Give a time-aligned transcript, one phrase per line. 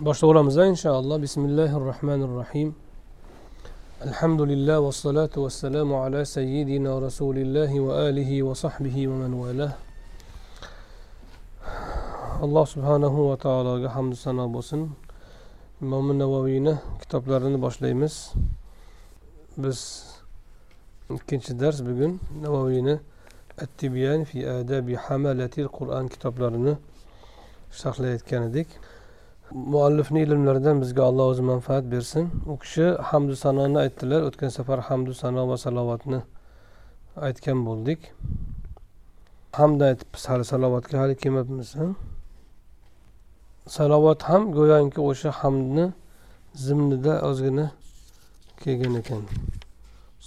[0.00, 2.74] boshlayveramiz inshaalloh bismillahi rohmanir rohim
[4.06, 9.72] alhamdulillah vassalotu vassalamu ala sayyidina rasulillahi va alihi va sahbihi va man valah
[12.44, 14.80] alloh subhanahu va taologa hamdu sano bo'lsin
[15.82, 18.14] imomi navoiyni kitoblarini boshlaymiz
[19.62, 19.78] biz
[21.10, 23.00] ikkinchi dars bugun navoiyni
[23.64, 26.74] attibyan fi adabi hamalatil qur'on kitoblarini
[27.80, 28.68] sharhlayotgan edik
[29.52, 32.30] muallifni ilmlaridan bizga alloh o'zi manfaat bersin.
[32.46, 34.20] U kishi hamdu sanoni aytdilar.
[34.28, 36.20] O'tgan safar hamdu sano va salovatni
[37.16, 38.00] aytgan bo'ldik.
[39.52, 41.74] Hamda aytib hali salovatga hali kelmabmiz
[43.68, 45.86] salovat ham go'yoki o'sha hamdni
[46.54, 47.66] zimnida ozgina
[48.62, 49.22] kelgan ekan.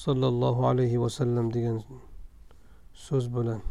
[0.03, 1.77] Sollallohu alayhi vasallam degan
[2.93, 3.62] so'z bilan.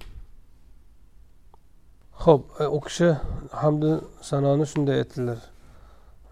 [2.21, 3.07] Ho'p e, u kishi
[3.63, 3.91] hamdu
[4.29, 5.39] sanoni shunday aytdilar.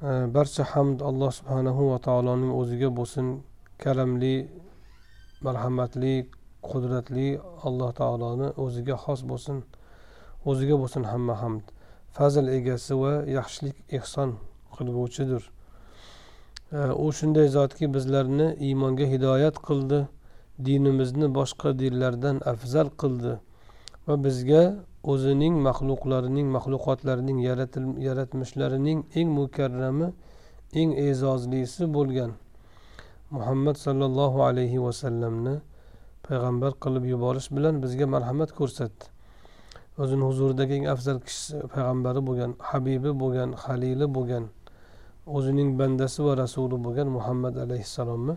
[0.08, 3.26] E, barcha hamd alloh subhanahu va taoloning o'ziga bo'lsin
[3.82, 4.34] karamli
[5.46, 6.14] marhamatli
[6.70, 7.28] qudratli
[7.70, 9.62] alloh taoloni o'ziga xos bo'lsin
[10.50, 11.64] o'ziga bo'lsin hamma hamd.
[12.16, 14.36] Fazl egasi va yaxshilik ehson
[14.76, 15.42] qilguvchidir.
[16.78, 20.02] E, u shunday zotki bizlarni iymonga hidoyat qildi
[20.68, 23.34] dinimizni boshqa dinlardan afzal qildi
[24.06, 24.62] va bizga
[25.02, 27.38] o'zining maxluqlarining maxluqotlarining
[28.06, 30.08] yaratmishlarining eng mukarrami
[30.80, 32.30] eng e'zozlisi bo'lgan
[33.30, 35.54] muhammad sollallohu alayhi vasallamni
[36.28, 39.04] payg'ambar qilib yuborish bilan bizga marhamat ko'rsatdi.
[40.02, 44.44] O'zini huzuridagi eng afzal kishisi payg'ambari bo'lgan habibi bo'lgan halili bo'lgan
[45.36, 48.34] o'zining bandasi va rasuli bo'lgan muhammad alayhissalomni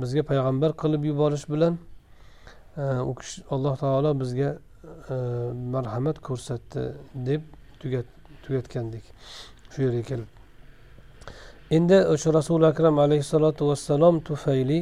[0.00, 1.74] bizga payg'ambar qilib yuborish bilan
[2.82, 4.50] e, u kishi alloh taolo bizga
[5.10, 5.14] E,
[5.74, 6.82] marhamat ko'rsatdi
[7.28, 7.42] deb
[8.42, 9.04] tugatgandik.
[9.72, 10.30] Shu yerga kelib.
[11.76, 14.80] Endi o'sha rasuli akram alayhissalotu vassalom tufayli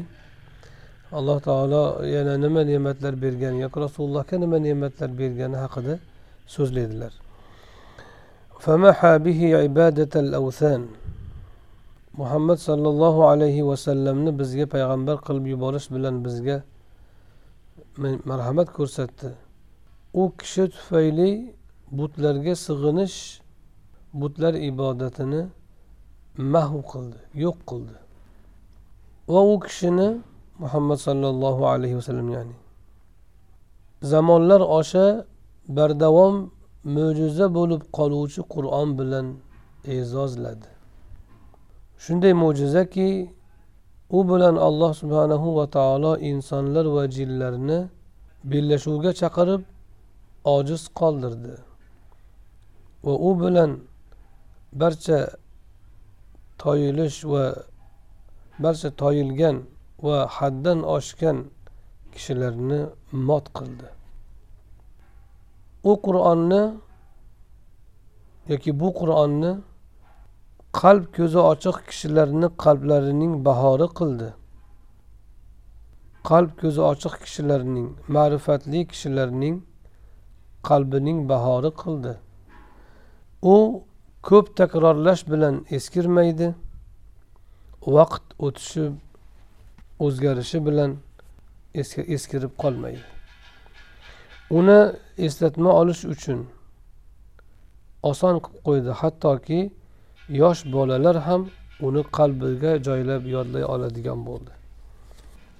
[1.18, 1.82] alloh taolo
[2.14, 5.94] yana nima ne'matlar bergan yoki rasulullohga nima ne'matlar bergani haqida
[6.54, 7.12] so'zlaydilar.
[12.20, 16.56] Muhammad sollallohu alayhi vasallamni bizga payg'ambar qilib yuborish bilan bizga
[18.30, 19.45] marhamat ko'rsatdi.
[20.20, 21.30] U kishi tufayli
[21.98, 23.18] butlarga sig'inish
[24.20, 25.42] butlar ibodatini
[26.52, 27.96] mahv qildi yo'q qildi.
[29.32, 30.08] Va u kishini
[30.62, 32.56] muhammad sollallohu alayhi vasallam ya'ni
[34.12, 35.06] zamonlar osha
[35.76, 36.34] bardavom
[36.96, 39.26] mo'jiza bo'lib qoluvchi qur'on bilan
[39.94, 40.68] e'zozladi.
[42.04, 43.10] Shunday mo'jizaki
[44.16, 47.78] u bilan alloh subhanahu va taolo insonlar va jinlarni
[48.50, 49.62] bellashuvga chaqirib
[50.54, 51.54] ojiz qoldirdi.
[53.04, 53.72] Va u bilan
[54.80, 55.18] barcha
[56.62, 57.44] toyilish va
[58.64, 59.56] barcha toyilgan
[60.06, 61.38] va haddan oshgan
[62.12, 62.80] kishilarni
[63.28, 63.88] mot qildi.
[65.90, 66.62] U qur'onni
[68.52, 69.52] yoki bu qur'onni
[70.80, 74.28] qalb ko'zi ochiq kishilarni qalblarining bahori qildi.
[76.28, 79.56] Qalb ko'zi ochiq kishilarning ma'rifatli kishilarning
[80.68, 82.12] qalbining bahori qildi.
[83.54, 83.56] U
[84.28, 86.48] ko'p takrorlash bilan eskirmaydi.
[87.96, 88.84] Vaqt o'tishi
[90.04, 90.90] o'zgarishi bilan
[92.14, 93.04] eskirib qolmaydi.
[94.58, 94.80] Uni
[95.26, 96.40] eslatma olish uchun
[98.10, 98.90] oson qilib qo'ydi.
[99.00, 99.60] Hattoki
[100.42, 101.42] yosh bolalar ham
[101.86, 104.52] uni qalbiga joylab yodlay oladigan bo'ldi.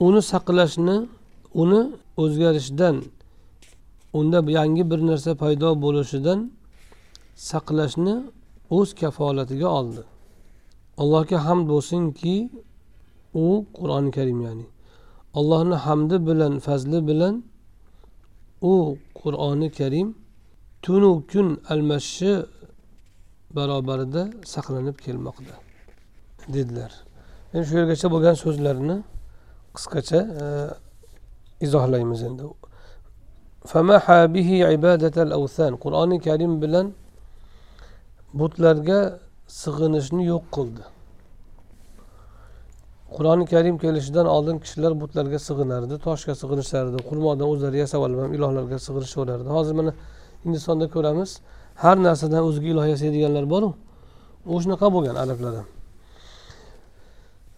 [0.06, 0.96] Uni saqlashni
[1.62, 1.80] uni
[2.22, 2.96] o'zgarishdan
[4.18, 6.40] unda yangi bir narsa paydo bo'lishidan
[7.50, 8.14] saqlashni
[8.76, 10.02] o'z kafolatiga oldi.
[11.02, 12.34] Allohga hamd bo'lsinki
[13.44, 13.46] u
[13.78, 14.66] qur'oni karim ya'ni
[15.38, 17.34] allohni hamdi bilan fazli bilan
[18.62, 18.74] u
[19.20, 20.08] qur'oni karim
[20.84, 22.32] tunu kun almashishi
[23.56, 24.22] barobarida
[24.54, 25.54] saqlanib kelmoqda
[26.54, 26.92] dedilar.
[27.54, 28.96] Endi shu yergacha bo'lgan so'zlarni
[29.76, 30.44] qisqacha e,
[31.66, 32.44] izohlaymiz endi.
[35.84, 36.86] Qur'oni karim bilan
[38.40, 39.00] butlarga
[39.62, 40.84] sig'inishni yo'q qildi
[43.16, 48.78] qur'oni karim kelishidan oldin kishilar butlarga sig'inardi toshga sig'inishardi xurmodan o'zlari yasab olib ham ilohlarga
[48.86, 49.92] sig'inishaverardi hozir mana
[50.44, 51.30] hindistonda ko'ramiz
[51.84, 53.68] har narsadan o'ziga iloh yasaydiganlar boru
[54.52, 55.68] u shunaqa bo'lgan arablar ham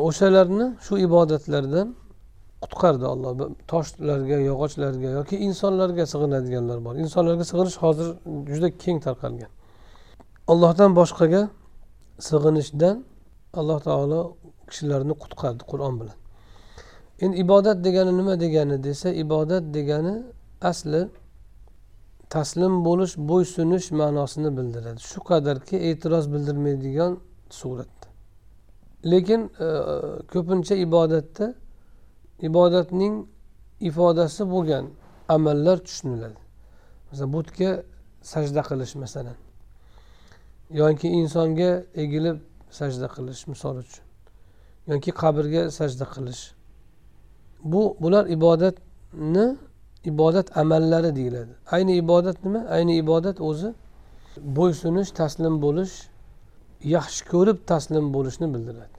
[0.07, 1.87] o'shalarni shu ibodatlardan
[2.63, 3.33] qutqardi olloh
[3.73, 6.95] toshlarga yog'ochlarga yoki insonlarga sig'inadiganlar bor.
[7.05, 8.09] Insonlarga sig'inish hozir
[8.53, 9.51] juda keng tarqalgan.
[10.53, 11.43] Allohdan boshqaga
[12.29, 12.97] sig'inishdan
[13.61, 14.21] alloh taolo
[14.71, 16.19] kishilarni qutqardi qur'on bilan.
[17.23, 20.15] Endi ibodat degani nima degani desa ibodat degani
[20.71, 21.03] asli
[22.35, 25.01] taslim bo'lish bo'ysunish ma'nosini bildiradi.
[25.11, 27.13] Shu qadarki e'tiroz bildirmaydigan
[27.59, 28.07] suratda.
[29.13, 29.69] Lekin e, e
[30.33, 31.47] ko'pincha ibodatda
[32.43, 33.27] ibodatning
[33.81, 34.85] ifodasi bo'lgan
[35.29, 36.41] amallar tushuniladi.
[37.11, 37.71] Masalan butga
[38.23, 39.39] sajda qilish masalan.
[40.81, 41.71] Yoki insonga
[42.03, 42.39] egilib
[42.79, 44.05] sajda qilish misol uchun.
[44.91, 46.43] Yoki qabrga sajda qilish.
[47.73, 49.47] Bu bular ibodatni
[50.05, 51.53] ibodat amallari deyiladi.
[51.75, 52.61] Ayni ibodat nima?
[52.77, 53.71] Ayni ibodat o'zi
[54.59, 55.95] bo'ysunish taslim bo'lish
[56.97, 58.97] yaxshi ko'rib taslim bo'lishni bildiradi.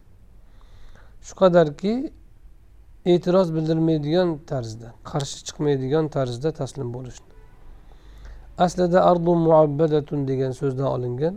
[1.26, 1.94] Shu qadarki
[3.06, 7.28] e'tiroz bildirmaydigan tarzda qarshi chiqmaydigan tarzda taslim bo'lishni
[8.58, 11.36] aslida ardu muabbadatun degan so'zdan olingan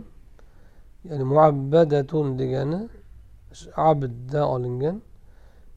[1.09, 2.89] ya'ni muabbadatun degani
[3.75, 5.01] abddan olingan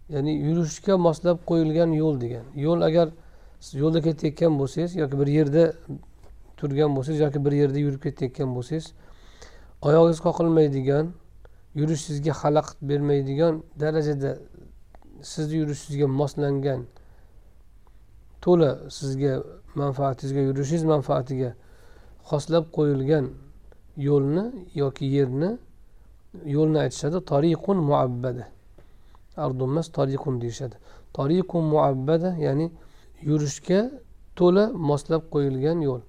[0.08, 2.44] ya'ni yurishga moslab qo'yilgan yo'l degan.
[2.54, 3.08] Yo'l agar
[3.60, 5.64] siz yo'lda ketayotgan bo'lsangiz yoki bir yerda
[6.56, 8.86] turgan bo'lsangiz yoki bir yerda yurib ketayotgan bo'lsangiz
[9.88, 11.06] oyog'ingiz qoqilmaydigan
[11.80, 14.30] yurishingizga xalaqit bermaydigan darajada
[15.22, 16.80] sizni yurishingizga moslangan
[18.44, 19.32] to'la sizga
[19.80, 21.50] manfaatingizga yurishingiz manfaatiga
[22.30, 23.24] xoslab qo'yilgan
[24.08, 24.44] yo'lni
[24.82, 25.50] yoki yerni
[26.56, 28.44] yo'lni aytishadi tariqun muabbada.
[29.36, 30.76] Ardu emas tariqun deyishadi.
[31.18, 32.66] Tariqun muabbada ya'ni
[33.28, 33.80] yurishga
[34.38, 36.02] to'la moslab qo'yilgan yo'l.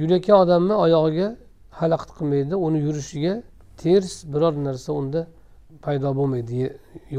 [0.00, 1.28] Yurayotgan odamni oyog'iga
[1.80, 3.34] xalaqit qilmaydi uni yurishiga
[3.80, 5.20] ters biror narsa unda
[5.84, 6.54] paydo bo'lmaydi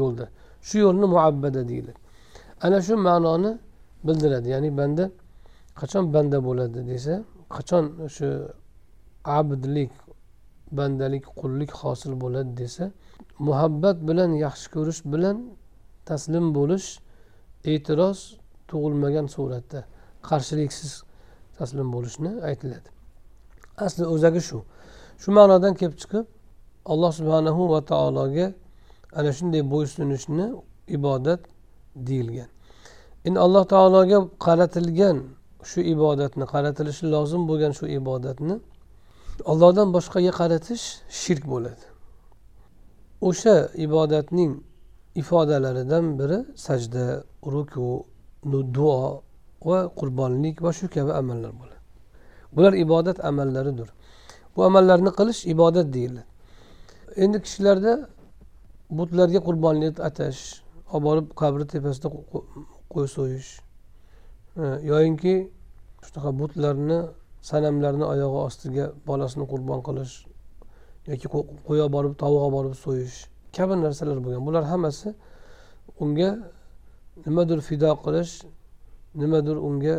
[0.00, 0.26] yo'lda.
[0.68, 2.00] Shu yo'lni muabbada deyiladi
[2.64, 3.52] ana shu ma'noni
[4.06, 4.46] bildiradi.
[4.54, 5.04] Ya'ni banda
[5.80, 7.14] qachon banda bo'ladi desa
[7.56, 8.30] qachon o'sha
[9.38, 9.92] abdlik
[10.78, 12.84] bandalik qullik hosil bo'ladi desa
[13.48, 15.36] muhabbat bilan yaxshi ko'rish bilan
[16.08, 16.88] taslim bo'lish
[17.72, 18.18] e'tiroz
[18.70, 19.80] tug'ilmagan suratda
[20.28, 20.92] qarshiliksiz
[21.58, 22.88] taslim bo'lishni aytiladi.
[23.86, 24.58] Asli o'zagi shu.
[25.22, 26.26] Shu ma'nodan kelib chiqib
[26.92, 28.46] alloh subhanahu va taologa
[29.18, 30.46] ana shunday bo'ysunishni
[30.96, 31.40] ibodat
[32.08, 32.50] deyilgan.
[33.26, 35.18] Endi alloh taologa qaratilgan
[35.70, 38.56] shu ibodatni qaratilishi lozim bo'lgan shu ibodatni
[39.52, 40.84] ollohdan boshqaga qaratish
[41.20, 41.84] shirk bo'ladi.
[43.28, 43.56] O'sha
[43.86, 44.52] ibodatning
[45.22, 47.04] ifodalaridan biri sajda
[47.52, 47.88] ruku
[48.76, 49.22] duo
[49.68, 51.80] va qurbonlik va shu kabi amallar bo'ladi.
[52.54, 53.88] Bular ibodat amallaridir.
[54.56, 56.26] Bu amallarni qilish ibodat deyiladi.
[57.22, 57.92] Endi kishilarda
[58.98, 60.40] butlarga qurbonlik atash
[60.92, 62.08] olib borib qabri tepasida
[62.92, 63.50] qo'y so'yish.
[64.90, 65.34] Yoyinki
[66.06, 66.98] shunaqa butlarni
[67.50, 70.14] sanamlarni oyog'i ostiga bolasini qurbon qilish
[71.10, 73.16] yoki qo'y olib borib tovuq olib borib so'yish.
[73.56, 74.42] Kabi narsalar bo'lgan.
[74.48, 75.08] Bular hammasi
[76.02, 76.30] unga
[77.26, 78.32] nimadir fido qilish
[79.22, 79.96] nimadir unga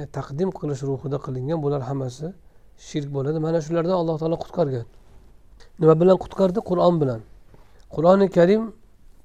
[0.00, 1.58] e, taqdim qilish ruhida qilingan.
[1.64, 2.26] Bular hammasi
[2.88, 3.38] shirk bo'ladi.
[3.46, 4.86] Mana shulardan alloh taolo qutqargan.
[5.80, 6.60] Nima bilan qutqardi?
[6.70, 7.20] Qur'on bilan.
[7.94, 8.62] Qur'oni karim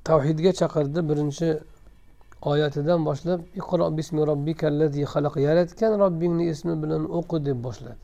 [0.10, 1.50] tavhidga chaqirdi birinchi
[2.52, 8.02] oyatidan boshlab iqro bismi robbikallazi xalaq yaratgan robbingni ismi bilan o'qi deb boshladi.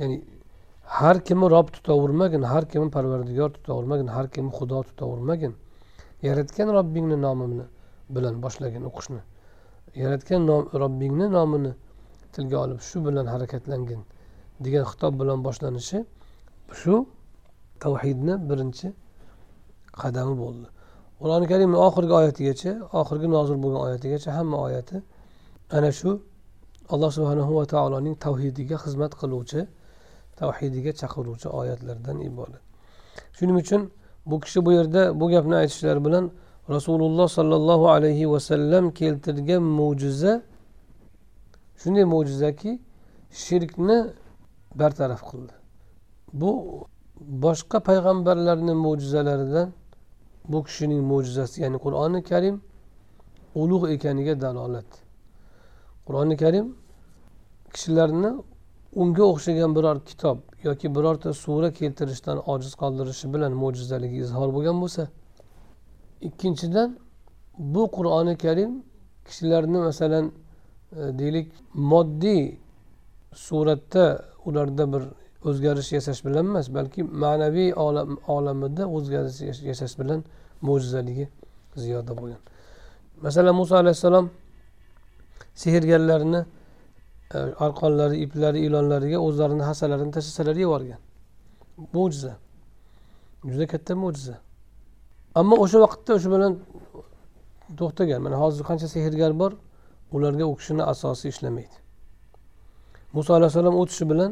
[0.00, 0.16] Ya'ni
[0.98, 5.52] har kimni rob tutavermagin har kimni parvardigor tutavermagin har kimni xudo tutavermagin
[6.22, 7.64] yaratgan robbingni nomi
[8.14, 9.20] bilan boshlagin o'qishni.
[10.02, 10.40] Yaratgan
[10.82, 11.72] robbingni nomini
[12.32, 14.00] tilga olib shu bilan harakatlangin
[14.64, 15.98] degan xitob bilan boshlanishi
[16.80, 16.94] shu
[17.82, 18.88] tavhidni birinchi
[20.02, 20.66] qadami bo'ldi.
[21.20, 24.96] Qur'oni karimni oxirgi oyatigacha oxirgi nozil bo'lgan oyatigacha hamma oyati
[25.76, 26.10] ana shu
[26.92, 29.60] alloh subhanahu va taoloning tavhidiga xizmat qiluvchi
[30.40, 32.62] tavhidiga chaqiruvchi oyatlardan iborat.
[33.36, 33.82] Shuning uchun
[34.30, 36.24] bu kishi bu yerda bu gapni aytishlari bilan
[36.76, 40.32] rasululloh sollallohu alayhi vasallam keltirgan mo'jiza
[41.80, 42.70] shunday mo'jizaki
[43.44, 43.98] shirkni
[44.80, 45.54] bartaraf qildi.
[46.40, 46.50] Bu
[47.44, 49.68] boshqa payg'ambarlarni mo'jizalaridan
[50.48, 52.56] bu kishining mo'jizasi ya'ni qur'oni karim
[53.62, 54.90] ulug' ekaniga dalolat.
[56.06, 56.66] Qur'oni karim
[57.74, 58.30] kishilarni
[59.02, 65.02] unga o'xshagan biror kitob yoki birorta sura keltirishdan ojiz qoldirishi bilan mo'jizaligi izhor bo'lgan bo'lsa
[66.28, 66.88] ikkinchidan
[67.74, 68.72] bu qur'oni karim
[69.26, 71.48] kishilarni masalan e, deylik
[71.92, 72.42] moddiy
[73.46, 74.04] suratda
[74.48, 75.02] ularda bir
[75.44, 77.70] o'zgarish yasash bilan emas balki ma'naviy
[78.36, 80.24] olamida o'zgarish yasash bilan
[80.62, 81.28] mo'jizaligi
[81.76, 82.40] ziyoda bo'lgan.
[83.22, 84.30] Masalan muso alayhissalom
[85.54, 86.40] sehrgarlarni
[87.34, 91.00] e, arqonlari iplari ilonlariga o'zlarini hassalarini tashlasalar yuborgan
[91.92, 92.32] mo'jiza.
[93.44, 94.36] Juda katta mo'jiza.
[95.34, 96.52] Ammo o'sha vaqtda o'sha bilan
[97.78, 99.52] to'xtagan mana hozir qancha sehrgar bor
[100.12, 101.76] ularga u kishini asosi ishlamaydi.
[103.12, 104.30] Muso alayhissalom o'tishi bilan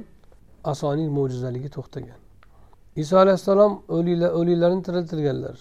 [0.73, 2.19] asoning mo'jizaligi to'xtagan.
[3.03, 3.73] Iso alayhissalom
[4.39, 5.57] o'liklarni tiriltirganlar.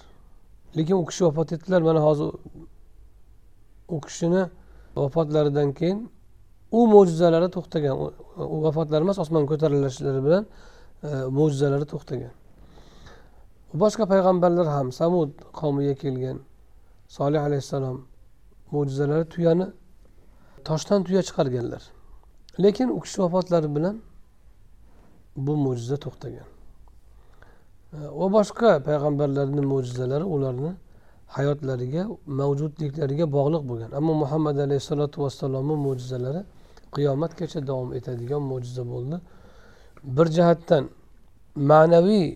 [0.78, 1.82] Lekin u kishi vafot etdilar.
[1.82, 2.30] Mana hozir
[3.96, 4.44] u kishini
[4.96, 6.00] vafotlaridan keyin
[6.72, 7.96] u mo'jizalari to'xtagan.
[8.54, 10.44] U vafotlari emas osmonga ko'tarilishlari bilan
[11.04, 12.34] e, mo'jizalari to'xtagan.
[13.82, 16.38] Boshqa payg'ambarlar ham samud qavmiga kelgan
[17.18, 17.98] solih alayhissalom
[18.74, 19.68] mo'jizalari tuyani
[20.68, 21.84] toshdan tuya chiqarganlar.
[22.64, 23.96] Lekin u kishi vafotlari bilan
[25.36, 26.48] bu mo'jiza to'xtagan.
[28.20, 30.72] Va boshqa payg'ambarlarni mo'jizalari ularni
[31.36, 32.04] hayotlariga
[32.40, 33.90] mavjudliklariga bog'liq bo'lgan.
[34.00, 36.42] Ammo muhammad alayhissalotu vassalomni mo'jizalari
[36.96, 39.18] qiyomatgacha davom etadigan mo'jiza bo'ldi.
[40.18, 40.84] Bir jihatdan
[41.72, 42.28] ma'naviy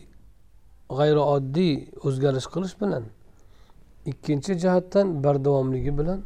[0.97, 1.73] g'ayrioddiy
[2.07, 3.03] o'zgarish qilish bilan
[4.11, 6.19] ikkinchi jihatdan bardavomligi bilan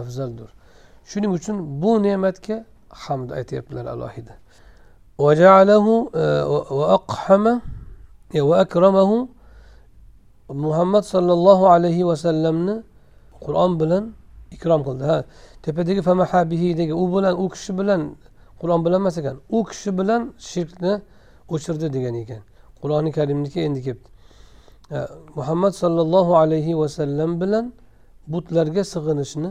[0.00, 0.48] afzaldir
[1.10, 2.56] shuning uchun bu ne'matga
[3.04, 4.34] hamd aytyaptilar alohida.
[8.50, 9.16] Va akramahu
[10.64, 12.76] muhammad sollallohu alayhi vasallamni
[13.44, 14.04] qur'on bilan
[14.56, 15.18] ikrom qildi ha
[15.64, 18.00] tepadagi famahabihidagi u bilan u kishi bilan
[18.60, 20.92] qur'on bilan emas ekan u kishi bilan shirkni
[21.54, 22.42] o'chirdi degan ekan
[22.80, 24.08] qur'oni karimniki endi kelibdi
[25.38, 27.64] muhammad sollallohu alayhi vasallam bilan
[28.32, 29.50] butlarga sig'inishni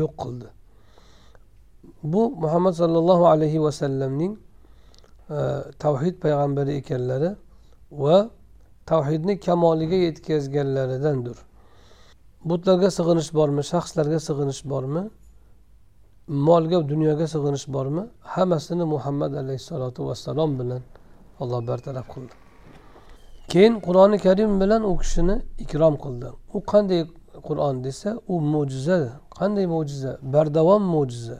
[0.00, 0.48] yo'q qildi
[2.12, 4.32] bu muhammad sollallohu alayhi vasallamning
[5.30, 5.38] E,
[5.78, 7.30] tavhid payg'ambari ekanlari
[7.90, 8.30] va
[8.86, 11.36] tavhidni kamoliga yetkazganlaridandir.
[12.44, 15.02] Butlarga sig'inish bormi shaxslarga sig'inish bormi
[16.48, 18.02] molga dunyoga sig'inish bormi
[18.34, 20.82] hammasini muhammad alayhissalotu vassalom bilan
[21.40, 22.34] alloh bartaraf qildi.
[23.52, 26.28] Keyin qur'oni karim bilan u kishini ikrom qildi.
[26.56, 27.00] U qanday
[27.48, 28.98] qur'on desa u mo'jiza
[29.38, 30.12] qanday mo'jiza?
[30.34, 31.38] Bardavom mo'jiza.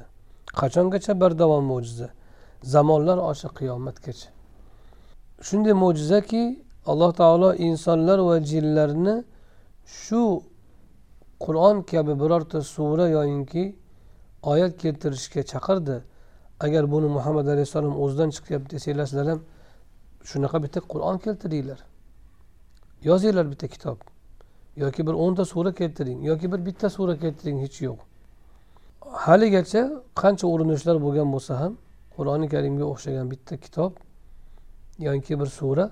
[0.61, 2.09] Qachongacha bardavom mo'jiza?
[2.63, 4.29] Zamonlar osha qiyomatgacha.
[5.43, 6.43] Shunday mo'jizaki
[6.87, 9.25] alloh taolo insonlar va jinlarni
[9.87, 10.43] shu
[11.45, 13.77] qur'on kabi birorta sura yoyinki
[14.43, 15.97] oyat keltirishga chaqirdi.
[16.61, 19.41] Agar buni muhammad alayhissalom o'zidan chiqyapti desanglar sizlar ham
[20.31, 21.81] shunaqa bitta qur'on keltiringlar.
[23.09, 23.99] Yozinglar bitta kitob.
[24.77, 27.99] Yoki bir o'nta sura keltiring yoki bir bitta sura keltiring hech yo'q.
[29.25, 29.83] Haligacha
[30.23, 31.73] qancha urinishlar bo'lgan bo'lsa ham
[32.21, 33.93] qur'oni karimga o'xshagan bitta kitob
[35.07, 35.85] yoki bir sura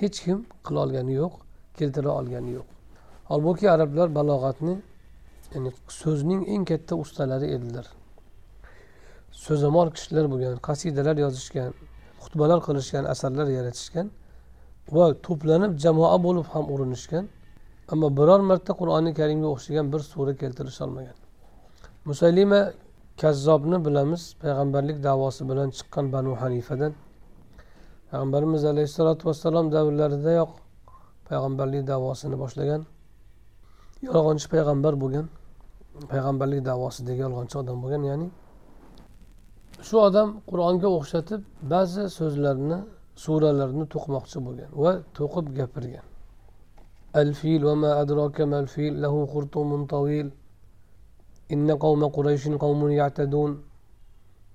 [0.00, 1.34] hech kim qila olgani yo'q
[1.78, 2.68] keltira olgani yo'q.
[3.30, 4.74] Holbuki arablar balog'atni
[5.52, 7.86] ya'ni so'zning eng katta ustalari edilar.
[9.44, 11.70] So'zamol kishilar bo'lgan qasidalar yozishgan
[12.22, 14.06] xutbalar qilishgan asarlar yaratishgan
[14.96, 17.24] va to'planib jamoa bo'lib ham urinishgan
[17.92, 21.16] ammo biror marta qur'oni karimga o'xshagan bir sura keltirisholmagan
[22.08, 22.60] musaylima
[23.20, 26.92] kazzobni bilamiz payg'ambarlik davosi bilan chiqqan banu hanifadan.
[28.10, 30.50] Payg'ambarimiz alayhissalotu vassalom davrlaridayoq
[31.28, 32.82] payg'ambarlik davosini boshlagan.
[34.06, 35.26] Yolg'onchi payg'ambar bo'lgan
[36.12, 38.28] payg'ambarlik davosidagi yolg'onchi odam bo'lgan ya'ni
[39.86, 41.40] shu odam qur'onga o'xshatib
[41.72, 42.78] ba'zi so'zlarni
[43.24, 46.06] suralarni to'qimoqchi bo'lgan va to'qib gapirgan.
[47.20, 50.28] Al fil va ma adraka mal fil lahu xurtumun tawil.
[51.54, 53.50] Inna qavma qurayshin qavmun ya'tadun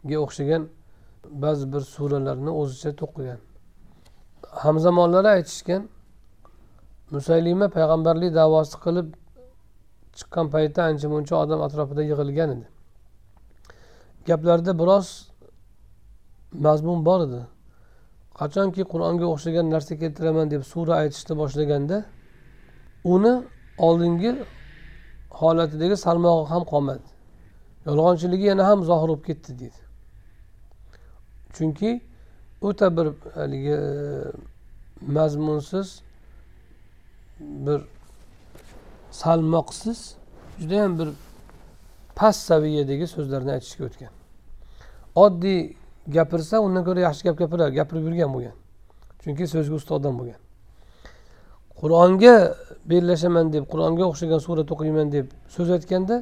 [0.09, 0.63] ga o'xshagan
[1.43, 3.39] ba'zi bir suralarni o'zicha to'qigan.
[4.63, 5.81] Hamzamonlari aytishgan
[7.15, 9.07] musaylima payg'ambarlik davosi qilib
[10.17, 12.65] chiqqan paytda ancha muncha odam atrofida yig'ilgan edi.
[14.27, 15.07] Gaplarida biroz
[16.65, 17.41] mazmun bor edi.
[18.39, 21.97] Qachonki qur'onga o'xshagan narsa keltiraman deb sura aytishni boshlaganda
[23.13, 23.33] uni
[23.87, 24.31] oldingi
[25.41, 27.07] holatidagi salmog'i ham qolmadi
[27.87, 29.81] yolg'onchiligi yana ham zohir bo'lib ketdi deydi.
[31.55, 31.91] Chunki
[32.61, 33.77] o'ta bir haligi
[35.15, 36.01] mazmunsiz
[37.39, 37.79] bir
[39.11, 39.99] salmoqsiz
[40.59, 41.09] judayam bir
[42.15, 44.13] past saviyadagi so'zlarni aytishga o'tgan.
[45.15, 45.59] Oddiy
[46.07, 48.55] gapirsa undan ko'ra yaxshi gap gapirar gapirib yurgan bo'lgan.
[49.23, 50.42] Chunki so'zga usta odam bo'lgan.
[51.83, 52.35] Qur'onga
[52.91, 55.25] bellashaman deb qur'onga o'xshagan surat o'qiyman deb
[55.55, 56.17] so'z aytganda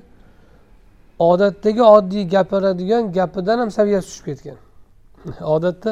[1.29, 4.57] odatdagi oddiy gapiradigan gapidan ham saviyasi tushib ketgan.
[5.55, 5.91] Odatda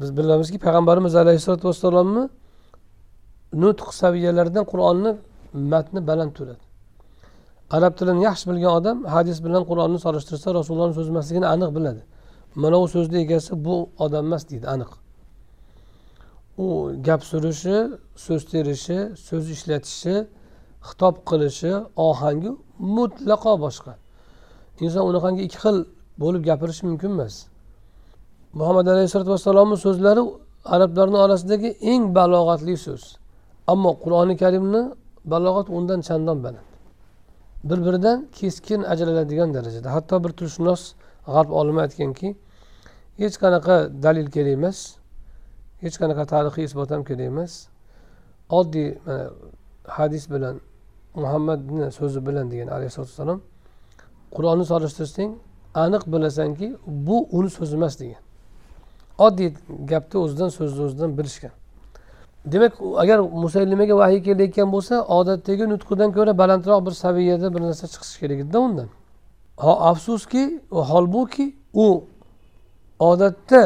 [0.00, 2.24] biz bilamizki payg'ambarimiz alayhissalotu vassalomni
[3.62, 5.10] nutq saviyalaridan qur'onni
[5.72, 6.62] matni baland turadi.
[7.76, 12.02] Arab tilini yaxshi bilgan odam hadis bilan qur'onni solishtirsa rasulullohni so'zi emasligini aniq biladi.
[12.62, 13.74] Mana bu so'zni egasi bu
[14.04, 15.01] odam emas deydi aniq.
[16.58, 17.76] U gap surishi
[18.24, 20.14] so'z terishi so'z ishlatishi
[20.88, 22.50] xitob qilishi ohangi
[22.96, 23.92] mutlaqo boshqa.
[24.84, 25.76] Inson unaqangi ikki xil
[26.22, 27.34] bo'lib gapirishi mumkin emas.
[28.58, 30.22] Muhammad alayhisalotu vassalomni so'zlari
[30.74, 33.02] arablarni orasidagi eng balog'atli so'z.
[33.72, 34.82] Ammo qur'oni karimni
[35.32, 36.68] balog'at undan chandon baland.
[37.68, 39.88] Bir biridan keskin ajraladigan darajada.
[39.94, 40.82] Hatto bir tilshunos
[41.26, 42.28] g'arb olimi aytganki
[43.20, 44.78] hech qanaqa dalil kerak emas.
[45.82, 47.52] Hech qanaqa tarixiy isbot ham kerak emas.
[48.58, 49.30] Oddiy mana
[49.96, 50.60] hadis bilan
[51.14, 53.40] muhammadni so'zi bilan degan alayhisalotu vassalom
[54.36, 55.30] qur'onni solishtirsang
[55.84, 58.22] aniq bilasanki bu uni so'zi emas degan.
[59.26, 59.48] Oddiy
[59.90, 61.54] gapni o'zidan so'zni o'zidan bilishgan.
[62.52, 62.72] Demak
[63.02, 68.38] agar musallimaga vahiy kelayotgan bo'lsa odatdagi nutqidan ko'ra balandroq bir saviyada bir narsa chiqishi kerak
[68.44, 68.88] edida undan.
[69.90, 71.46] Afsuski holbuki
[71.84, 72.04] u
[72.98, 73.62] odatda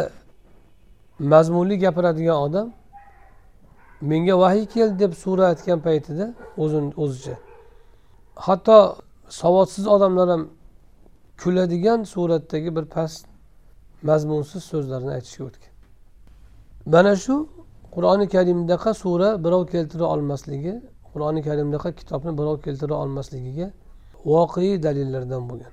[1.18, 2.72] mazmunli gapiradigan odam
[4.00, 7.36] menga vahiy keldi deb sura aytgan paytida o'zini o'zicha.
[8.46, 8.96] Hatto
[9.28, 10.42] savodsiz odamlar ham
[11.42, 13.26] kuladigan suratdagi bir past
[14.02, 15.72] mazmunsiz so'zlarni aytishga o'tgan.
[16.86, 17.34] Mana shu
[17.94, 20.74] qur'oni karimdaqa sura birov keltira olmasligi
[21.12, 23.68] qur'oni karimdaqa kitobni birov keltira olmasligiga
[24.32, 25.72] voqea dalillardan bo'lgan.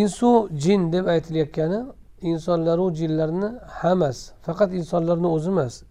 [0.00, 1.80] Insu jin deb aytilayotgani
[2.22, 3.48] insonlaru jinlarni
[3.80, 5.82] hammasi faqat insonlarni o'zi emas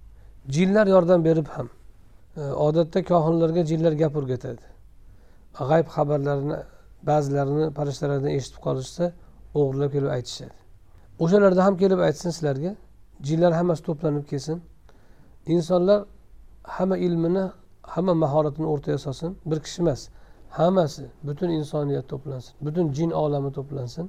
[0.55, 1.69] jinlar yordam berib ham
[2.37, 4.65] e, odatda kohinlarga jinlar gap o'rgatadi.
[5.69, 6.57] G'ayb xabarlarini
[7.09, 9.03] ba'zilarini farishtalardan eshitib qolishsa
[9.59, 10.55] o'g'irlab kelib aytishadi.
[11.23, 12.71] O'shalarda ham kelib aytsin sizlarga
[13.27, 14.57] jinlar hammasi to'planib kelsin.
[15.55, 15.99] Insonlar
[16.75, 17.45] hamma ilmini
[17.93, 19.37] hamma mahoratini o'rtaga solsin.
[19.49, 20.01] Bir kishi emas
[20.59, 24.05] hammasi butun insoniyat to'plansin butun jin olami to'plansin.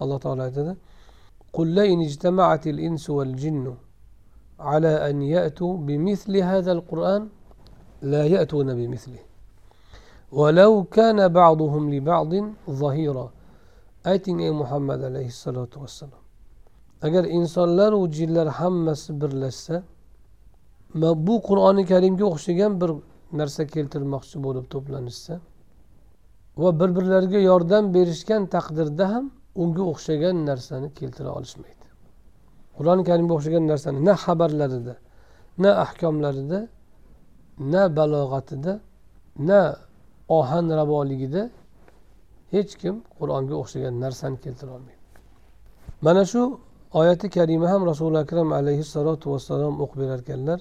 [0.00, 0.72] Alloh taolo aytadi
[1.56, 3.66] قل لئن اجتمعت الإنس والجن
[4.70, 7.22] على أن يأتوا بمثل هذا القرآن؟
[8.12, 9.22] لا يأتون بمثله.
[10.40, 12.32] ولو كان بعضهم لبعض
[12.80, 13.26] ظهيرا.
[14.06, 16.22] أيتن أي محمد عليه الصلاة والسلام.
[17.06, 19.76] أجر إنسان لرو جلر حمس برلسة
[21.00, 22.90] ما بو قرآن الكريم يخشي جنبر
[23.38, 25.36] نرسى كيلتر مخشبور بتوبلانسة
[26.60, 29.24] وبربر لرجي يوردان بيرشكان تقدر دهم.
[29.62, 31.86] Unga o'xshagan narsani keltira olishmaydi.
[32.76, 34.94] Qur'oni karimga o'xshagan narsani na xabarlarida
[35.62, 36.60] na ahkomlarida
[37.72, 38.72] na balog'atida
[39.48, 39.60] na
[40.38, 41.42] ohang ravoligida
[42.54, 45.04] hech kim qur'onga o'xshagan narsani keltira olmaydi.
[46.04, 46.40] Mana shu
[47.00, 50.60] oyati karima ham rasuli akram alayhissalotu vassalom o'qib berarkanlar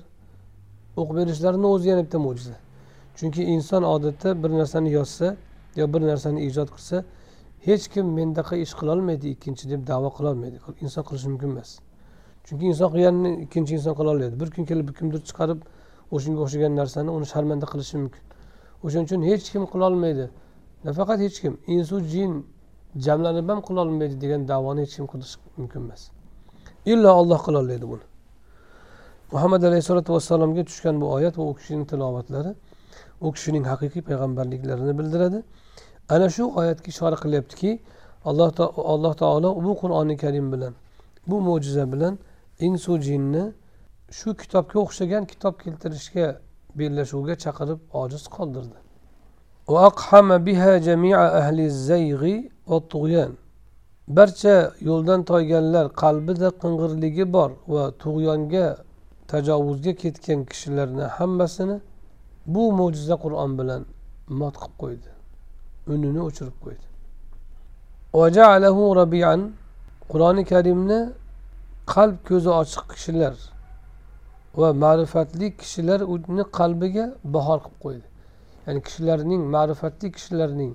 [1.00, 2.56] o'qib berishlarini o'zi yana bitta mo'jiza.
[3.18, 5.28] Chunki inson odatda bir narsani yozsa
[5.80, 6.98] yo bir narsani ijod qilsa
[7.68, 10.58] hech kim mendaqa ish qilolmaydi ikkinchi deb davo qilolmaydi.
[10.84, 11.70] Inson qilishi mumkin emas.
[12.46, 15.60] Chunki inson qilganini ikkinchi inson qilolmaydi bir kun kelib kimdir chiqarib
[16.16, 18.24] o'shanga o'xshagan narsani uni sharmanda qilishi mumkin.
[18.86, 20.26] O'shaning uchun hech kim qilolmaydi
[20.88, 21.54] nafaqat hech kim.
[21.76, 22.32] Insu jin
[23.06, 26.02] jamlanib ham qilolmaydi degan davoni hech kim qilish mumkin emas.
[26.92, 28.06] Illo olloh qilolmaydi buni.
[29.34, 32.52] Muhammad alayhissalotu vassalomga tushgan bu oyat va u kishining tilovatlari
[33.26, 35.40] u kishining haqiqiy payg'ambarliklarini bildiradi.
[36.10, 37.80] Ana shu oyatga ishora qilyaptiki
[38.30, 38.50] alloh
[38.94, 40.74] alloh taolo bu qur'oni karim bilan
[41.28, 42.14] bu mo'jiza bilan
[42.68, 43.44] insu jinni
[44.18, 46.28] shu kitobga o'xshagan kitob keltirishga
[46.80, 48.78] bellashuvga chaqirib ojiz qoldirdi.
[54.18, 54.56] Barcha
[54.90, 58.68] yo'ldan toyganlar qalbida qing'irligi bor va tug'yonga
[59.32, 61.78] tajovuzga ketgan kishilarni hammasini
[62.54, 63.82] bu mo'jiza qur'on bilan
[64.40, 65.15] mot qilib qo'ydi.
[65.94, 66.86] Unini o'chirib qo'ydi
[70.12, 71.00] qur'oni karimni
[71.94, 73.36] qalb ko'zi ochiq kishilar
[74.62, 78.08] va ma'rifatli kishilar uni qalbiga bahor qilib qo'ydi
[78.66, 80.74] ya'ni kishilarning ma'rifatli kishilarning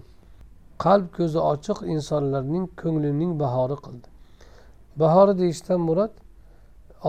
[0.85, 4.09] qalb ko'zi ochiq insonlarning ko'nglining bahori qildi
[5.03, 6.13] bahori deyishdan murod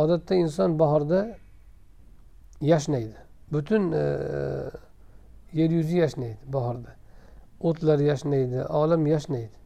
[0.01, 1.19] odatda inson bahorda
[2.71, 3.17] yashnaydi
[3.53, 4.03] butun e,
[5.59, 6.91] yer yuzi yashnaydi bahorda
[7.67, 9.57] o'tlar yashnaydi olam yashnaydi.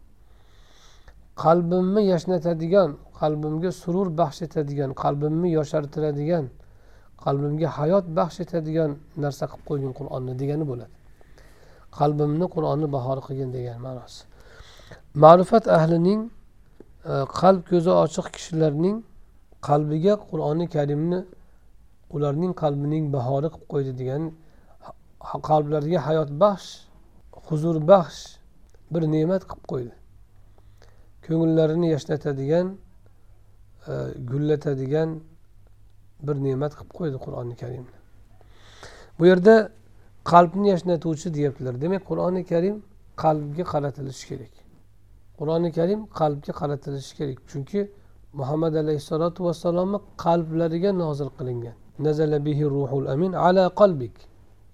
[1.44, 2.90] Qalbimni yashnatadigan
[3.22, 6.46] qalbimga surur baxsh etadigan qalbimni yoshartiradigan
[7.26, 8.92] qalbimga hayot baxsh etadigan
[9.24, 10.94] narsa qilib qo'ygin qur'onni degani bo'ladi.
[12.00, 14.22] Qalbimni qur'onni bahor qilgin degan ma'nosi.
[15.24, 16.22] Ma'rifat ahlining
[17.12, 18.98] e, qalb ko'zi ochiq kishilarning
[19.68, 21.20] qalbiga qur'oni karimni
[22.16, 24.24] ularning qalbining bahori qilib qo'ydi degan
[25.50, 26.70] qalblariga hayot baxsh
[27.50, 28.22] huzurbaxsh
[28.94, 29.94] bir ne'mat qilib qo'ydi.
[31.26, 32.68] Ko'ngillarini yashnatadigan
[33.88, 33.94] e,
[34.30, 35.10] gullatadigan
[36.28, 37.96] bir ne'mat qilib qo'ydi qur'oni karimni.
[39.20, 39.56] Bu yerda
[40.32, 41.82] qalbni yashnatuvchi deyaptilar.
[41.82, 42.76] Demak qur'oni karim
[43.24, 44.54] qalbga qaratilishi kerak.
[45.40, 47.38] Qur'oni karim qalbga qaratilishi kerak.
[47.52, 47.80] Chunki
[48.40, 51.76] muhammad alayhissalotu vassalomni qalblariga nozil qilingan.
[52.00, 54.16] Nazala bihi ruhul amin ala qalbik.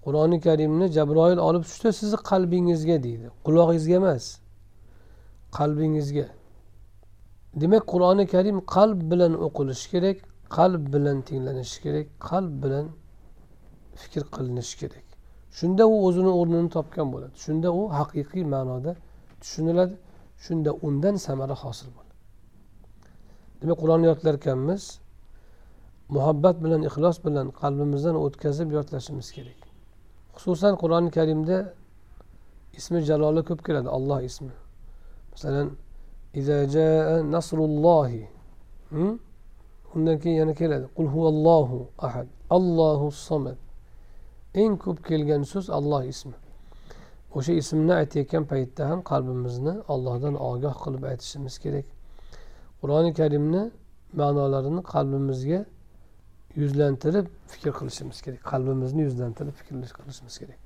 [0.04, 3.26] Qur'oni karimni jabroil olib tushdi sizni qalbingizga deydi.
[3.46, 4.24] Qulog'ingizga emas.
[5.58, 6.26] Qalbingizga.
[7.60, 10.18] Demak qur'oni karim qalb bilan o'qilishi kerak
[10.56, 12.86] qalb bilan tinglanishi kerak qalb bilan
[14.00, 15.06] fikr qilinishi kerak.
[15.58, 17.34] Shunda u o'zini o'rnini topgan bo'ladi.
[17.44, 18.92] Shunda u haqiqiy ma'noda
[19.40, 19.94] tushuniladi.
[20.44, 22.14] Shunda undan samara hosil bo'ladi.
[23.60, 24.82] Demak qur'onni yodlar ekanmiz
[26.14, 29.61] muhabbat bilan ixlos bilan qalbimizdan o'tkazib yodlashimiz kerak.
[30.36, 31.58] Xususan qur'oni karimda
[32.78, 34.54] ismi jaloli ko'p keladi olloh ismi.
[35.32, 35.68] Masalan
[37.34, 38.28] nasrullohi
[38.90, 39.18] hmm?
[39.94, 43.58] undan keyin yana keladi qul huvallohu ahad allohu somad
[44.62, 46.36] eng ko'p kelgan so'z alloh ismi.
[47.36, 51.86] O'sha ismni aytayotgan paytda ham qalbimizni ollohdan ogoh qilib aytishimiz kerak.
[52.80, 53.62] Qur'oni karimni
[54.20, 55.60] ma'nolarini qalbimizga
[56.56, 58.42] yuzlantirib fikr qilishimiz kerak.
[58.52, 60.58] Qalbimizni yuzlantirib fikr qilishimiz kerak.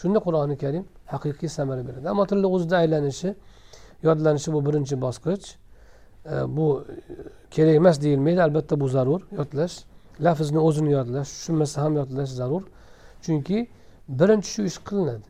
[0.00, 2.08] Shunda qur'oni karim haqiqiy samara beradi.
[2.08, 3.34] Ammo tilni o'zida aylanishi
[4.02, 5.46] yodlanishi bu birinchi bosqich.
[6.32, 6.94] E, bu e,
[7.50, 8.42] kerak emas deyilmaydi.
[8.42, 9.84] Albatta bu zarur yodlash.
[10.20, 12.62] Lafzni o'zini yodlash tushunmasa ham yodlash zarur.
[13.22, 13.68] Chunki
[14.08, 15.26] birinchi shu ish qilinadi.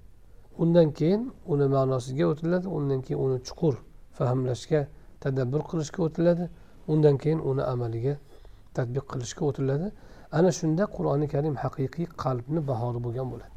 [0.59, 3.75] Undan keyin uni ma'nosiga o'tiladi undan keyin uni chuqur
[4.18, 4.81] fahmlashga
[5.20, 6.51] tadabbur qilishga o'tiladi.
[6.92, 8.14] Undan keyin uni amaliga
[8.76, 9.87] tadbiq qilishga o'tiladi.
[10.38, 13.54] Ana shunda qur'oni karim haqiqiy qalbni bahori bo'lgan bo'ladi.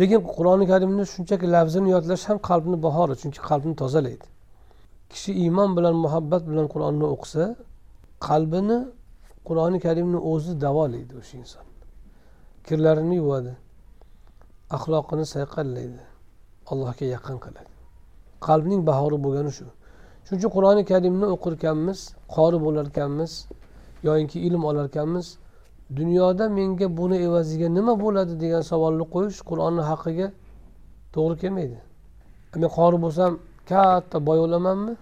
[0.00, 4.26] Lekin qur'oni karimni shunchaki lafzini yodlash ham qalbni bahori chunki qalbni tozalaydi.
[5.12, 7.44] Kishi iymon bilan muhabbat bilan qur'onni o'qisa
[8.28, 8.78] qalbini
[9.48, 11.66] qur'oni karimni o'zi davolaydi o'sha inson.
[12.66, 13.52] Kirlarini yuvadi
[14.76, 16.02] axloqini sayqallaydi
[16.70, 17.72] allohga yaqin qiladi.
[18.46, 19.66] Qalbning bahori bo'lgani shu.
[20.24, 21.98] Shuning uchun qur'oni karimni o'qirkanmiz
[22.34, 23.32] qori bo'larkanmiz
[24.08, 25.26] yoyinki ilm olarkanmiz
[25.96, 30.28] dunyoda menga buni evaziga nima bo'ladi degan savolni qo'yish qur'onni haqqiga
[31.14, 31.78] to'g'ri kelmaydi.
[32.54, 33.32] Men qori bo'lsam
[33.70, 34.94] katta boy bo'lamanmi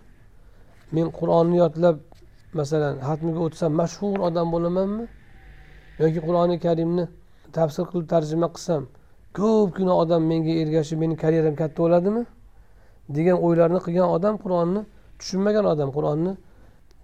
[0.97, 1.97] men qur'onni yodlab
[2.61, 5.05] masalan hatmiga o'tsam mashhur odam bo'lamanmi?
[6.03, 7.05] Yoki qur'oni karimni
[7.57, 8.83] tafsir qilib tarjima qilsam
[9.39, 12.25] ko'pgina odam menga ergashib meni karyeram katta bo'ladimi?
[13.17, 14.83] degan o'ylarni qilgan odam qur'onni
[15.19, 16.33] tushunmagan odam qur'onni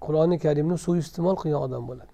[0.07, 2.13] qur'oni karimni suiiste'mol qilgan odam bo'ladi.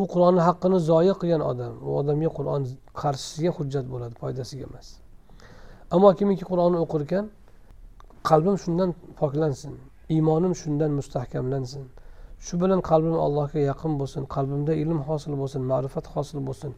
[0.00, 1.72] U qur'onni haqqini zoya qilgan odam.
[1.88, 2.62] U odamga qur'on
[3.00, 4.86] qarshisiga hujjat bo'ladi foydasiga emas.
[5.94, 7.24] Ammo kimiki qur'onni o'qir ekan
[8.30, 8.90] qalbim shundan
[9.20, 9.72] poklansin
[10.14, 11.84] iymonim shundan mustahkamlansin.
[12.44, 16.72] Shu bilan qalbim allohga yaqin bo'lsin qalbimda ilm hosil bo'lsin ma'rifat hosil bo'lsin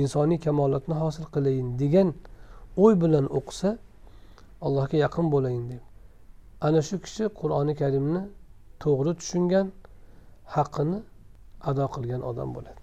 [0.00, 2.08] insoniy kamolatni hosil qilayin degan
[2.84, 3.70] o'y bilan o'qisa
[4.66, 5.82] allohga yaqin bo'layin deb.
[6.66, 8.22] Ana shu kishi qur'oni karimni
[8.82, 9.66] to'g'ri tushungan
[10.54, 10.98] haqqini
[11.70, 12.80] ado qilgan odam bo'ladi.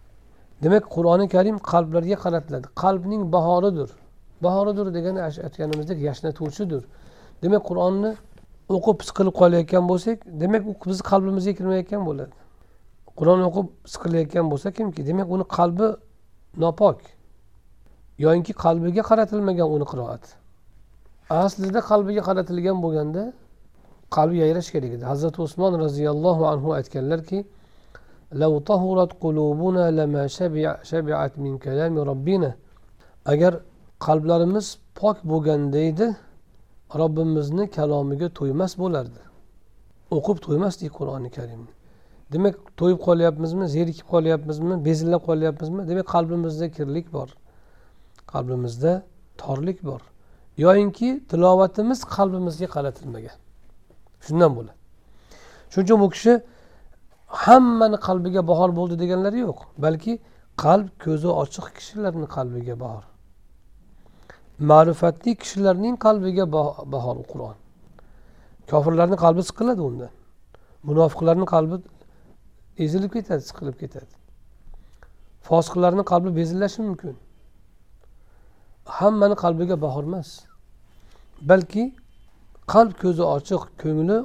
[0.63, 2.67] Demak qur'oni karim qalblarga qaratiladi.
[2.83, 3.89] Qalbning bahoridir.
[4.45, 6.83] Bahoridir degani aytganimizdek yashnatuvchidir
[7.43, 8.11] demak qur'onni
[8.75, 12.33] o'qib siqilib qolayotgan bo'lsak demak u bizni qalbimizga kirmayotgan bo'ladi.
[13.19, 15.87] Qur'on o'qib siqilayotgan bo'lsa kimki demak uni qalbi
[16.63, 16.99] nopok
[18.25, 20.23] yoyinki qalbiga qaratilmagan uni qiroat.
[21.43, 23.23] Aslida qalbiga qaratilgan bo'lganda
[24.11, 25.05] qalbi yayrash kerak edi.
[25.05, 27.45] Hazrati usmon roziyallohu anhu aytganlarki
[33.25, 33.59] agar
[33.99, 36.15] qalblarimiz pok bo'lganda edi
[36.95, 39.21] robbimizni kalomiga to'ymas bo'lardi.
[40.11, 41.71] O'qib to'ymasdik qur'oni karimni.
[42.33, 45.87] Demak to'yib qolyapmizmi zerikib qolyapmizmi bezillab qolyapmizmi?
[45.87, 47.29] Demak qalbimizda kirlik bor.
[48.33, 49.03] Qalbimizda
[49.37, 50.01] torlik bor.
[50.57, 53.37] Yoyinki tilovatimiz qalbimizga qaratilmagan.
[54.27, 54.77] Shundan bo'ladi.
[55.71, 56.33] Shuning uchun bu kishi
[57.43, 60.13] hammani qalbiga bahor bo'ldi deganlari yo'q balki
[60.63, 63.03] qalb ko'zi ochiq kishilarni qalbiga bahor.
[64.69, 66.45] Ma'rifatli kishilarning qalbiga
[66.93, 67.57] bahor qur'on.
[68.71, 70.11] Kofirlarni qalbi siqiladi undan
[70.87, 71.75] munofiqlarni qalbi
[72.83, 74.13] ezilib ketadi siqilib ketadi.
[75.47, 77.15] Fosiqlarni qalbi bezillashi mumkin.
[78.97, 80.29] Hammani qalbiga bahor emas
[81.51, 81.83] balki
[82.72, 84.18] qalb ko'zi ochiq ko'ngli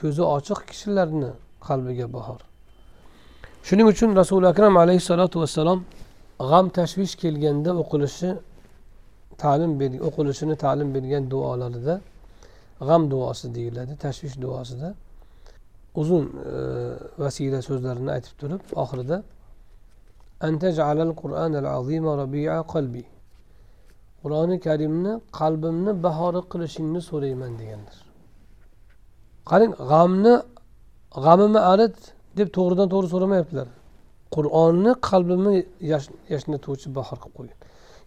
[0.00, 1.30] ko'zi ochiq kishilarni
[1.68, 2.40] qalbiga bahor
[3.66, 5.80] shuning uchun rasuli akram alayhissalotu vassalom
[6.50, 8.30] g'am tashvish kelganda o'qilishi
[9.42, 9.72] ta'lim
[10.08, 11.94] o'qilishini ta'lim bergan duolarida
[12.88, 14.88] g'am duosi deyiladi tashvish duosida
[16.00, 16.54] uzun e,
[17.22, 19.18] vasila so'zlarini aytib turib oxirida
[20.46, 23.04] أن تجعل القرآن العظيم ربيع قلبي
[24.25, 27.97] qur'oni karimni qalbimni bahori qilishingni so'rayman degandir.
[29.49, 30.33] Qarang g'amni
[31.25, 31.97] g'amimni arit
[32.37, 33.67] deb to'g'ridan to'g'ri so'ramayaptilar.
[34.35, 35.55] Qur'onni qalbimni
[36.33, 37.57] yashnatuvchi bahor qilib qo'ygan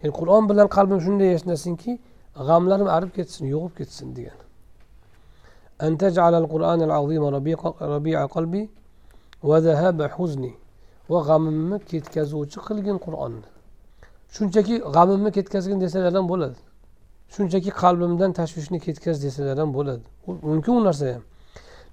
[0.01, 1.91] ya'ni qur'on bilan qalbim shunday yashnasinki
[2.47, 4.39] g'amlarim arib ketsin yo'qib ketsin degan
[11.11, 13.47] va g'amimni ketkazuvchi qilgin qur'onni.
[14.35, 16.59] Shunchaki g'amimni ketkazgin desalar ham bo'ladi.
[17.35, 20.03] Shunchaki qalbimdan tashvishni ketkaz desalar ham bo'ladi
[20.51, 21.23] mumkin u narsa ham.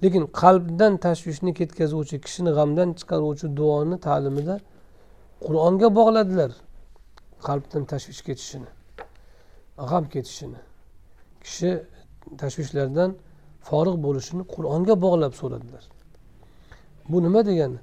[0.02, 4.56] Lekin qalbdan tashvishni ketkazuvchi kishini g'amdan chiqaruvchi duoni ta'limida
[5.46, 6.50] qur'onga bog'ladilar
[7.46, 8.70] qalbdan tashvish ketishini
[9.90, 10.60] g'am ketishini.
[11.44, 11.70] Kishi
[12.42, 13.10] tashvishlardan
[13.68, 15.84] forig' bo'lishini qur'onga bog'lab so'radilar.
[17.10, 17.78] Bu nima degani?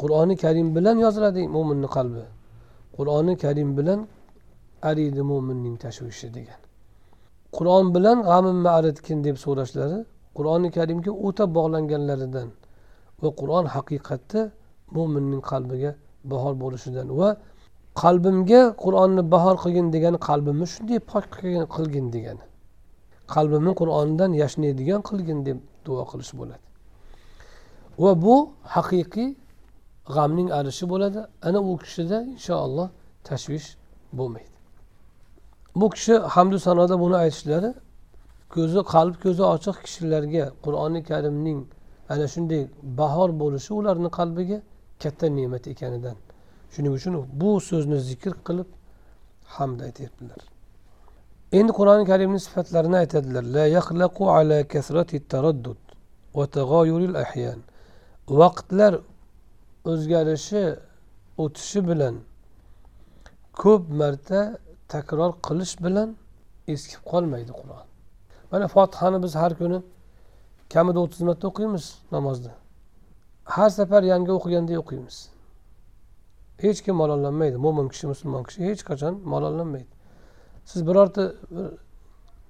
[0.00, 2.24] Qur'oni karim bilan yoziladi mo'minni qalbi.
[2.98, 4.00] Qur'oni karim bilan
[4.90, 6.60] ariydi mo'minning tashvishi degan.
[7.56, 9.98] Qur'on bilan g'amimni aritgin deb so'rashlari
[10.36, 12.48] qur'oni karimga o'ta bog'langanlaridan
[13.22, 14.40] va qur'on haqiqatda
[14.96, 15.90] mo'minning qalbiga
[16.32, 17.28] bahor bo'lishidan va
[18.02, 21.24] qalbimga qur'onni bahor qilgin degani qalbimni shunday pok
[21.74, 22.44] qilgin degani.
[23.34, 26.64] Qalbimni qur'ondan yashnaydigan qilgin deb duo qilish bo'ladi.
[28.02, 28.36] Va bu
[28.74, 29.28] haqiqiy
[30.14, 31.20] g'amning arishi bo'ladi.
[31.46, 32.88] Ana u kishida inshaalloh
[33.28, 33.68] tashvish
[34.18, 34.56] bo'lmaydi.
[35.80, 37.70] Bu kishi hamdu sanoda buni aytishlari
[38.54, 41.60] ko'zi qalb ko'zi ochiq kishilarga qur'oni karimning
[42.12, 42.62] ana shunday
[43.00, 44.58] bahor bo'lishi ularni qalbiga
[45.02, 46.16] katta ne'mat ekanidan.
[46.74, 48.68] Shuning uchun bu so'zni zikr qilib
[49.56, 50.40] hamd aytyaptilar.
[51.58, 53.44] Endi qur'oni karimni sifatlarini aytadilar.
[53.56, 55.80] La yaxlaqu ala kasrati taraddud
[56.36, 57.58] va tag'oyuril ahyan.
[58.40, 58.92] Vaqtlar
[59.84, 60.76] o'zgarishi
[61.38, 62.14] o'tishi bilan
[63.62, 66.16] ko'p marta takror qilish bilan
[66.74, 67.86] eskib qolmaydi qur'on.
[68.52, 69.78] Mana fotihani biz har kuni
[70.74, 72.52] kamida o'ttiz marta o'qiymiz namozda.
[73.44, 75.16] Har safar yangi o'qiganday o'qiymiz.
[76.64, 79.92] Hech kim malollanmaydi mo'min kishi musulmon kishi hech qachon malollanmaydi
[80.70, 81.22] siz birorta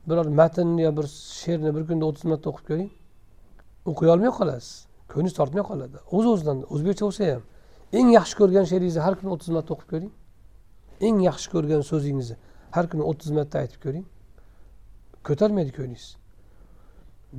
[0.08, 1.06] biror matnni yo bir
[1.40, 2.90] she'rni bir kunda o'ttiz marta o'qib ko'ring
[3.90, 4.87] o'qiy olmay qolasiz.
[5.10, 5.96] Ko'nglingiz tortmay qoladi.
[6.16, 7.42] O'z o'zidan o'zbekcha bo'lsa ham
[7.98, 10.12] eng yaxshi ko'rgan she'ringizni har kuni o'ttiz marta o'qib ko'ring.
[11.06, 12.36] Eng yaxshi ko'rgan so'zingizni
[12.76, 14.06] har kuni o'ttiz marta aytib ko'ring.
[15.26, 16.06] Ko'tarmaydi ko'nglingiz.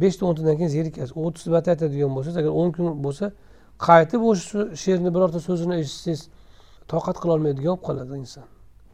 [0.01, 1.13] Beshta o'ntadan keyin zerikasiz.
[1.25, 3.31] O'ttiz marta aytadigan bo'lsangiz agar o'n kun bo'lsa
[3.87, 6.21] qaytib o'sha she'rni birorta so'zini eshitsangiz
[6.91, 8.45] toqat qilolmaydigan bo'lib qoladi inson.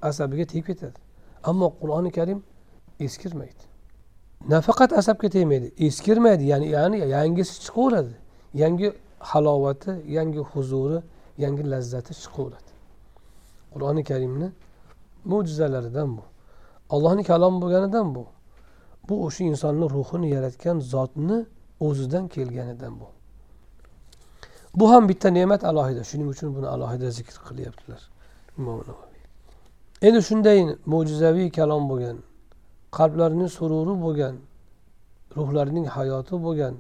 [0.10, 1.00] Asabiga tegib ketadi.
[1.50, 2.40] Ammo qur'oni karim
[3.00, 3.64] eskirmaydi.
[4.54, 6.44] Nafaqat asabga tegmaydi eskirmaydi.
[6.52, 8.14] Ya'ni ya'ni yangisi chiqaveradi.
[8.62, 8.88] Yangi
[9.30, 10.98] halovati yangi huzuri
[11.44, 12.72] yangi lazzati chiqaveradi
[13.74, 14.48] qur'oni karimni
[15.32, 16.24] mo'jizalaridan bu
[16.94, 18.24] allohni kalomi bo'lganidan bu
[19.10, 21.38] bu o'sha insonni ruhini yaratgan zotni
[21.80, 23.08] o'zidan kelganidan bu.
[24.76, 28.02] Bu ham bitta ne'mat alohida shuning uchun buni alohida zikr qilyaptilar
[30.08, 30.60] endi shunday
[30.94, 32.18] mo'jizaviy kalom bo'lgan
[32.98, 34.36] qalblarning sururi bo'lgan
[35.38, 36.76] ruhlarning hayoti bo'lgan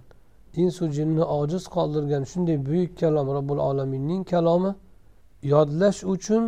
[0.63, 4.71] insu jinni ojiz qoldirgan shunday buyuk kalom robbil alaminning kalomi
[5.53, 6.43] yodlash uchun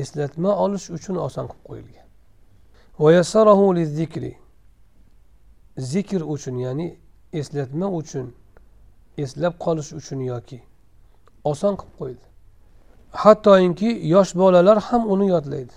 [0.00, 2.06] eslatma olish uchun oson qilib qo'yilgan.
[5.92, 6.88] Zikr uchun ya'ni
[7.40, 8.26] eslatma uchun
[9.24, 10.58] eslab qolish uchun yoki
[11.50, 12.26] oson qilib qo'ydi
[13.22, 15.72] hattoki yosh bolalar ham uni yodlaydi.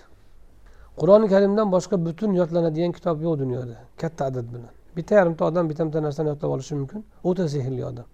[1.00, 3.76] Qur'oni karimdan boshqa butun yodlanadigan kitob yo'q dunyoda.
[4.00, 4.72] Katta adad bilan.
[4.96, 7.04] Bitta yarimta odam bitta bitta narsani yodlab olishi mumkin.
[7.24, 8.06] O'ta sehrli odam.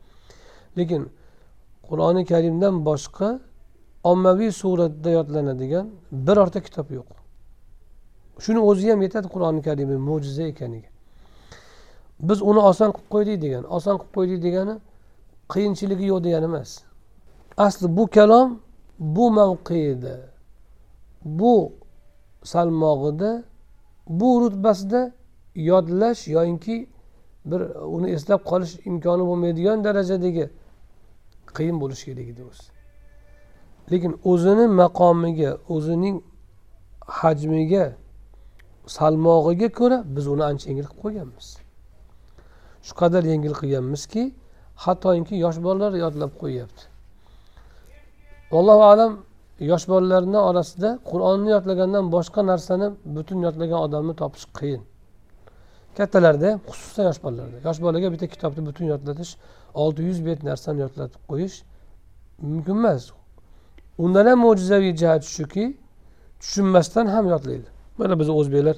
[0.78, 1.02] Lekin
[1.88, 3.28] qur'oni karimdan boshqa
[4.04, 5.86] ommaviy suratda yodlanadigan
[6.26, 7.08] birorta kitob yo'q.
[8.44, 10.90] Shuni o'zi ham yetadi qur'oni karimni mo'jiza ekaniga.
[12.28, 14.74] Biz uni oson qilib qo'ydik degan oson qilib qo'ydik degani
[15.52, 16.70] qiyinchiligi yo'q degani emas.
[17.66, 18.48] Asli bu kalom
[19.16, 20.16] bu mavqeida
[21.24, 21.72] bu
[22.52, 23.30] salmog'ida
[24.08, 25.00] bu rutbasida
[25.56, 26.88] yodlash yoyinki
[27.50, 27.60] bir
[27.96, 30.44] uni eslab qolish imkoni bo'lmaydigan darajadagi
[31.56, 32.66] qiyin bo'lishi kerak edi o'zi.
[33.90, 36.16] Lekin o'zini maqomiga o'zining
[37.20, 37.84] hajmiga
[38.96, 41.46] salmog'iga ko'ra biz uni ancha yengil qilib qo'yganmiz.
[42.86, 44.22] Shu qadar yengil qilganmizki
[44.84, 46.82] hattoki yosh bolalar yodlab qo'yyapti.
[48.58, 49.12] Allohu alam
[49.70, 54.82] yosh bolalarni orasida qur'onni yodlagandan boshqa narsani butun yodlagan odamni topish qiyin.
[55.98, 57.58] Kattalarda xususan yosh bolalarda.
[57.68, 59.32] Yosh bolaga bitta kitobni butun yodlatish
[59.74, 61.56] olti yuz bet narsani yodlatib qo'yish
[62.38, 63.02] mumkin emas.
[64.04, 65.64] Undan ham mo'jizaviy jihati shuki
[66.40, 67.68] tushunmasdan ham yodlaydi.
[67.98, 68.76] Mana biz o'zbeklar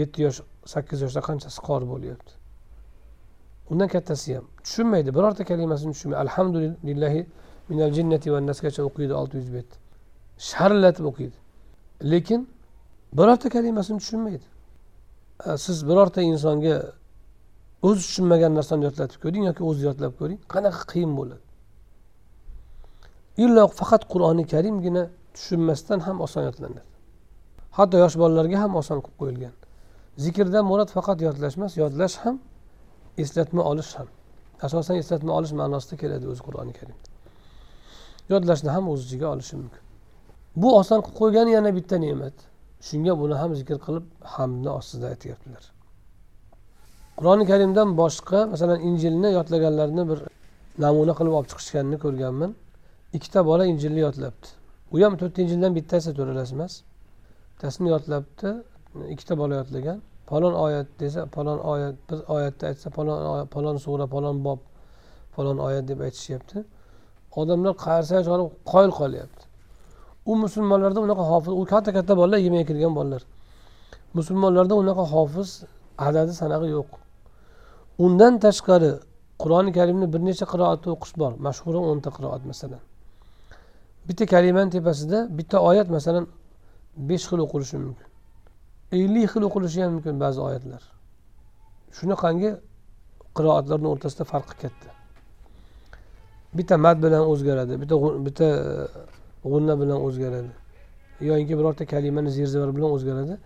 [0.00, 0.38] yetti yosh
[0.72, 2.32] sakkiz yoshda qanchasi qori bo'lyapti?
[3.70, 5.08] Undan kattasi ham tushunmaydi.
[5.16, 7.26] Birorta kalimasini tushunmaydi alhamdulillahi
[7.68, 9.68] minal jinnati va nasgacha o'qiydi olti yuz bet.
[10.48, 11.36] Sharillatib o'qiydi.
[12.12, 12.40] Lekin
[13.18, 14.46] birorta kalimasini tushunmaydi.
[15.64, 16.76] Siz birorta insonga
[17.82, 21.44] o'zi tushunmagan narsani yodlatib ko'ring yoki o'zi yodlab ko'ring qanaqa qiyin bo'ladi.
[23.44, 25.02] Illo faqat qur'oni karimgina
[25.34, 26.88] tushunmasdan ham oson yodlanadi.
[27.78, 29.54] Hatto yosh bolalarga ham oson qilib qo'yilgan.
[30.24, 32.36] Zikrdan murod faqat yodlash emas yodlash ham
[33.22, 34.08] eslatma olish ham.
[34.66, 37.08] Asosan eslatma olish ma'nosida keladi o'zi qur'oni karimda.
[38.32, 39.82] Yodlashni ham o'z ichiga olishi mumkin.
[40.60, 42.36] Bu oson qilib qo'ygani yana bitta ne'mat.
[42.88, 45.64] Shunga buni ham zikr qilib hamni ostida aytyaptilar.
[47.18, 50.18] Qur'oni karimdan boshqa masalan injilni yodlaganlarni bir
[50.84, 52.52] namuna qilib olib chiqishganini ko'rganman.
[53.16, 54.46] Ikkita bola injilni yodlabdi.
[54.92, 56.74] U ham to'rtta injildan bittasi to'ralasi emas
[57.50, 58.48] bittasini yodlabdi
[59.14, 59.98] ikkita bola yodlagan.
[60.30, 64.60] Falon oyat desa falon oyat bir oyatda aytsa falon falon sura falon bob
[65.36, 66.58] falon oyat deb aytishyapti.
[67.40, 69.49] Odamlar qarsak olib qoyil qolyapti.
[70.30, 73.22] U musulmonlarda unaqa hofiz u katta katta bolalar yigirmaga kirgan bolalar.
[74.18, 75.48] Musulmonlarda unaqa hofiz
[76.08, 76.90] adadi sanag'i yo'q.
[78.04, 78.90] Undan tashqari
[79.42, 81.32] qur'oni karimni bir necha qiroatda o'qish bor.
[81.46, 82.82] Mashhuri o'nta qiroat masalan.
[84.08, 86.24] Bitta kalimani tepasida bitta oyat masalan
[87.08, 88.08] besh xil o'qilishi mumkin.
[88.98, 90.82] Ellik xil o'qilishi ham mumkin ba'zi oyatlar.
[91.98, 92.50] Shunaqangi
[93.36, 94.88] qiroatlarni o'rtasida farqi katta.
[96.58, 98.48] Bitta mad bilan o'zgaradi bitta bitta
[99.44, 100.50] g'unna bilan o'zgaradi.
[101.20, 103.38] Yoinki birorta kalimani zerzavar bilan o'zgaradi.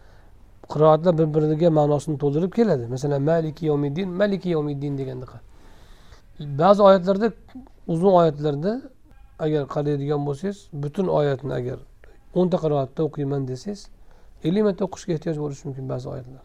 [0.73, 2.87] Qiroatlar bir biriga ma'nosini to'ldirib keladi.
[2.95, 5.39] Masalan maliki yomiddin maliki yomiddin degandaqa
[6.41, 7.33] ba'zi oyatlarda
[7.87, 8.83] uzun oyatlarda
[9.39, 11.79] agar qaraydigan bo'lsangiz butun oyatni agar
[12.35, 13.87] o'nta qiroatda o'qiyman desangiz
[14.45, 16.43] ellik marta o'qishga ehtiyoj bo'lishi mumkin ba'zi oyatlar.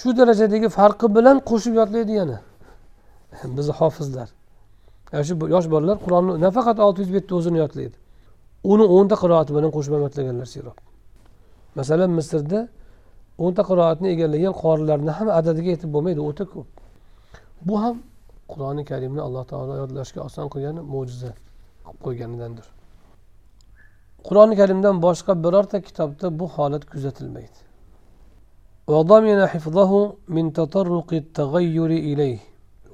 [0.00, 2.38] Shu darajadagi farqi bilan qo'shib yodlaydi yana
[3.56, 4.28] bizni hofizlar
[5.28, 7.96] shu yosh bolalar qur'onni nafaqat olti yuz betni o'zini yodlaydi.
[8.71, 10.77] uni o'nta qiroati bilan qo'shib ham yodlaganlar seroq
[11.79, 12.59] masalan misrda
[13.43, 16.67] o'nta qiroatni egallagan qorilarni ham adadiga yetib bo'lmaydi o'ta ko'p
[17.67, 17.95] bu ham
[18.51, 21.31] qur'oni karimni alloh taolo yodlashga oson qilgani mo'jiza
[21.85, 22.67] qilib qo'yganidandir
[24.27, 27.59] qur'oni karimdan boshqa birorta kitobda bu holat kuzatilmaydi
[28.93, 29.91] وضمن حفظه
[30.35, 32.39] من تطرق التغير إليه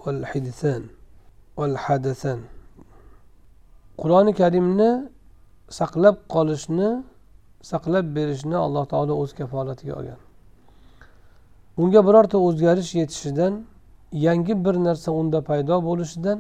[0.04, 0.84] والحدثان
[1.58, 2.40] والحدثان
[4.02, 4.90] qur'oni karimni
[5.79, 6.91] saqlab qolishni
[7.73, 10.21] saqlab berishni alloh taolo o'z kafolatiga olgan.
[11.83, 13.53] Unga birorta o'zgarish yetishidan
[14.27, 16.39] yangi bir narsa unda paydo bo'lishidan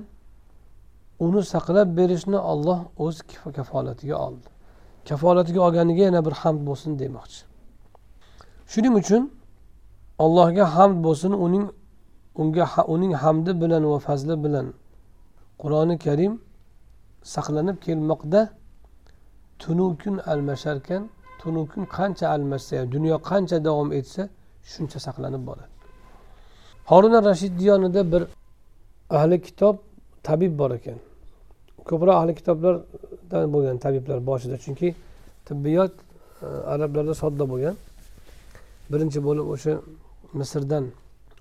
[1.24, 3.16] uni saqlab berishni olloh o'z
[3.56, 4.48] kafolatiga oldi.
[5.08, 7.40] Kafolatiga olganiga yana bir hamd bo'lsin demoqchi.
[8.72, 9.22] Shuning uchun
[10.24, 11.64] allohga hamd bo'lsin uning
[12.40, 14.66] unga uning hamdi bilan va fazli bilan
[15.62, 16.32] qur'oni karim
[17.34, 18.40] saqlanib kelmoqda.
[19.62, 21.02] Tunu kun almasharkan
[21.40, 24.22] tunu kun qancha almashsa ham dunyo qancha davom etsa
[24.72, 25.72] shuncha saqlanib boradi.
[27.18, 28.22] ar-Rashid diyonida bir
[29.18, 29.76] ahli kitob
[30.26, 30.98] tabib bor ekan.
[31.88, 34.88] Ko'proq ahli kitoblardan bo'lgan tabiblar boshida chunki
[35.48, 35.92] tibbiyot
[36.46, 37.76] e, arablarda sodda bo'lgan.
[38.92, 39.72] Birinchi bo'lib o'sha
[40.40, 40.84] misrdan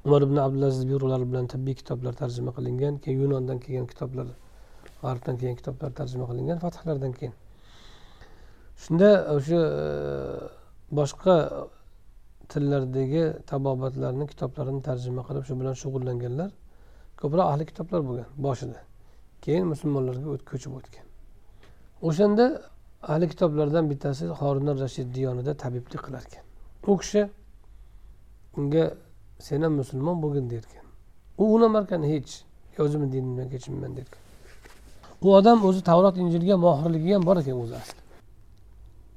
[0.06, 4.28] umar ibn abdulaziz byurolari bilan tibbiy kitoblar tarjima qilingan keyin yunondan kelgan kitoblar
[5.04, 7.34] g'arbdan kelgan kitoblar tarjima qilingan fathlardan keyin
[8.84, 9.88] shunda e, o'sha e,
[11.00, 11.62] boshqa e,
[12.52, 16.50] tillardagi tabobatlarni kitoblarini tarjima qilib shu bilan shug'ullanganlar
[17.22, 18.80] ko'proq ahli kitoblar bo'lgan boshida.
[19.44, 21.06] Keyin musulmonlarga ko'chib o'tgan.
[22.08, 22.46] O'shanda
[23.12, 26.46] ahli kitoblardan bittasi horunor rashid diyonida tabiblik qilar ekan
[26.88, 27.30] u kishi
[28.58, 28.94] unga
[29.40, 30.86] sen ham musulmon bo'lgin derkan.
[31.38, 34.22] U unamarkan ekan hech o'zimni dinimdan kechmayman derkan.
[35.22, 38.01] U odam o'zi tavrot injilga mohirligi ham bor ekan o'zi asli.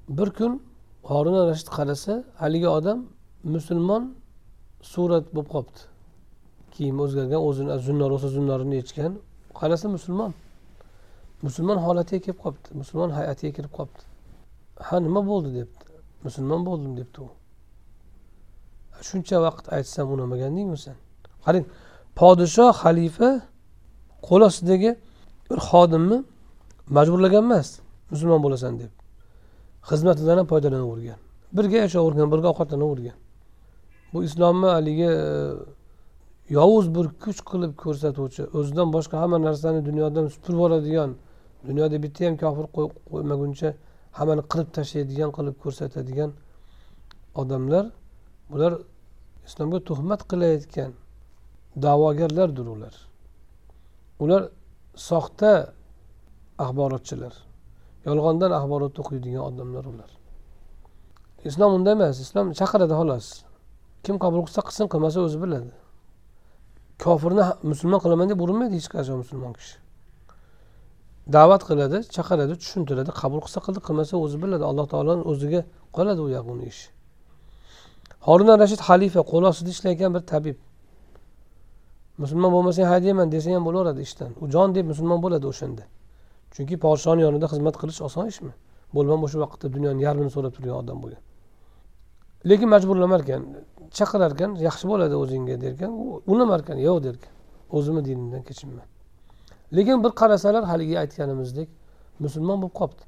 [0.09, 0.63] Bir kun
[1.03, 2.99] horun rashid qarasa haligi odam
[3.45, 4.15] musulmon
[4.83, 5.81] surat bo'lib qolibdi
[6.75, 9.13] kiyimi o'zgargan o'zini zunnor bo'lsa zunnorini yechgan
[9.61, 10.33] qarasa musulmon.
[11.47, 14.03] Musulmon holatiga kelib qolibdi musulmon hay'atiga kirib qolibdi
[14.87, 15.85] ha nima bo'ldi debdi.
[16.27, 17.29] Musulmon bo'ldim debdi u.
[19.09, 20.97] Shuncha vaqt aytsam unamagandingmi sen.
[21.45, 21.65] Qarang
[22.19, 23.31] podshoh xalifa
[24.29, 24.91] qo'l ostidagi
[25.49, 26.19] bir xodimni
[26.97, 27.69] majburlagan emas
[28.13, 29.04] musulmon bo'lasan deb
[29.91, 31.19] xizmatidan ham foydalanavergan
[31.57, 33.17] birga yashayvergan birga ovqatlanavergan
[34.13, 35.27] bu islomni haligi e,
[36.57, 41.11] yovuz bir kuch qilib ko'rsatuvchi o'zidan boshqa hamma narsani dunyodan supurib oladigan
[41.69, 42.67] dunyoda bitta ham kofir
[43.11, 43.69] qo'ymaguncha
[44.19, 46.31] hammani qirib tashlaydigan qilib ko'rsatadigan
[47.43, 47.85] odamlar
[48.53, 48.73] bular
[49.49, 50.93] islomga tuhmat qilayotgan
[51.85, 52.95] da'vogarlardir ular.
[54.23, 54.43] Ular
[55.09, 55.51] soxta
[56.65, 57.35] axborotchilar.
[58.09, 60.11] Yolg'ondan axborot o'qiydigan odamlar ular.
[61.49, 63.27] Islom unday emas islom chaqiradi xolos.
[64.05, 65.73] Kim qabul qilsa qilsin qilmasa o'zi biladi.
[67.05, 69.77] Kofirni musulmon qilaman deb urinmaydi hech qachon musulmon kishi.
[71.35, 74.65] Da'vat qiladi chaqiradi tushuntiradi qabul qilsa qildi qilmasa o'zi biladi.
[74.71, 75.61] Alloh taoloni o'ziga
[75.97, 76.87] qoladi u uni ishi
[78.27, 80.57] horun rashid xalifa qo'l ostida ishlayotgan bir tabib.
[82.23, 84.31] Musulmon bo'lmasang haydayman desa ham bo'laveradi ishdan.
[84.43, 85.85] U jon deb musulmon bo'ladi o'shanda.
[86.55, 88.53] Chunki podshoni yonida xizmat qilish oson ishmi?
[88.95, 91.23] Bo'lmam o'sha vaqtda dunyoni yarmini so'rab turgan odam bo'lgan.
[92.51, 93.43] Lekin majburlamar ekan
[93.99, 97.33] chaqirar ekan yaxshi bo'ladi o'zingga derkan u unamar ekan yo'q derkan
[97.77, 98.87] o'zimni dinimdan kechinman.
[99.77, 101.69] Lekin bir qarasalar haligi aytganimizdek
[102.25, 103.05] musulmon bo'lib qolibdi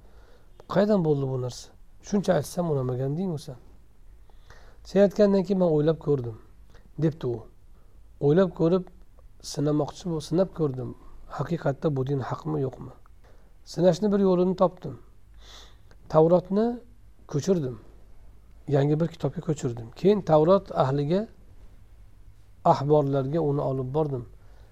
[0.73, 1.69] qayerdan bo'ldi bu narsa?
[2.09, 3.59] Shuncha aytsam unamaganding san.
[4.89, 6.37] Sen aytgandan keyin man o'ylab ko'rdim
[7.03, 7.39] debdi u.
[8.27, 8.85] O'ylab ko'rib
[9.53, 10.91] sinamoqchi sinab ko'rdim
[11.37, 12.93] haqiqatda bu din haqmi yo'qmi?
[13.67, 14.95] Sinashni bir yo'lini topdim.
[16.09, 16.67] Tavrotni
[17.33, 17.77] ko'chirdim.
[18.69, 19.89] Yangi bir kitobga ko'chirdim.
[20.01, 21.27] Keyin tavrot ahliga
[22.73, 24.25] ahborlarga uni olib bordim.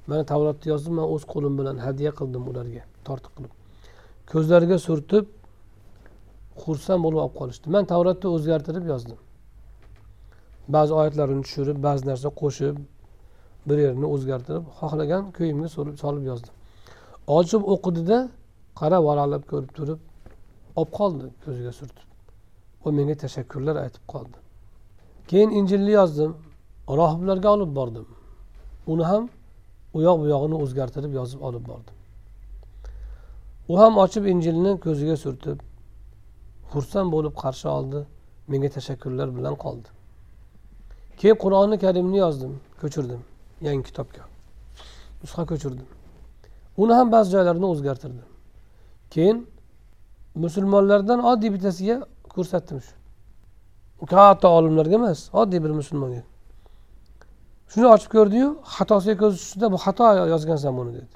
[0.06, 3.52] Mana tavrotni yozdim man o'z qo'lim bilan hadya qildim ularga tortiq qilib.
[4.32, 5.24] Ko'zlariga surtib
[6.62, 7.66] xursand bo'lib olib qolishdi.
[7.74, 9.18] Man tavrotni o'zgartirib yozdim.
[10.74, 12.76] Ba'zi oyatlarini tushirib ba'zi narsa qo'shib
[13.68, 15.68] bir yerini o'zgartirib xohlagan ko'yimga
[16.04, 16.54] solib yozdim.
[17.38, 18.18] Ochib o'qidida
[18.80, 20.00] qarab varaqlab ko'rib turib
[20.78, 22.08] olib qoldi ko'ziga surtib.
[22.84, 24.38] U menga tashakkurlar aytib qoldi.
[25.30, 26.32] Keyin injilni yozdim
[27.00, 28.06] rohiblarga olib bordim.
[28.92, 29.28] Uni ham
[29.94, 31.96] u yoq bu yog'ini o'zgartirib yozib olib bordim.
[33.68, 35.58] U ham ochib injilni ko'ziga surtib
[36.72, 38.00] xursand bo'lib qarshi oldi
[38.48, 39.88] menga tashakkurlar bilan qoldi.
[41.20, 43.22] Keyin qur'oni karimni yozdim ko'chirdim
[43.66, 44.22] yangi kitobga.
[45.22, 45.88] Nusxa ko'chirdim.
[46.82, 48.33] Uni ham ba'zi joylarini o'zgartirdim.
[49.14, 49.38] Keyin
[50.44, 51.96] musulmonlardan oddiy bittasiga
[52.34, 52.94] ko'rsatdim shu.
[54.10, 56.22] Katta olimlarga emas oddiy bir musulmonga.
[57.72, 61.14] Shuni ochib ko'rdiyu xatosiga ko'zi tushdida bu xato yozgansan buni dedi.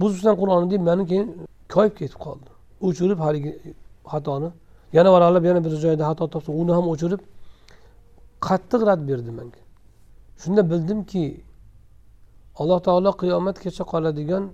[0.00, 1.28] Buzibsan qur'onni deb mani keyin
[1.74, 2.48] koyib ketib qoldi.
[2.86, 3.52] O'chirib haligi
[4.12, 4.48] xatoni.
[4.96, 7.20] Yana varaqlab yana bir joyda xato topsa uni ham o'chirib
[8.46, 9.60] qattiq rad berdi menga.
[10.42, 11.24] Shunda bildimki
[12.60, 14.44] alloh taolo qiyomatgacha qoladigan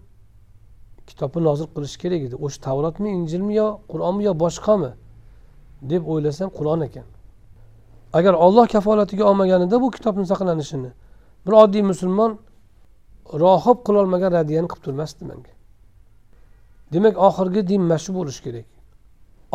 [1.11, 2.37] kitobni nozil qilish kerak edi.
[2.45, 4.93] O'sha tavrotmi injilmi yo qur'onmi yo boshqami
[5.91, 7.07] deb o'ylasam qur'on ekan.
[8.19, 10.91] Agar olloh kafolatiga olmaganida bu kitobni saqlanishini
[11.47, 12.39] bir oddiy musulmon
[13.43, 15.53] rohib qilolmagan radiyani qilib turmasdi menga.
[16.93, 18.69] Demak oxirgi din mana shu bo'lishi kerak.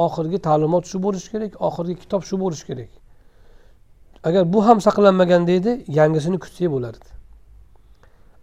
[0.06, 2.92] Oxirgi ta'limot shu bo'lishi kerak oxirgi kitob shu bo'lishi kerak.
[4.28, 7.08] Agar bu ham saqlanmaganda edi yangisini kutsak bo'lardi.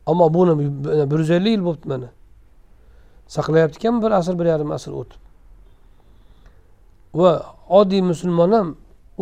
[0.07, 0.53] Ammo buni
[1.11, 2.09] bir yuz ellik yil bo'libdi mana.
[3.37, 5.21] Saqlayapti ekan bir asr bir yarim asr o'tib
[7.21, 7.33] va
[7.79, 8.69] oddiy musulmon ham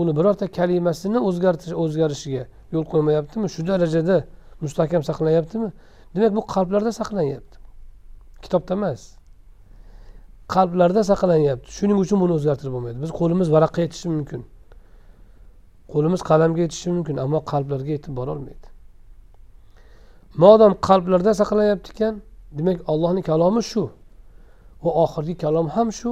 [0.00, 2.44] uni birorta kalimasini o'zgartirish o'zgarishiga
[2.74, 3.46] yo'l qo'ymayaptimi?
[3.54, 4.16] Shu darajada
[4.64, 5.68] mustahkam saqlanyaptimi
[6.14, 7.56] demak bu qalblarda saqlanyapti.
[8.44, 9.00] Kitobda emas.
[10.54, 11.68] Qalblarda saqlanyapti.
[11.78, 12.98] Shuning uchun buni o'zgartirib bo'lmaydi.
[13.04, 14.40] Biz qo'limiz varaqqa yetishi mumkin.
[15.92, 18.70] Qo'limiz qalamga yetishi mumkin ammo qalblarga yetib borolmaydi
[20.34, 22.22] modom qalblarda saqlanyapti ekan
[22.58, 23.90] demak allohni kalomi shu.
[24.84, 26.10] Va oxirgi kalom ham shu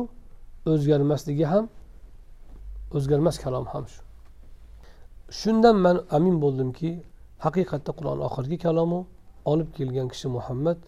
[0.72, 1.64] o'zgarmasligi ham
[2.96, 4.00] o'zgarmas kalom ham shu.
[5.40, 6.90] Shundan man amin bo'ldimki
[7.44, 9.00] haqiqatda qur'on oxirgi kalomu
[9.52, 10.78] olib kelgan kishi muhammad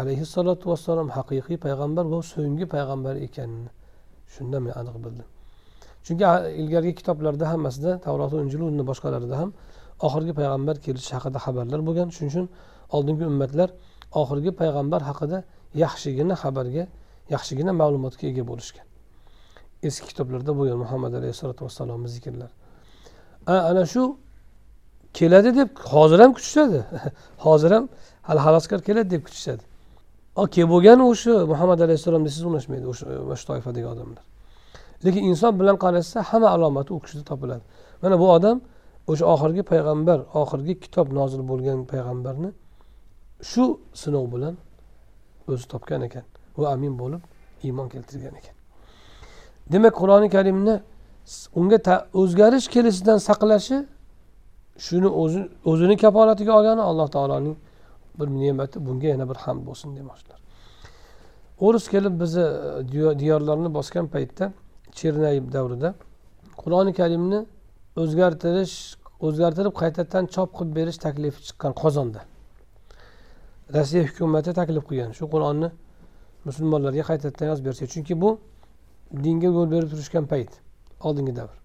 [0.00, 3.70] alayhissalotu vassalom haqiqiy payg'ambar va so'nggi payg'ambar ekanini
[4.34, 5.28] shundan men aniq bildim.
[6.06, 6.24] Chunki
[6.60, 9.50] ilgarigi kitoblarda hammasida tavroti injil undan boshqalarida ham
[10.06, 12.08] oxirgi payg'ambar kelishi haqida xabarlar bo'lgan.
[12.14, 12.46] Shuning uchun
[12.96, 13.68] oldingi ummatlar
[14.20, 15.38] oxirgi payg'ambar haqida
[15.74, 16.86] yaxshigina xabarga
[17.34, 18.86] yaxshigina ma'lumotga ega bo'lishgan.
[19.82, 22.54] Eski kitoblarda bo'lgan muhammad alayhissalotu vassalomni zikrlari
[23.46, 24.16] ana shu
[25.14, 26.84] keladi deb hozir ham kutishadi.
[27.38, 27.88] Hozir ham
[28.22, 29.62] hali haloskor keladi deb kutishadi.
[30.54, 33.06] Kelib bo'lgani o'sha muhammad alayhissalom desangiz unashmaydi o'sha
[33.40, 34.24] shu toifadagi odamlar.
[35.04, 37.64] Lekin inson bilan qarashsa hamma alomati u kishida topiladi.
[38.02, 38.56] Mana bu odam
[39.10, 42.50] o'sha oxirgi payg'ambar oxirgi kitob nozil bo'lgan payg'ambarni
[43.50, 43.64] shu
[44.02, 44.54] sinov bilan
[45.48, 46.24] o'zi topgan ekan
[46.58, 47.22] va amin bo'lib
[47.62, 48.54] iymon keltirgan ekan.
[49.72, 50.80] Demak qur'oni karimni
[51.54, 51.78] unga
[52.20, 53.76] o'zgarish kelishidan saqlashi
[54.86, 57.56] shuni o'zi o'zini kafolatiga olgani alloh taoloning
[58.18, 60.38] bir ne'mati bunga yana bir hamd bo'lsin demoqchilar.
[61.60, 64.52] O'ris kelib bizni e, diyorlarni bosgan paytda
[64.98, 65.94] chernay davrida
[66.62, 67.40] qur'oni karimni
[68.02, 68.76] o'zgartirish
[69.26, 72.20] o'zgartirib qaytadan chop qilib berish taklifi chiqqan qozonda.
[73.74, 75.10] Rossiya hukumati taklif qilgan.
[75.18, 75.68] Shu qur'onni
[76.48, 78.30] musulmonlarga qaytadan yozib bersak chunki bu
[79.24, 80.50] dinga yo'l berib turishgan payt
[81.06, 81.56] oldingi davr.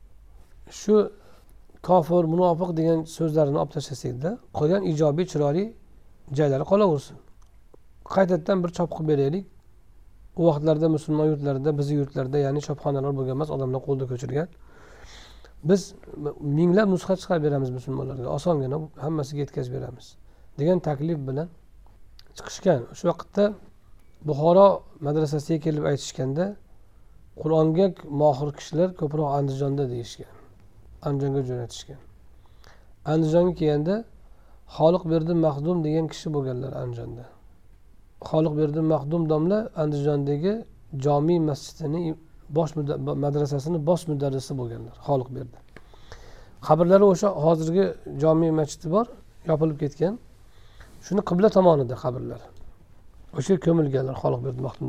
[0.81, 0.95] Shu
[1.87, 5.63] kofir munofiq degan so'zlarni olib tashlasakda qolgan ijobiy chiroyli
[6.37, 7.17] joylari qolaversin.
[8.15, 9.45] Qaytadan bir chop qilib beraylik.
[10.39, 14.47] U vaqtlarda musulmon yurtlarida bizni yurtlarda ya'ni chopxonalar bo'lgan emas odamlar qo'lda ko'chirgan.
[15.69, 15.81] Biz
[16.59, 18.27] minglab nusxa chiqarib beramiz musulmonlarga.
[18.37, 20.05] Osongina hammasiga yetkazib beramiz
[20.59, 21.47] degan taklif bilan
[22.37, 22.81] chiqishgan.
[22.93, 23.43] O'sha vaqtda
[24.27, 24.67] buxoro
[25.07, 26.45] madrasasiga kelib aytishganda
[27.41, 27.85] qur'onga
[28.21, 30.33] mohir kishilar ko'proq andijonda deyishgan
[31.07, 31.99] andijonga jo'natishgan.
[33.13, 33.95] Andijonga kelganda
[34.77, 37.25] xoliqberdi mahdum degan kishi bo'lganlar andijonda.
[38.29, 40.53] Xoliqberdi mahdum domla andijondagi
[41.05, 42.01] jomiy masjidini
[42.57, 42.71] bosh
[43.25, 45.57] madrasasini bosh mudarrisi bo'lganlar xoliqberdi
[46.67, 47.85] qabrlari o'sha hozirgi
[48.23, 49.05] jomiy masjidi bor
[49.49, 50.13] yopilib ketgan.
[51.05, 52.41] Shuni qibla tomonida qabrlar.
[53.37, 54.87] O'sha yerga ko'milganlar xoliqberdi mahdum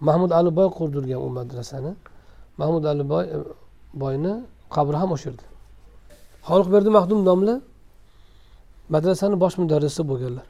[0.00, 1.92] mahmud aliboy qurdirgan u madrasani.
[2.60, 3.38] Mahmud aliboy e,
[4.02, 4.32] boyni
[4.76, 5.46] qabri ham o'sha yerda
[6.48, 7.54] xoliqberdi mahdum domla
[8.94, 10.46] madrasani bosh mudarrisi bo'lganlar.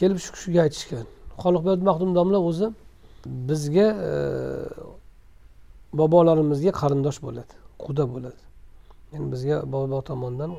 [0.00, 1.06] Kelib shu kishiga aytishgan.
[1.42, 2.66] Xoliqberdi mahdum domla o'zi
[3.48, 4.12] bizga e,
[5.98, 7.54] bobolarimizga qarindosh bo'ladi
[7.84, 8.42] quda bo'ladi.
[9.12, 10.52] Ya'ni bizga bobo tomonidan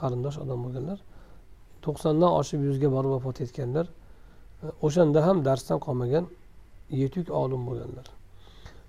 [0.00, 0.98] qarindosh odam bo'lganlar.
[1.84, 6.24] To'qsondan oshib yuzga borib vafot etganlar e, o'shanda ham darsdan qolmagan
[6.90, 8.06] yetuk olim bo'lganlar.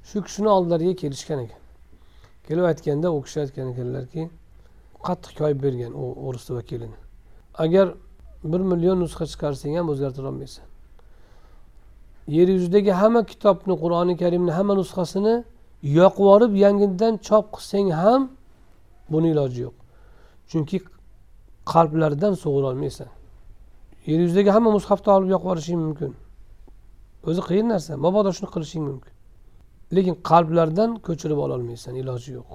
[0.03, 1.61] Shu kishini oldilariga kelishgan ekan.
[2.47, 4.29] Kelib aytganda u kishi aytgan ekanlarki
[5.07, 6.97] qattiq koyib bergan u o'risni vakilini.
[7.63, 7.87] Agar
[8.43, 10.65] bir million nusxa chiqarsang ham o'zgartira olmaysan.
[12.27, 15.35] Yer yuzidagi hamma kitobni qur'oni karimni hamma nusxasini
[15.83, 18.21] yoqib yuborib yangidan chop qilsang ham
[19.13, 19.75] buni iloji yo'q.
[20.49, 20.77] Chunki
[21.73, 23.09] qalblardan sug'urolmaysan.
[24.09, 26.11] Yer yuzidagi hamma mushafni olib yoqib yuborishing mumkin.
[27.29, 29.13] O'zi qiyin narsa mabodo shuni qilishing mumkin.
[29.95, 32.51] Lekin qalblardan ko'chirib ololmaysan iloji yo'q.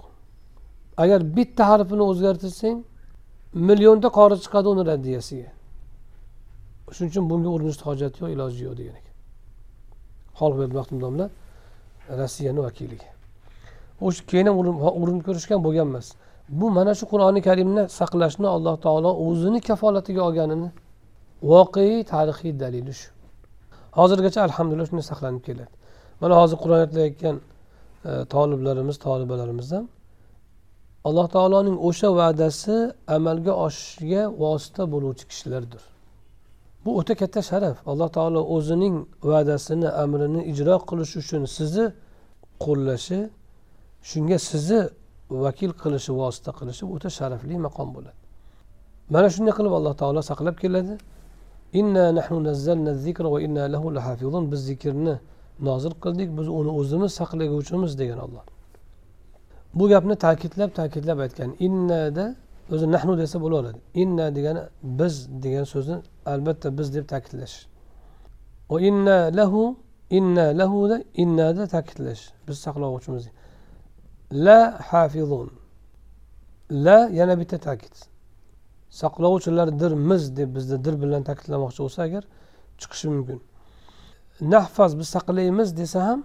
[1.02, 2.78] Agar bitta harfini o'zgartirsang
[3.68, 5.50] millionta qori chiqadi uni raddiyasiga.
[6.96, 9.14] Shuning uchun bunga urinishni hojati yo'q iloji yo'q degan ekan.
[10.38, 11.26] Xoliq domla
[12.20, 13.10] rossiyani vakiliga.
[14.06, 14.56] O'sha keyin ham
[15.00, 16.06] urinib ko'rishgan bo'lgan emas
[16.48, 20.70] bu mana shu qur'oni karimni saqlashni alloh taolo o'zini kafolatiga olganini
[21.42, 23.08] voqeiy tarixiy dalili shu.
[23.98, 25.72] Hozirgacha alhamdulillah shunday saqlanib keladi.
[26.20, 29.86] Mana hozir qur'on aytilayotgan e, toliblarimiz tolibalarimiz ham
[31.08, 32.76] alloh taoloning o'sha va'dasi
[33.16, 35.82] amalga oshishiga vosita bo'luvchi kishilardir.
[36.84, 37.76] Bu o'ta katta sharaf.
[37.90, 38.94] Alloh taolo o'zining
[39.30, 41.86] va'dasini amrini ijro qilish uchun sizni
[42.64, 43.18] qo'llashi
[44.10, 44.80] shunga sizni
[45.30, 48.18] vakil qilishi vosita qilishi o'ta sharafli maqom bo'ladi.
[49.14, 50.94] Mana shunday qilib alloh taolo saqlab keladi.
[51.80, 54.44] Inna nahnu nazzalna zikra va inna lahu lahafizun.
[54.52, 55.14] Biz zikrni
[55.68, 58.44] nozil qildik biz uni o'zimiz saqlaguvchimiz degan olloh
[59.78, 61.50] bu gapni ta'kidlab ta'kidlab aytgan.
[61.66, 62.34] Innada
[62.74, 63.78] o'zi nahnu desa bo'laveradi.
[64.02, 64.62] Inna degani
[65.00, 65.14] biz
[65.44, 65.96] degan so'zni
[66.32, 67.56] albatta biz deb ta'kidlash.
[68.70, 69.62] Va inna lahu
[70.18, 72.22] inna lahuda innada ta'kidlash.
[72.48, 73.24] Biz saqlovchimiz
[74.32, 75.50] la hafizun.
[76.70, 77.94] La yana bitta ta'kid.
[78.90, 82.24] Saqlovchilardirmiz deb bizda dir bilan ta'kidlamoqchi bo'lsa agar
[82.78, 83.40] chiqishi mumkin.
[84.40, 86.24] Nahfaz biz saqlaymiz desa ham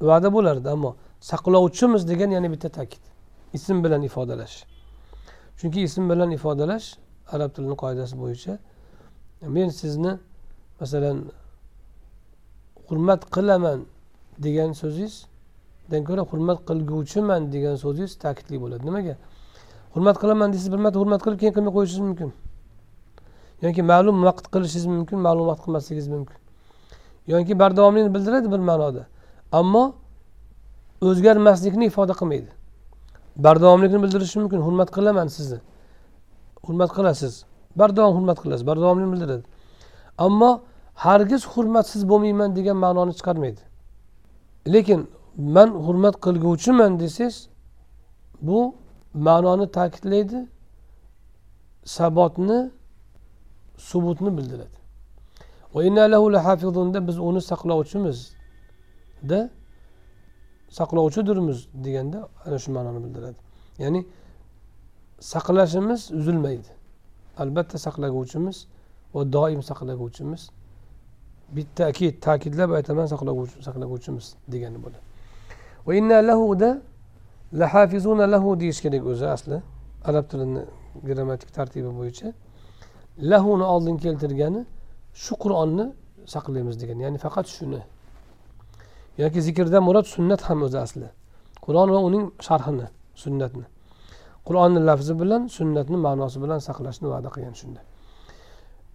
[0.00, 3.02] va'da bo'lardi ammo saqlovchimiz degan yana bitta ta'kid.
[3.56, 4.56] Ism bilan ifodalash.
[5.58, 6.86] Chunki ism bilan ifodalash
[7.34, 8.58] arab tilini qoidasi bo'yicha.
[9.56, 10.12] Men sizni
[10.80, 11.18] masalan
[12.88, 13.78] hurmat qilaman
[14.44, 15.14] degan so'zingiz
[15.90, 18.82] dan ko'ra hurmat qilguvchiman degan so'zingiz ta'kidli bo'ladi.
[18.88, 19.14] Nimaga?
[19.94, 22.30] Hurmat qilaman deysiz bir marta hurmat qilib keyin qilmay qo'yishingiz mumkin.
[23.64, 26.38] Yoki ma'lum vaqt qilishingiz mumkin ma'lum vaqt qilmasligingiz mumkin.
[27.32, 29.02] Yoki bardavomlikni bildiradi bir ma'noda.
[29.52, 29.84] Ammo
[31.08, 32.50] o'zgarmaslikni ifoda qilmaydi.
[33.46, 35.58] Bardavomlikni bildirishi mumkin hurmat qilaman sizni.
[36.66, 37.44] Hurmat qilasiz.
[37.80, 39.44] Bardavom hurmat qilasiz bardavomlikni bildiradi.
[40.18, 40.50] Ammo
[40.94, 43.60] hargiz hurmatsiz bo'lmayman degan ma'noni chiqarmaydi.
[44.74, 45.00] Lekin
[45.36, 47.48] man hurmat qilguvchiman desangiz
[48.42, 48.74] bu
[49.14, 50.48] ma'noni ta'kidlaydi
[51.84, 52.70] sabotni
[53.76, 54.76] subutni bildiradi.
[57.08, 59.50] Biz uni saqlovchimizda
[60.70, 63.38] saqlovchidirmiz deganda ana shu ma'noni bildiradi.
[63.78, 64.06] Ya'ni
[65.20, 66.68] saqlashimiz uzilmaydi.
[67.38, 68.66] Albatta saqlaguvchimiz
[69.14, 70.50] va doim saqlaguvchimiz.
[71.56, 73.06] Bittakid ta'kidlab aytaman
[73.66, 75.15] saqlaguvchimiz degani bo'ladi.
[75.86, 76.80] Lahuda
[77.52, 79.62] lahafizuna lahu deyish kerak o'zi asli.
[80.04, 80.62] Arab tilini
[81.04, 82.32] grammatik tartibi bo'yicha.
[83.18, 84.66] Lahuni oldin keltirgani
[85.14, 85.86] shu qur'onni
[86.34, 87.80] saqlaymiz degani ya'ni faqat shuni.
[89.18, 91.08] Yoki zikrdan murod sunnat ham o'zi asli.
[91.66, 92.86] Qur'on va uning sharhini
[93.22, 93.66] sunnatni.
[94.46, 97.80] Qur'onni lafzi bilan sunnatni ma'nosi bilan saqlashni va'da qilgan shunda.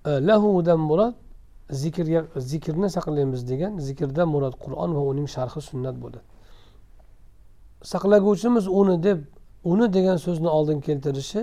[0.10, 1.16] E, lahudan murod
[1.82, 2.22] zikrga
[2.52, 6.24] zikrni saqlaymiz degan zikrdan murod qur'on va uning sharhi sunnat bo'ladi.
[7.84, 9.20] Saqlaguvchimiz uni deb
[9.64, 11.42] uni degan so'zni oldin keltirishi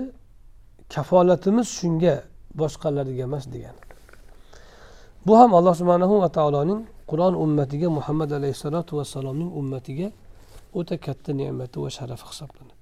[0.93, 2.15] kafolatimiz shunga
[2.59, 3.75] boshqalarga emas degan.
[5.25, 6.81] Bu ham alloh subhanahu va taoloning
[7.11, 10.07] qur'on ummatiga muhammad alayhissalotu vassalomning ummatiga
[10.79, 12.75] o'ta katta ne'mati va sharafi hisoblanadi.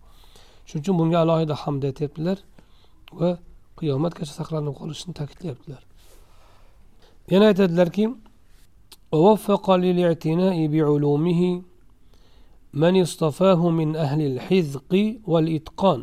[0.68, 2.38] Shuning uchun bunga alohida hamd aytyaptilar
[3.20, 3.30] va
[3.80, 5.82] qiyomatgacha saqlanib qolishini ta'kidlayaptilar.
[7.32, 8.03] Yana aytadilarki
[12.76, 14.92] من اصطفاه من أهل الحذق
[15.26, 16.03] والإتقان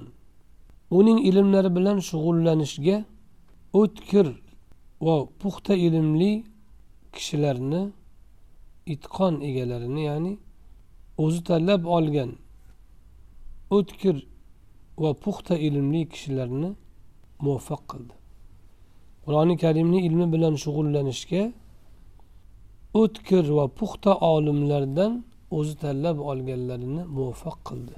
[0.91, 2.97] uning ilmlari bilan shug'ullanishga
[3.82, 4.28] o'tkir
[5.06, 6.43] va puxta ilmli
[7.14, 7.82] kishilarni
[8.93, 10.34] itqon egalarini ya'ni
[11.24, 12.32] o'zi tanlab olgan
[13.78, 14.16] o'tkir
[15.02, 16.70] va puxta ilmli kishilarni
[17.45, 18.16] muvaffaq qildi
[19.26, 21.43] qur'oni karimni ilmi bilan shug'ullanishga
[23.02, 25.14] o'tkir va puxta olimlardan
[25.59, 27.95] o'zi tanlab olganlarini muvaffaq qildi.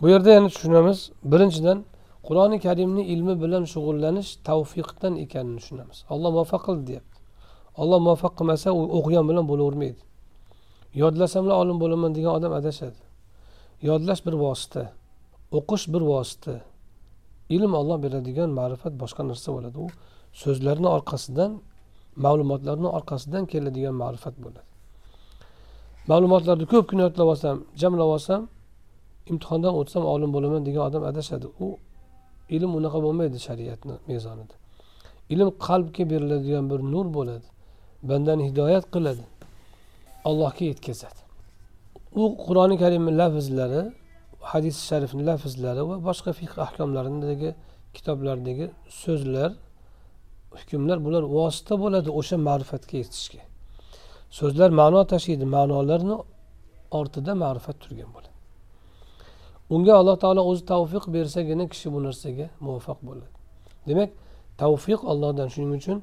[0.00, 0.98] Bu yerda yana tushunamiz.
[1.32, 1.78] Birinchidan
[2.26, 5.98] qur'oni karimni ilmi bilan shug'ullanish tavfiqdan ekanini tushunamiz.
[6.12, 7.18] Olloh muvaffaq qildi deyapti.
[7.82, 10.02] Olloh muvaffaq qilmasa u o'qigan bilan bo'lavermaydi.
[11.02, 13.00] Yodlasamlar olim bo'laman degan odam adashadi.
[13.88, 14.84] Yodlash bir vosita
[15.58, 16.54] o'qish bir vosita.
[17.56, 19.76] Ilm olloh beradigan ma'rifat boshqa narsa bo'ladi.
[19.84, 19.86] U
[20.42, 21.50] so'zlarni orqasidan
[22.24, 24.71] ma'lumotlarni orqasidan keladigan ma'rifat bo'ladi.
[26.10, 28.40] Ma'lumotlarni ko'p yodlab olsam jamlab olsam
[29.30, 31.46] imtihondan o'tsam olim bo'laman degan odam adashadi.
[31.64, 31.66] U
[32.56, 34.54] ilm unaqa bo'lmaydi shariatni mezonida.
[35.32, 37.48] Ilm qalbga beriladigan bir nur bo'ladi
[38.10, 39.24] bandani hidoyat qiladi
[40.28, 41.20] allohga yetkazadi.
[42.20, 43.82] U qur'oni karimni lafzlari
[44.52, 47.50] hadis sharifni lafzlari va boshqa fiq ahkomlaridagi
[47.96, 48.66] kitoblardagi
[49.02, 49.50] so'zlar
[50.60, 53.42] hukmlar bular vosita bo'ladi o'sha ma'rifatga yetishga.
[54.38, 56.16] So'zlar ma'no tashiydi ma'nolarni
[56.98, 58.30] ortida ma'rifat turgan bo'ladi.
[59.74, 63.30] Unga alloh taolo o'zi tavfiq bersagina kishi bu narsaga muvaffaq bo'ladi.
[63.88, 64.10] Demak
[64.62, 65.98] tavfiq ollohdan shuning uchun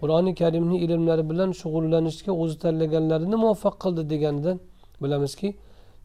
[0.00, 4.56] qur'oni karimni ilmlari bilan shug'ullanishga o'zi tanlaganlarini muvaffaq qildi deganidan
[5.02, 5.48] bilamizki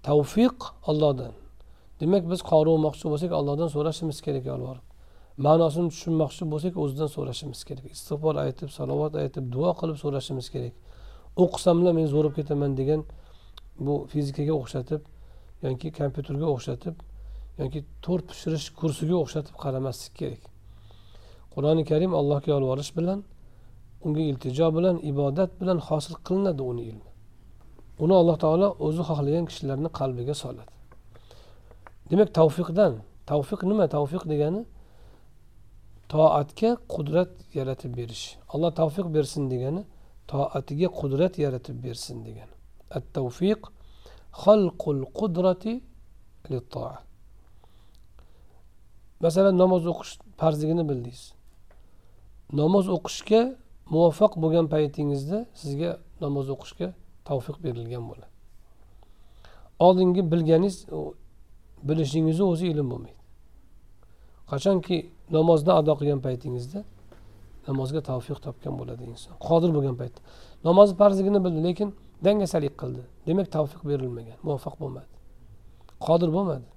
[0.07, 0.57] tavfiq
[0.89, 1.33] ollohdan
[2.01, 4.85] demak biz qori o'qimoqchi bo'lsak allohdan so'rashimiz kerak yolvorib
[5.45, 7.85] ma'nosini tushunmoqchi bo'lsak o'zidan so'rashimiz kerak.
[7.95, 10.73] Istig'for aytib salovat aytib duo qilib so'rashimiz kerak.
[11.43, 13.01] O'qisamlar men zo'rib ketaman degan
[13.85, 15.01] bu fizikaga o'xshatib
[15.65, 16.95] yoki kompyuterga o'xshatib
[17.61, 20.43] yoki to'rt pishirish kursiga o'xshatib qaramaslik kerak.
[21.53, 23.19] Qur'oni karim allohga yolvorish bilan
[24.05, 27.09] unga iltijo bilan ibodat bilan hosil qilinadi uni ilmi.
[28.03, 30.73] Uni alloh taolo o'zi xohlagan kishilarni qalbiga soladi.
[32.09, 32.93] Demak tavfiqdan
[33.31, 33.85] tavfiq nima?
[33.95, 34.61] Tavfiq degani
[36.13, 38.25] toatga qudrat yaratib berish.
[38.53, 39.81] Alloh tavfiq bersin degani
[40.31, 42.49] toatiga qudrat yaratib bersin degan.
[42.97, 43.61] At tavfiq
[44.43, 45.73] xalqul qudrati
[49.23, 51.23] masalan namoz o'qish farzligini bildingiz.
[52.61, 53.41] Namoz o'qishga
[53.93, 55.91] muvaffaq bo'lgan paytingizda sizga
[56.23, 56.87] namoz o'qishga
[57.27, 58.31] tavfiq berilgan bo'ladi.
[59.85, 60.77] Oldingi bilganingiz
[61.87, 63.21] bilishingizni o'zi ilm bo'lmaydi.
[64.51, 64.97] Qachonki
[65.37, 66.79] namozni ado qilgan paytingizda
[67.67, 69.33] namozga tavfiq topgan bo'ladi inson.
[69.47, 70.19] Qodir bo'lgan paytda.
[70.67, 71.89] Namozni farzligini bildi lekin
[72.25, 73.01] dangasalik qildi.
[73.27, 75.11] Demak tavfiq berilmagan muvaffaq bo'lmadi.
[76.07, 76.67] Qodir bo'lmadi.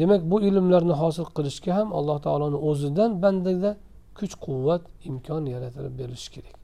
[0.00, 3.70] Demak bu ilmlarni hosil qilishga ham alloh taoloni o'zidan bandada
[4.18, 6.54] kuch quvvat imkon yaratilib berilishi kerak.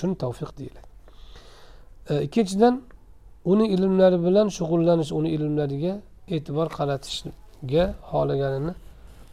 [0.00, 0.88] Shuni tavfiq deyiladi.
[2.10, 2.74] E, ikkinchidan
[3.52, 5.94] uni ilmlari bilan shug'ullanish uni ilmlariga
[6.34, 8.74] e'tibor qaratishga xohlaganini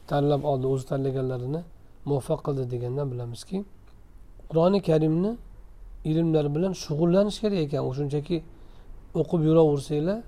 [0.10, 1.62] tanlab oldi o'zi tanlaganlarini.
[2.06, 3.58] Muvaffaq qildi degandan bilamizki
[4.50, 5.32] qur'oni karimni
[6.10, 7.82] ilmlari bilan shug'ullanish kerak ekan.
[7.90, 8.38] U shunchaki
[9.22, 10.20] o'qib yuraversanglar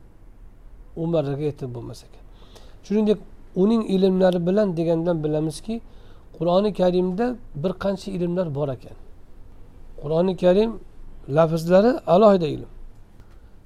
[1.01, 2.23] u marraga yetib bo'lmas ekan.
[2.85, 3.19] Shuningdek
[3.63, 5.75] uning ilmlari bilan degandan bilamizki
[6.37, 7.25] qur'oni karimda
[7.63, 8.97] bir qancha ilmlar bor ekan.
[10.01, 10.71] Qur'oni karim
[11.37, 12.69] lafzlari alohida ilm.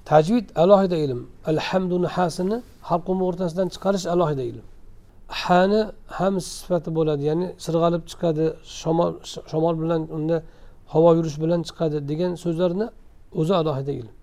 [0.06, 1.22] Tajvid alohida ilm.
[1.52, 2.58] Alhamdu hasini
[2.90, 4.66] halqumi o'rtasidan chiqarish alohida ilm.
[5.28, 5.82] Hani
[6.18, 7.24] ham sifati bo'ladi.
[7.30, 8.46] Ya'ni sirg'alib chiqadi
[8.80, 9.12] shamol
[9.52, 10.38] shamol bilan unda
[10.94, 12.88] havo yurish bilan chiqadi degan so'zlarni
[13.40, 14.14] o'zi alohida ilm.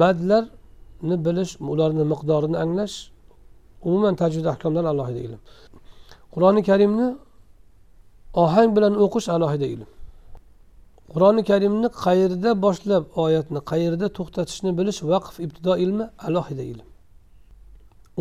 [0.00, 2.96] Madlarni bilish ularni miqdorini anglash
[3.88, 5.40] umuman tajvid ahkomlar alohida ilm.
[6.34, 7.08] Qur'oni karimni
[8.42, 9.88] ohang bilan o'qish alohida ilm.
[11.12, 16.87] Qur'oni karimni qayerda boshlab oyatni qayerda to'xtatishni bilish vaqf ibtido ilmi alohida ilm.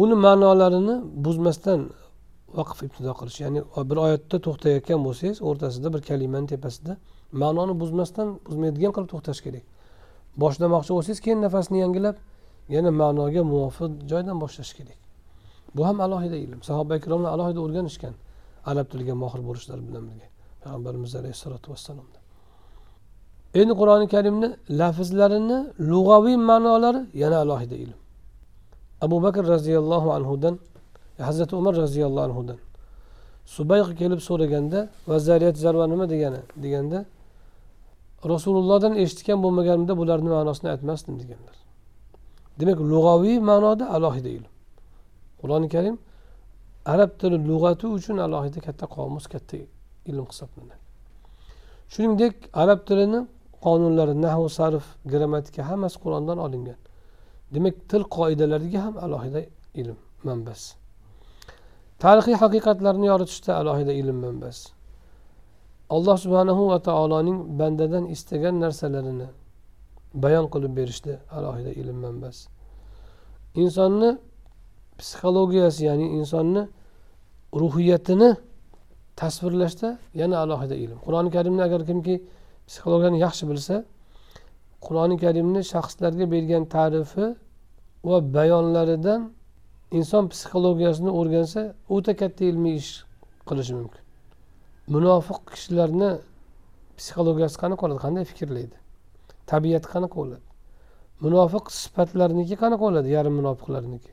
[0.02, 0.95] Uni ma'nolarini
[1.26, 1.82] buzmasdan
[2.58, 6.93] vaqf ibtido qilish ya'ni bir oyatda to'xtayotgan bo'lsangiz o'rtasida bir kalimani tepasida
[7.41, 9.66] ma'noni buzmasdan buzmaydigan qilib to'xtash kerak.
[10.43, 12.16] Boshlamoqchi bo'lsangiz keyin nafasni yangilab
[12.76, 15.00] yana ma'noga muvofiq joydan boshlash kerak.
[15.76, 16.60] Bu ham alohida ilm.
[16.70, 18.14] Sahoba ikromlar alohida o'rganishgan
[18.72, 20.28] arab tiliga mohir bo'lishlari bilan birga.
[20.64, 22.18] Payg'ambarimiz alayhissalotu vassalomda.
[23.60, 24.50] Endi qur'oni karimni
[24.82, 25.60] lafzlarini
[25.91, 28.00] lug'aviy ma'nolari yana alohida ilm.
[29.02, 30.56] Abu bakr roziyallohu anhudan
[31.18, 32.58] hazrati umar roziyallohu anhudan.
[33.45, 34.80] Subayq kelib so'raganda
[35.12, 37.00] vazariyat zarva nima degani deganda
[38.34, 41.56] rasulullohdan eshitgan bo'lmaganimda bularni ma'nosini aytmasdim deganlar.
[42.60, 44.52] Demak lug'aviy ma'noda alohida ilm.
[45.41, 45.95] Qur'oni karim
[46.93, 49.58] arab tili lug'ati uchun alohida katta qomus katta
[50.12, 50.84] ilm hisoblanadi.
[51.93, 53.20] Shuningdek arab tilini
[53.66, 56.80] qonunlari nahu sarf grammatika hammasi qur'ondan olingan.
[57.54, 59.41] Demak til qoidalariga ham alohida
[59.82, 60.70] ilm manbasi
[62.04, 64.66] tarixiy haqiqatlarni yoritishda alohida ilm manbasi
[65.95, 69.28] alloh subhanahu va taoloning bandadan istagan narsalarini
[70.24, 72.43] bayon qilib berishda alohida ilm manbasi
[73.64, 74.10] insonni
[75.00, 76.64] psixologiyasi ya'ni insonni
[77.62, 78.30] ruhiyatini
[79.22, 79.89] tasvirlashda
[80.22, 80.98] yana alohida ilm.
[81.06, 82.16] Qur'oni karimni agar kimki
[82.68, 83.76] psixologiyani yaxshi bilsa
[84.88, 87.26] qur'oni karimni shaxslarga bergan ta'rifi
[88.10, 89.22] va bayonlaridan
[90.00, 91.62] inson psixologiyasini o'rgansa
[91.96, 92.92] o'ta katta ilmiy ish
[93.50, 94.02] qilishi mumkin.
[94.96, 96.10] Munofiq kishilarni
[96.98, 98.78] psixologiyasi qanaqa bo'ladi qanday fikrlaydi?
[99.52, 100.46] Tabiati qanaqa bo'ladi
[101.26, 104.12] munofiq sifatlarniki qanaqa bo'ladi yarim munofiqlarniki.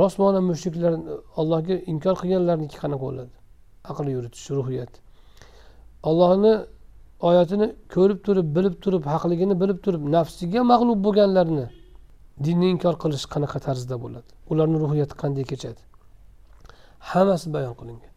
[0.00, 0.92] Rostmona mushriklar
[1.40, 3.34] allohga inkor qilganlarniki qanaqa bo'ladi
[3.90, 4.92] aql yuritish ruhiyat.
[6.08, 6.52] Allohni
[7.20, 11.66] oyatini ko'rib turib bilib turib haqligini bilib turib nafsiga mag'lub bo'lganlarni
[12.44, 14.30] dinni inkor qilish qanaqa tarzda bo'ladi?
[14.50, 15.80] Ularni ruhiyati qanday kechadi?
[17.10, 18.12] Hammasi bayon qilingan.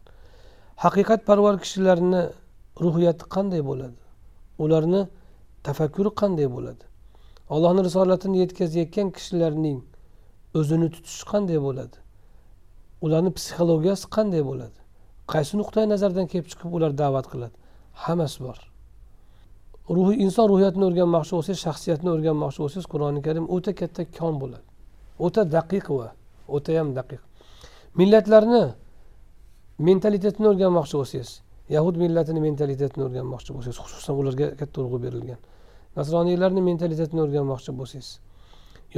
[0.84, 2.22] Haqiqatparvar kishilarni
[2.84, 3.98] ruhiyati qanday bo'ladi?
[4.64, 5.02] Ularni
[5.66, 6.84] tafakkuri qanday bo'ladi?
[7.54, 9.78] Allohni risolatini yetkazayotgan kishilarning
[10.58, 11.96] o'zini tutishi qanday bo'ladi?
[13.04, 14.78] Ularni psixologiyasi qanday bo'ladi?
[15.32, 17.56] Qaysi nuqtai nazardan kelib chiqib ular da'vat qiladi?
[18.04, 18.69] Hammasi bor.
[19.96, 24.66] Ruhiy inson ruhiyatini o'rganmoqchi bo'lsangiz shaxsiyatni o'rganmoqchi bo'lsangiz qur'oni karim o'ta katta kon bo'ladi.
[25.26, 26.08] O'ta daqiq va
[26.56, 27.20] o'tayam daqiq.
[28.00, 28.64] Millatlarni
[29.88, 31.30] mentalitetini o'rganmoqchi bo'lsangiz
[31.76, 35.40] yahud millatini mentalitetini o'rganmoqchi bo'lsangiz xususan ularga katta urg'u berilgan
[35.98, 38.10] nasroniylarni mentalitetini o'rganmoqchi bo'lsangiz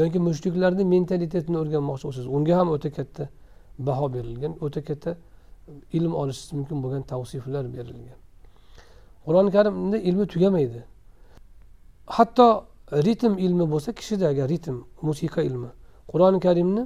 [0.01, 3.24] yoki mushriklarni mentalitetini o'rganmoqchi bo'lsangiz unga ham o'ta katta
[3.88, 5.11] baho berilgan o'ta katta
[5.99, 8.18] ilm olishingiz mumkin bo'lgan tavsiflar berilgan.
[9.27, 10.81] Qur'oni karimni ilmi tugamaydi.
[12.16, 12.47] Hatto
[13.07, 14.77] ritm ilmi bo'lsa kishida agar ritm
[15.09, 15.70] musiqa ilmi
[16.12, 16.83] qur'oni karimni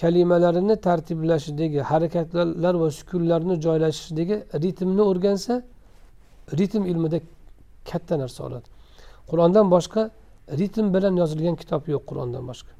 [0.00, 5.54] kalimalarini tartiblashidagi harakatlar va sukunlarni joylashishidagi ritmni o'rgansa
[6.58, 7.18] ritm ilmida
[7.90, 8.68] katta narsa oladi.
[9.30, 10.02] Qur'ondan boshqa
[10.60, 12.72] ritm bilan yozilgan kitob yo'q qur'ondan boshqa.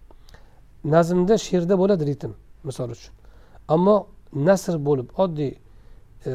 [0.94, 2.32] Nazmda she'rda bo'ladi ritm
[2.68, 3.12] misol uchun.
[3.74, 3.96] Ammo
[4.48, 5.52] nasr bo'lib oddiy
[6.26, 6.34] E, e,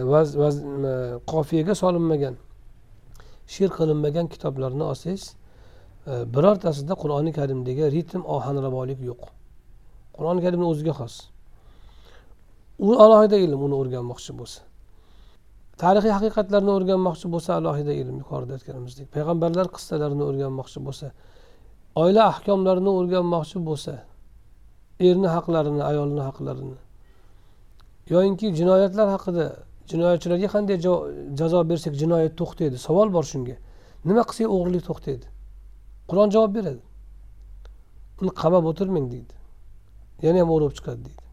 [1.31, 2.35] qofiyaga solinmagan
[3.53, 5.25] she'r qilinmagan kitoblarni olsangiz
[6.07, 9.23] e, birortasida qur'oni karimdagi ritm ohanrabolik yo'q.
[10.15, 11.15] Qur'oni karimni o'ziga xos.
[12.85, 14.61] U alohida ilm uni o'rganmoqchi bo'lsa.
[15.81, 19.07] Tarixiy haqiqatlarni o'rganmoqchi bo'lsa alohida ilm yuqorida aytganimizdek.
[19.15, 21.11] Payg'ambarlar qissalarini o'rganmoqchi bo'lsa
[21.95, 23.93] oila ahkomlarini o'rganmoqchi bo'lsa
[25.09, 26.77] erni haqlarini ayolni haqlarini
[28.13, 29.45] yoyinki jinoyatlar haqida
[29.89, 30.77] jinoyatchilarga qanday
[31.39, 32.77] jazo bersak jinoyat to'xtaydi?
[32.87, 33.57] Savol bor shunga.
[34.07, 35.27] Nima qilsak o'g'irlik to'xtaydi?
[36.09, 36.81] Qur'on javob beradi.
[38.21, 39.33] Uni qamab o'tirmang deydi.
[40.25, 41.23] Yana ham o'rib chiqadi deydi.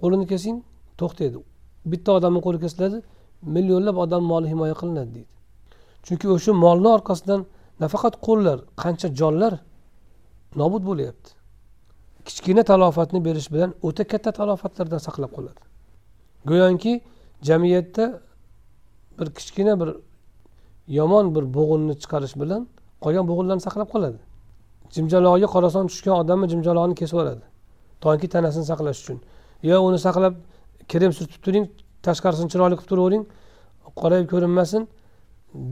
[0.00, 0.56] Qo'lini kesing
[1.00, 1.38] to'xtaydi.
[1.92, 2.98] Bitta odamni qo'li kesiladi
[3.56, 5.32] millionlab odam moli himoya qilinadi deydi.
[6.06, 7.40] Chunki o'sha molni orqasidan
[7.82, 9.54] nafaqat qo'llar qancha jonlar
[10.60, 11.30] nobud bo'lyapti.
[12.26, 15.60] Kichkina talofatni berish bilan o'ta katta talofatlardan saqlab qoladi.
[16.50, 16.92] Go'yoki
[17.48, 18.04] jamiyatda
[19.18, 19.90] bir kichkina bir
[20.98, 22.62] yomon bir bo'g'inni chiqarish bilan
[23.04, 24.18] qolgan bo'g'inlarni saqlab qoladi.
[24.94, 27.44] Jimjalog'iga qorason tushgan odamni jimjalog'ini kesib yuboradi
[28.02, 29.18] toki tanasini saqlash uchun.
[29.62, 30.34] Yo uni saqlab
[30.90, 31.66] krem surtib turing
[32.06, 33.24] tashqarisini chiroyli qilib turavering
[34.00, 34.82] qorayib ko'rinmasin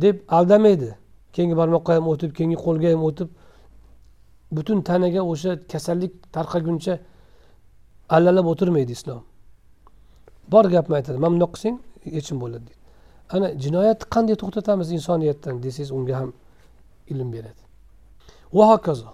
[0.03, 0.91] deb aldamaydi.
[1.35, 3.29] Keyingi barmoqqa ham o'tib keyingi qo'lga ham o'tib
[4.57, 6.95] butun tanaga o'sha kasallik tarqaguncha
[8.16, 9.21] allalab o'tirmaydi islom.
[10.53, 11.76] Bor gapni aytadi mana bundoq qilsang
[12.16, 12.80] yechim bo'ladi deydi.
[13.34, 15.55] Ana jinoyatni qanday to'xtatamiz insoniyatdan?
[15.64, 16.30] desangiz unga ham
[17.12, 17.62] ilm beradi.
[18.57, 19.11] Va hokazo.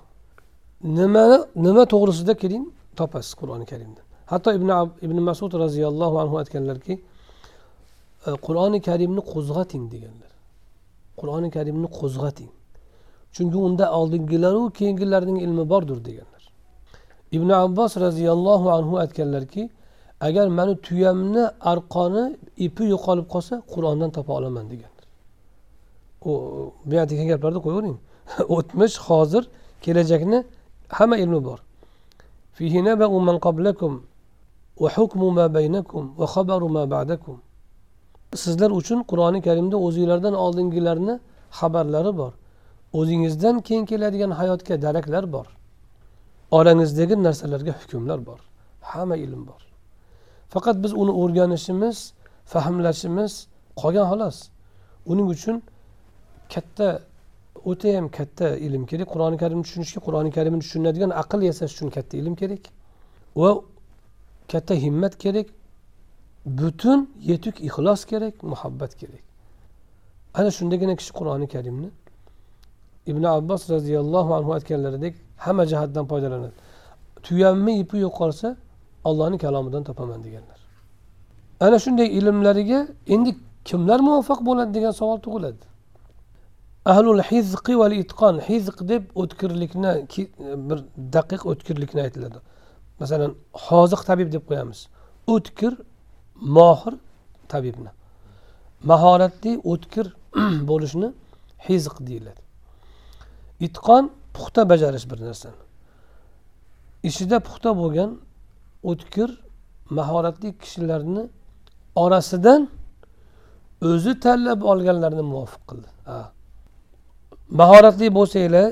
[0.99, 2.65] Nimani nima to'g'risida keling
[2.99, 4.01] topasiz qur'oni karimda.
[4.33, 4.69] Hatto ibn
[5.07, 6.95] ibn masud roziyallohu anhu aytganlarki
[8.27, 10.33] e, qur'oni karimni qo'zg'ating deganlar.
[11.21, 12.51] Qur'oni karimni qo'zg'ating.
[13.35, 16.43] Chunki unda oldingilaru keyingilarning ilmi bordir deganlar.
[17.37, 19.63] Ibn abbos roziyallohu anhu aytganlarki
[20.21, 24.91] agar mani tuyamni arqoni ipi yo'qolib qolsa qur'ondan topa olaman degan.
[26.25, 26.33] U
[26.85, 27.97] bu aytgan degan gaplarni qo'yavering.
[28.57, 29.49] O'tmish hozir
[29.85, 30.45] kelajakni
[30.89, 31.59] hamma ilmi bor.
[38.35, 41.21] Sizlar uchun qur'oni karimda o'zinglardan oldingilarni
[41.59, 42.33] xabarlari bor.
[42.93, 45.47] O'zingizdan keyin keladigan hayotga daraklar bor.
[46.51, 48.41] Orangizdagi narsalarga hukmlar bor.
[48.81, 49.66] Hamma ilm bor.
[50.55, 51.97] Faqat biz uni o'rganishimiz
[52.53, 53.33] fahmlashimiz
[53.81, 54.37] qolgan xolos.
[55.11, 55.57] Uning uchun
[56.55, 56.89] katta
[57.71, 59.07] o'tayam katta ilm kerak.
[59.15, 62.63] Qur'oni karimni tushunishga qur'oni karimni tushunadigan aql yasash uchun katta ilm kerak
[63.41, 63.51] va
[64.53, 65.49] katta himmat kerak.
[66.59, 66.99] Butun
[67.31, 69.25] yetuk ixlos kerak muhabbat kerak.
[70.39, 71.89] Ana shundagina kishi qur'oni karimni
[73.11, 76.55] ibn abbos roziyallohu anhu aytganlaridek hamma jihatdan foydalanadi.
[77.23, 78.49] Tuyanmi ipi yo'qolsa
[79.09, 80.59] ollohni kalomidan topaman deganlar.
[81.61, 82.81] Ana shunday ilmlariga
[83.15, 83.31] endi
[83.69, 85.65] kimlar muvaffaq bo'ladi degan savol tug'iladi.
[86.93, 89.93] Ahlul hizqi val itqon hizq deb o'tkirlikni
[90.69, 90.79] bir
[91.17, 92.39] daqiq o'tkirlikni aytiladi.
[93.01, 93.33] Masalan
[93.67, 94.81] hoziq tabib deb qo'yamiz.
[95.35, 95.73] O'tkir
[96.57, 96.95] mohir
[97.53, 97.91] tabibni.
[98.91, 100.07] Mahoratli o'tkir
[100.71, 101.09] bo'lishni
[101.69, 102.41] hizq deyiladi.
[103.67, 104.05] Itqon
[104.35, 105.61] puxta bajarish bir narsani.
[107.09, 108.11] Ishida puxta bo'lgan
[108.91, 109.31] o'tkir
[109.99, 111.23] mahoratli kishilarni
[112.05, 112.61] orasidan
[113.91, 115.89] o'zi tanlab olganlarni muvofiq qildi.
[117.61, 118.69] Mahoratli bo'lsanglar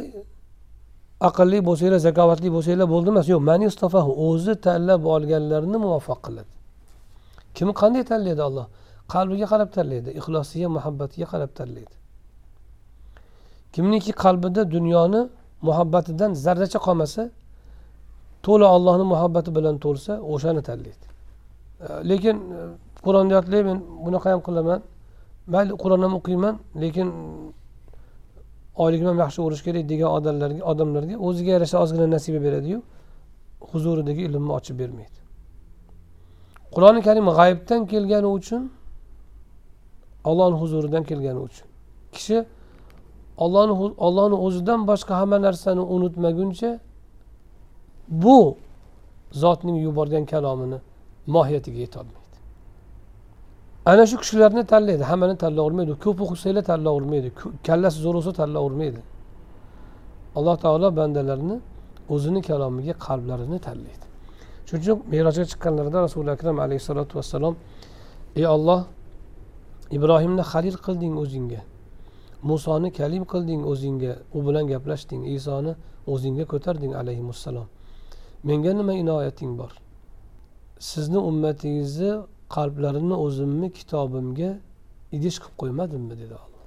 [1.28, 3.26] aqlli bo'lsanglar zakovatli bo'lsanglar bo'ldi emas.
[3.32, 6.50] Yo'q mani yustafahu o'zi tanlab olganlarni muvaffaq qiladi.
[7.56, 8.66] Kim qanday tanlaydi olloh
[9.14, 11.94] qalbiga qarab tanlaydi ixlosiga muhabbatiga qarab tanlaydi.
[13.74, 15.20] Kimniki qalbida dunyoni
[15.68, 17.22] muhabbatidan zarracha qolmasa
[18.46, 21.06] to'la ollohni muhabbati bilan to'lsa o'shani tanlaydi.
[21.84, 22.60] E, lekin e,
[23.06, 24.80] qur'onni yodlay men bunaqa ham qilaman.
[25.54, 27.08] Mayli qur'on ham o'qiyman lekin
[28.84, 32.78] oyligim ham yaxshi urish kerak degan odamlarga odamlarga o'ziga yarasha ozgina nasiba beradiyu
[33.70, 35.18] huzuridagi ilmni ochib bermaydi.
[36.74, 38.62] Qur'oni karim g'ayibdan kelgani uchun
[40.30, 41.66] ollohni huzuridan kelgani uchun.
[42.14, 42.38] Kishi
[43.44, 43.74] ollohni
[44.06, 46.70] ollohni o'zidan boshqa hamma narsani unutmaguncha
[48.08, 48.56] bu
[49.32, 50.78] zotning yuborgan kalomini
[51.26, 52.38] mohiyatiga yetolmaydi
[53.86, 57.28] ana shu kishilarni tanlaydi hammani tanlayvermaydi ko'p o'qisanglar tanlayvermaydi
[57.66, 59.00] kallasi zo'r bo'lsa tanlayvermaydi
[60.38, 61.56] alloh taolo bandalarni
[62.08, 64.06] o'zini kalomiga qalblarini tanlaydi.
[64.66, 67.54] Shuning uchun merojga chiqqanlarida rasuli akram alayhissalotu vassalom
[68.36, 68.80] ey olloh
[69.96, 71.60] ibrohimni halil qilding o'zingga
[72.50, 75.72] musoni kalim qilding o'zingga u bilan gaplashding isoni
[76.12, 77.68] o'zingga ko'tarding alayhissalom
[78.48, 79.72] menga nima inoyating bor?
[80.90, 82.12] Sizni ummatingizni
[82.56, 84.50] qalblarini o'zimni kitobimga
[85.16, 86.14] idish qilib qo'ymadimmi?
[86.22, 86.64] dedi alloh.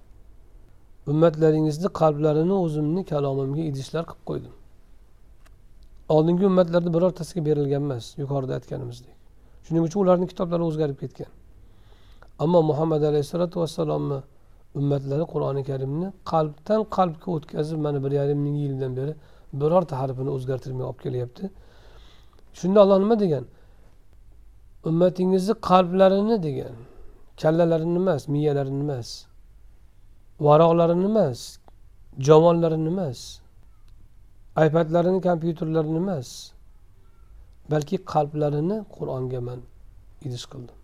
[1.11, 4.55] Ummatlaringizni qalblarini o'zimni kalomimga idishlar qilib qo'ydim.
[6.15, 9.15] Oldingi ummatlarda birortasiga berilgan emas yuqorida aytganimizdek.
[9.65, 11.32] Shuning uchun ularni kitoblari o'zgarib ketgan.
[12.43, 14.19] Ammo muhammad alayhissalotu vassalomni
[14.80, 19.13] ummatlari qur'oni karimni qalbdan qalbga o'tkazib mana bir yarim ming yildan beri
[19.61, 21.43] birorta harfini o'zgartirmay olib kelyapti.
[22.60, 23.45] Shunda olloh nima degan?
[24.89, 26.76] Ummatingizni qalblarini degan.
[27.41, 29.10] Kallalarini emas miyalarini emas.
[30.45, 31.39] Varoqlarini emas
[32.28, 33.20] javonlarini emas.
[34.66, 36.30] ipadlarini kompyuterlarini emas.
[37.72, 39.60] Balki qalblarini qur'onga man
[40.28, 40.78] idish qildim.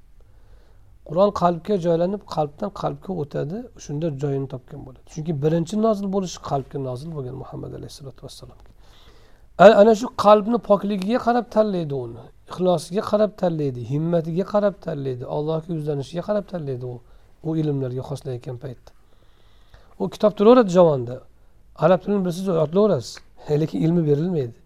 [1.08, 5.06] Qur'on qalbga joylanib qalbdan qalbga o'tadi shunda joyini topgan bo'ladi.
[5.14, 8.72] Chunki birinchi nozil bo'lishi qalbga nozil bo'lgan muhammad alayhissalotu vassalomga.
[9.58, 16.24] Ana shu qalbni pokligiga qarab tanlaydi uni ixlosiga qarab tanlaydi himmatiga qarab tanlaydi allohga yuzlanishiga
[16.30, 16.95] qarab tanlaydi u
[17.43, 18.91] u ilmlarga xoslayotgan paytda.
[19.99, 21.16] U kitob turaveradi javonda.
[21.76, 23.20] Arab tilini bilsangiz yodlayverasiz
[23.62, 24.58] lekin ilmi berilmaydi.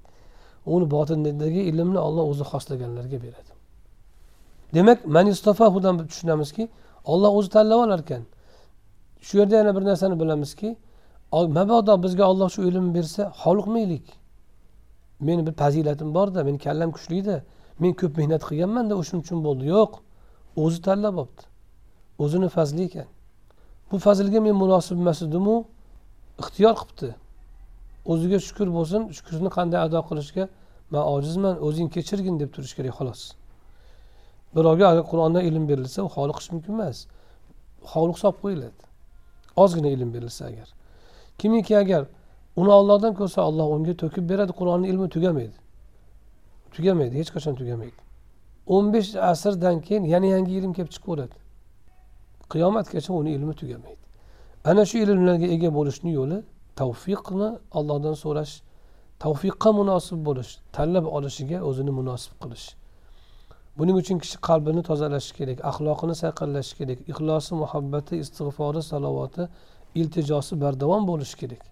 [0.65, 3.51] Uni botindagi ilmni olloh o'zi xoslaganlarga beradi.
[4.73, 6.69] Demak manistofahudan tushunamizki
[7.11, 8.23] olloh o'zi tanlab olar ekan
[9.25, 10.69] shu yerda yana bir narsani bilamizki
[11.57, 14.05] mabodo bizga olloh shu ilmni bersa hovliqmaylik
[15.20, 17.43] meni bir fazilatim borda meni kallam kuchlida
[17.80, 19.63] men ko'p mehnat qilganmanda o'shaning uchun bo'ldi.
[19.76, 19.91] Yo'q
[20.63, 21.43] o'zi tanlab olibdi
[22.20, 23.05] o'zini fazli ekan.
[23.91, 25.55] Bu fazlga men munosib emas edimu
[26.41, 27.09] ixtiyor qilibdi.
[28.11, 30.47] O'ziga shukur bo'lsin shukurni qanday ado qilishga
[30.93, 33.22] man ojizman o'zing kechirgin deb turish kerak xolos.
[34.55, 36.97] Birovga agar qur'ondan ilm berilsa u xoli qilish mumkin emas.
[37.93, 38.82] Hovliq solib qo'yiladi.
[39.63, 40.68] Ozgina ilm berilsa agar.
[41.39, 42.03] Kimiki agar
[42.60, 45.58] uni ollohdan ko'rsa olloh unga to'kib beradi qur'onni ilmi tugamaydi.
[46.76, 47.99] Tugamaydi hech qachon tugamaydi.
[48.76, 51.38] O'n besh asrdan keyin yana yangi ilm kelib chiqaveradi.
[52.51, 54.03] Qiyomatgacha uni ilmi tugamaydi.
[54.70, 56.38] Ana shu ilmlarga ega bo'lishni yo'li
[56.80, 57.49] tavfiqni
[57.80, 58.53] ollohdan so'rash
[59.24, 62.68] tavfiqqa munosib bo'lish tanlab olishiga o'zini munosib qilish.
[63.78, 69.43] Buning uchun kishi qalbini tozalashi kerak axloqini sayqallashi kerak ixlosi muhabbati istig'fori salovati
[70.01, 71.64] iltijosi bardavom bo'lishi kerak.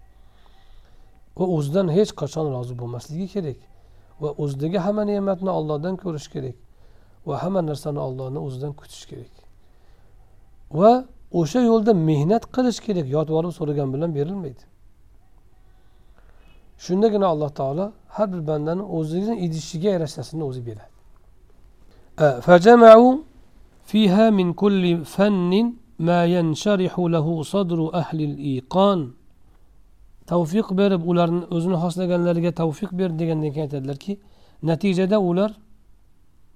[1.39, 3.59] va o'zidan hech qachon rozi bo'lmasligi kerak
[4.22, 6.57] va o'zidagi hamma ne'matni ollohdan ko'rish kerak
[7.28, 9.35] va hamma narsani ollohni o'zidan kutish kerak
[10.81, 10.93] va
[11.41, 14.62] o'sha yo'lda mehnat qilish kerak yotib olib so'ragan bilan berilmaydi
[16.85, 20.91] shundagina alloh taolo har bir bandani o'zini idishiga yarashasini o'zi beradi
[22.47, 23.14] فجمعوا
[23.91, 25.53] فيها من كل فن
[25.99, 29.01] ما ينشرح له صدر أهل الإيقان
[30.32, 34.13] Tavfiq berib ularni o'zini xohlaganlariga tavfiq ber degandan keyin aytadilarki
[34.69, 35.51] natijada ular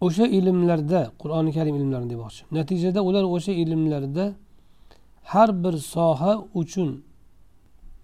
[0.05, 2.41] o'sha ilmlarda qur'oni karim ilmlarini demoqchi.
[2.59, 4.25] Natijada ular o'sha ilmlarda
[5.31, 6.89] har bir soha uchun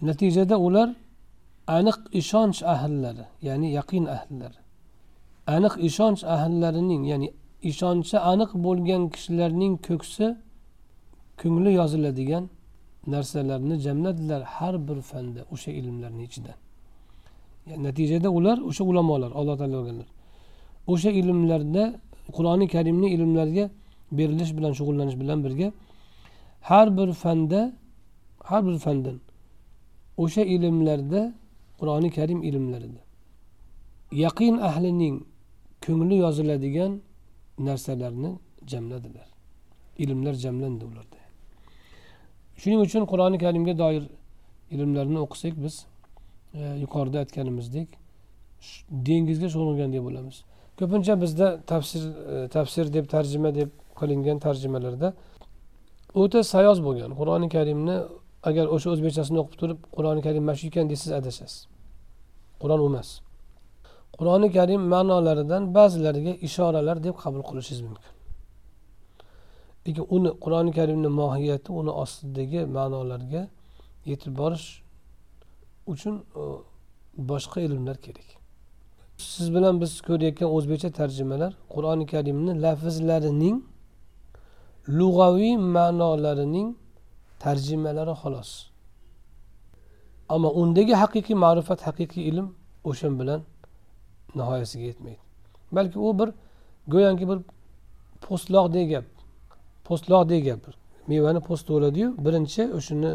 [0.01, 0.89] natijada ular
[1.77, 4.59] aniq ishonch ahllari ya'ni yaqin ahllari
[5.55, 7.27] aniq ishonch ahllarining ya'ni
[7.71, 10.25] ishonchi aniq bo'lgan kishilarning ko'ksi
[11.41, 12.43] ko'ngli yoziladigan
[13.07, 16.57] narsalarni jamladilar har bir fanda o'sha ilmlarni ichidan.
[17.67, 20.07] Yani natijada ular o'sha ulamolar alloh taolo olganlar
[20.87, 21.83] o'sha ilmlarda
[22.35, 23.69] qur'oni karimni ilmlarga
[24.17, 25.67] berilish bilan shug'ullanish bilan birga
[26.69, 27.61] har bir fanda
[28.49, 29.17] har bir fandan
[30.23, 31.21] o'sha ilmlarda
[31.79, 33.01] qur'oni karim ilmlarida
[34.23, 35.15] yaqin ahlining
[35.85, 37.01] ko'ngli yoziladigan
[37.67, 38.31] narsalarni
[38.67, 39.27] jamladilar.
[39.97, 41.24] Ilmlar jamlandi ularda.
[42.61, 44.03] Shuning uchun qur'oni karimga doir
[44.73, 45.75] ilmlarni o'qisak biz
[46.59, 47.87] e, yuqorida aytganimizdek
[49.07, 50.37] dengizga sho'ng'igandek bo'lamiz
[50.79, 52.03] ko'pincha bizda tafsir
[52.33, 55.07] e, tafsir deb tarjima deb qilingan tarjimalarda
[56.21, 57.97] o'ta sayoz bo'lgan qur'oni karimni
[58.49, 61.55] agar o'sha o'zbekchasini o'qib turib qur'oni karim mana shu ekan desangiz adashasiz.
[62.61, 63.09] Qur'on u emas.
[64.19, 68.14] Qur'oni karim ma'nolaridan ba'zilariga ishoralar deb qabul qilishingiz mumkin.
[69.85, 73.41] Lekin uni qur'oni karimni mohiyati uni ostidagi ma'nolarga
[74.09, 74.67] yetib borish
[75.93, 76.43] uchun e,
[77.31, 78.29] boshqa ilmlar kerak.
[79.17, 83.57] Siz bilan biz ko'rayotgan o'zbekcha tarjimalar qur'oni karimni lafzlarining
[84.99, 86.67] lug'aviy ma'nolarining
[87.43, 88.51] tarjimalari xolos.
[90.33, 92.47] Ammo undagi haqiqiy ma'rifat haqiqiy ilm
[92.89, 93.41] o'sha bilan
[94.37, 95.21] nihoyasiga yetmaydi.
[95.75, 96.29] Balki u bir
[96.93, 97.39] go'yoki bir
[98.25, 99.14] po'stloqdek gap.
[99.87, 100.61] Po'stloqdek gap.
[101.11, 103.11] Mevani po'sti bo'ladiyu birinchi o'shani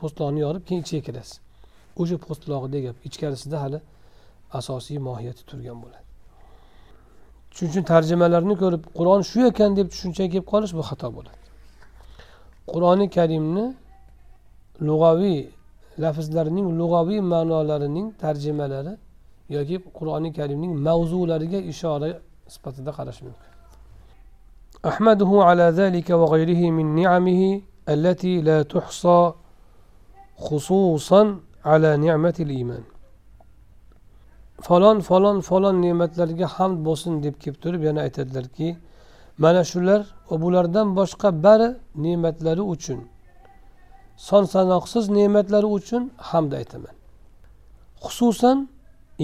[0.00, 1.36] po'stloqni yorib keyin ichiga kirasiz.
[2.00, 3.78] O'sha po'stloqdek gap ichkarisida hali
[4.58, 6.06] asosiy mohiyati turgan bo'ladi.
[7.54, 11.38] Shuning uchun tarjimalarni ko'rib qur'on shu ekan deb tushunchaga kelib qolish bu xato bo'ladi.
[12.72, 13.64] Qur'oni karimni
[14.88, 15.38] lug'aviy
[16.04, 18.94] lafzlarning lug'aviy ma'nolarining tarjimalari
[19.56, 22.08] yoki qur'oni karimning mavzulariga ishora
[22.54, 23.51] sifatida qarash mumkin.
[24.90, 27.42] أحمده على ذلك وغيره من نعمه
[27.88, 29.32] التي لا تحصى
[30.36, 31.22] خصوصا
[31.64, 32.84] على نعمة الإيمان
[34.62, 38.68] falon falon falon ne'matlarga hamd bo'lsin deb kelib turib yana aytadilarki
[39.42, 41.68] mana shular va bulardan boshqa bari
[42.04, 43.00] ne'matlari uchun
[44.28, 46.94] son sanoqsiz ne'matlari uchun hamd aytaman
[48.04, 48.58] xususan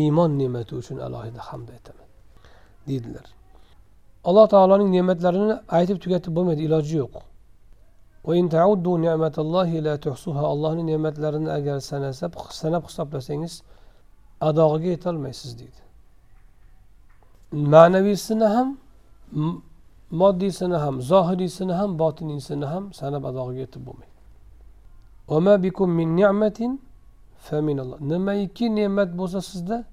[0.03, 2.09] iymon ne'mati uchun alohida hamd aytaman
[2.89, 3.38] deydilar
[4.25, 7.15] alloh taoloning ne'matlarini aytib tugatib bo'lmaydi iloji yo'q.
[10.53, 13.63] Allohni ne'matlarini agar sanasa sanab hisoblasangiz
[14.41, 15.81] adog'iga yetolmaysiz deydi.
[17.53, 18.69] Ma'naviysini ham
[20.11, 24.15] moddiysini ham zohiriysini ham botiniysini ham sanab adog'iga yetib bo'lmaydi.
[28.13, 29.85] Nimaiki ne'mat bo'lsa sizda?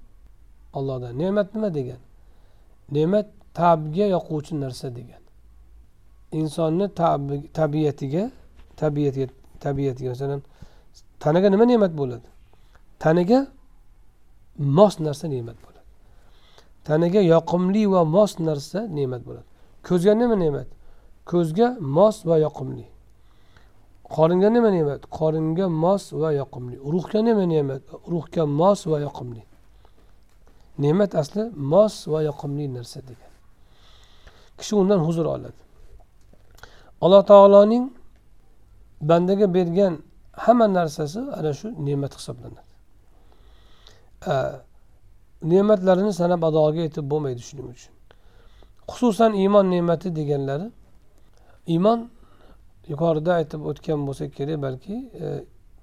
[0.72, 2.00] Ollohdan ne'mat nima degan?
[2.96, 3.26] Ne'mat
[3.58, 5.22] tabga yoquvchi narsa degan.
[6.40, 6.86] Insonni
[7.58, 8.24] tabiatiga
[8.80, 9.26] tabiatiga
[9.64, 10.40] tabiatiga masalan
[11.22, 12.28] tanaga nima ne'mat bo'ladi?
[13.02, 13.38] Tanaga
[14.76, 15.86] mos narsa ne'mat bo'ladi.
[16.86, 19.48] Tanaga yoqimli va mos narsa ne'mat bo'ladi.
[19.86, 20.68] Ko'zga nima ne'mat?
[21.30, 22.86] Ko'zga mos va yoqimli.
[24.14, 25.00] Qoringa nima ne'mat?
[25.18, 26.76] Qoringa mos va yoqimli.
[26.92, 27.82] Ruhga nima ne'mat?
[28.12, 29.42] Ruhga mos va yoqimli.
[30.82, 31.42] Ne'mat asli
[31.72, 33.25] mos va yoqimli narsa degan.
[34.58, 35.60] Kishi undan huzur oladi.
[37.04, 37.84] Alloh taoloning
[39.00, 40.02] bandaga bergan
[40.44, 42.62] hamma narsasi ana shu ne'mat hisoblanadi.
[45.52, 47.92] Ne'matlarini sanab adoga yetib bo'lmaydi shuning uchun.
[48.90, 50.68] Xususan iymon ne'mati deganlari
[51.74, 52.00] iymon
[52.92, 54.94] yuqorida aytib o'tgan bo'lsak kerak balki
[55.24, 55.26] e,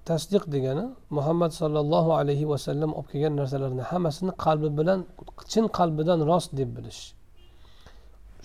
[0.09, 0.85] tasdiq degani
[1.17, 4.99] muhammad sollallohu alayhi vasallam olib kelgan narsalarni hammasini qalbi bilan
[5.51, 7.01] chin qalbidan rost deb bilish.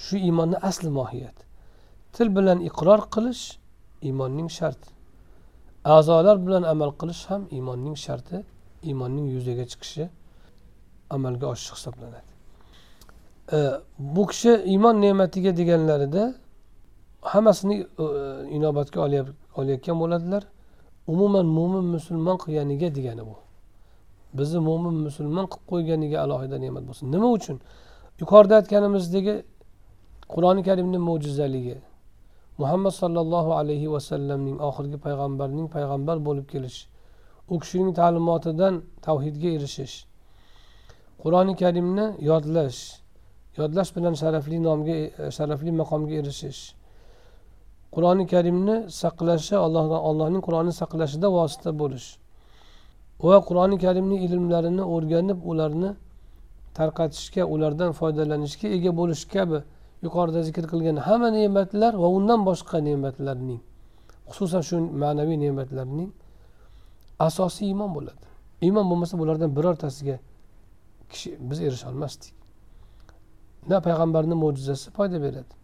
[0.05, 1.45] Shu iymonni asli mohiyati
[2.15, 3.43] til bilan iqror qilish
[4.09, 4.91] iymonning sharti
[5.95, 8.37] a'zolar bilan amal qilish ham iymonning sharti
[8.89, 10.05] iymonning yuzaga chiqishi
[11.11, 12.29] amalga oshishi hisoblanadi.
[13.53, 13.59] E,
[13.99, 16.35] bu kishi iymon ne'matiga deganlarida
[17.21, 18.05] hammasini e,
[18.57, 18.99] inobatga
[19.55, 20.43] olayotgan bo'ladilar.
[21.07, 23.37] Umuman mo'min musulmon qilganiga degani bu.
[24.39, 27.13] Bizni mo'min musulmon qilib qo'yganiga alohida ne'mat bo'lsin.
[27.13, 27.61] Nima uchun?
[28.21, 29.35] Yuqorida aytganimizdagi
[30.33, 31.77] qur'oni karimni mo'jizaligi.
[32.59, 36.85] Muhammad sollallohu alayhi vasallamning oxirgi payg'ambarning payg'ambar bo'lib kelishi
[37.53, 38.75] u kishining ta'limotidan
[39.07, 39.95] tavhidga erishish
[41.23, 42.81] qur'oni karimni yodlash
[43.59, 44.97] yodlash bilan sharafli nomga
[45.37, 46.61] sharafli maqomga erishish
[47.95, 52.09] qur'oni karimni saqlashi allohning qur'onni saqlashida vosita bo'lish
[53.29, 55.91] va qur'oni karimni ilmlarini o'rganib ularni
[56.79, 59.59] tarqatishga ulardan foydalanishga ega bo'lish kabi
[60.05, 63.61] yuqorida zikr qilgan hamma ne'matlar va undan boshqa ne'matlarning
[64.31, 66.11] xususan shu ma'naviy ne'matlarning
[67.27, 68.25] asosiy iymon bo'ladi.
[68.67, 70.17] Iymon bo'lmasa bulardan birortasiga
[71.11, 72.35] kishi biz erisha olmasdik.
[73.71, 75.55] Na payg'ambarni mo'jizasi foyda beradi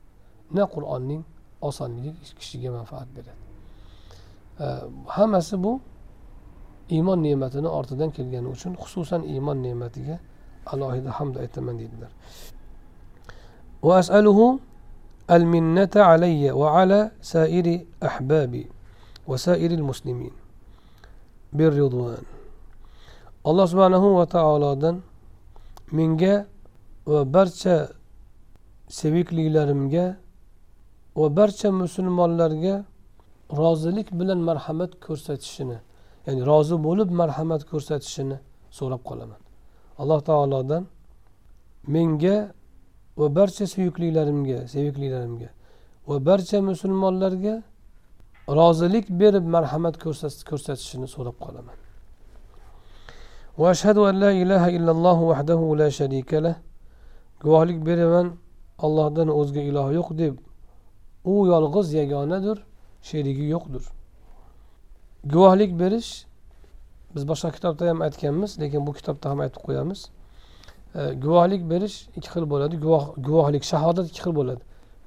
[0.57, 1.23] na qur'onning
[1.69, 3.43] osonligi kishiga manfaat beradi.
[5.17, 5.73] Hammasi bu
[6.97, 10.17] iymon ne'matini ortidan kelgani uchun xususan iymon ne'matiga
[10.73, 12.13] alohida hamd aytaman deydilar.
[13.84, 14.40] وأسأله
[15.32, 17.68] المنة علي وعلى سائر
[18.04, 18.64] أحبابي
[19.28, 20.34] وسائر المسلمين
[21.54, 22.24] بالرضوان
[23.50, 25.02] alloh subhanahu va taolodan
[25.92, 26.46] menga
[27.08, 27.76] va barcha
[29.00, 30.06] seviklilarimga
[31.16, 32.76] va barcha musulmonlarga
[33.62, 35.78] rozilik bilan marhamat ko'rsatishini
[36.28, 38.38] ya'ni rozi bo'lib marhamat ko'rsatishini
[38.78, 39.42] so'rab qolaman
[40.02, 40.84] alloh taolodan
[41.96, 42.38] menga
[43.19, 45.49] va barcha suyuklilarimga seviklilarimga
[46.09, 47.55] va barcha musulmonlarga
[48.49, 49.95] rozilik berib marhamat
[50.51, 51.77] ko'rsatishini so'rab qolaman.
[53.59, 56.57] Va ashhadu an la ilaha illalloh وحده la sharika lah.
[57.41, 58.27] Guvohlik beraman
[58.79, 60.35] ollohdan o'zga iloh yo'q deb.
[61.25, 62.59] U yolg'iz yagonadir
[63.03, 63.85] sherigi yo'qdir.
[65.33, 66.27] Guvohlik berish
[67.15, 70.01] biz boshqa kitobda ham aytganmiz lekin bu kitobda ham aytib qo'yamiz.
[70.95, 72.77] E, guvohlik berish ikki xil bo'ladi.
[72.85, 74.63] Guvoh guvohlik shahodat ikki xil bo'ladi.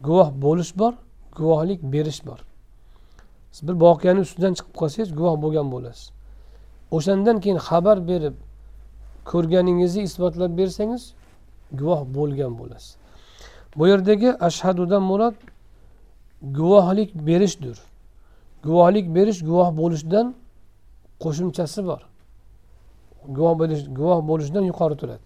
[0.07, 0.93] Guvoh bo'lish bor
[1.37, 2.39] guvohlik berish bor.
[3.51, 6.11] Siz bir voqeani ustidan chiqib qolsangiz guvoh bo'lgan bo'lasiz.
[6.91, 8.35] O'shandan keyin xabar berib
[9.31, 11.03] ko'rganingizni isbotlab bersangiz
[11.79, 12.97] guvoh bo'lgan bo'lasiz.
[13.77, 15.35] Bu yerdagi ashhadudan murod
[16.41, 17.77] guvohlik berishdir.
[18.63, 20.35] Guvohlik berish guvoh bo'lishdan
[21.23, 22.01] qo'shimchasi bor.
[23.35, 25.25] Guvoh bo'lish guvoh bo'lishdan yuqori turadi.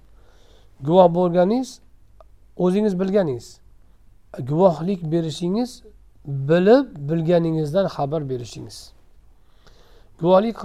[0.88, 1.70] Guvoh bo'lganingiz
[2.58, 3.48] o'zingiz bilganingiz.
[4.50, 5.72] Guvohlik berishingiz
[6.26, 8.78] bilib bilganingizdan xabar berishingiz.
[10.20, 10.56] Guvohlik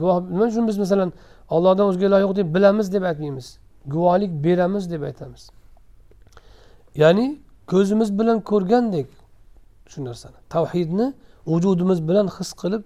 [0.00, 1.12] guvoh nima uchun biz masalan
[1.54, 3.58] ollohdan o'zga iloh yo'q deb bilamiz deb aytmaymiz.
[3.86, 5.42] Guvohlik beramiz deb aytamiz.
[7.02, 7.26] Ya'ni
[7.66, 9.08] ko'zimiz bilan ko'rgandek
[9.90, 11.06] shu narsani tavhidni
[11.46, 12.82] vujudimiz bilan his qilib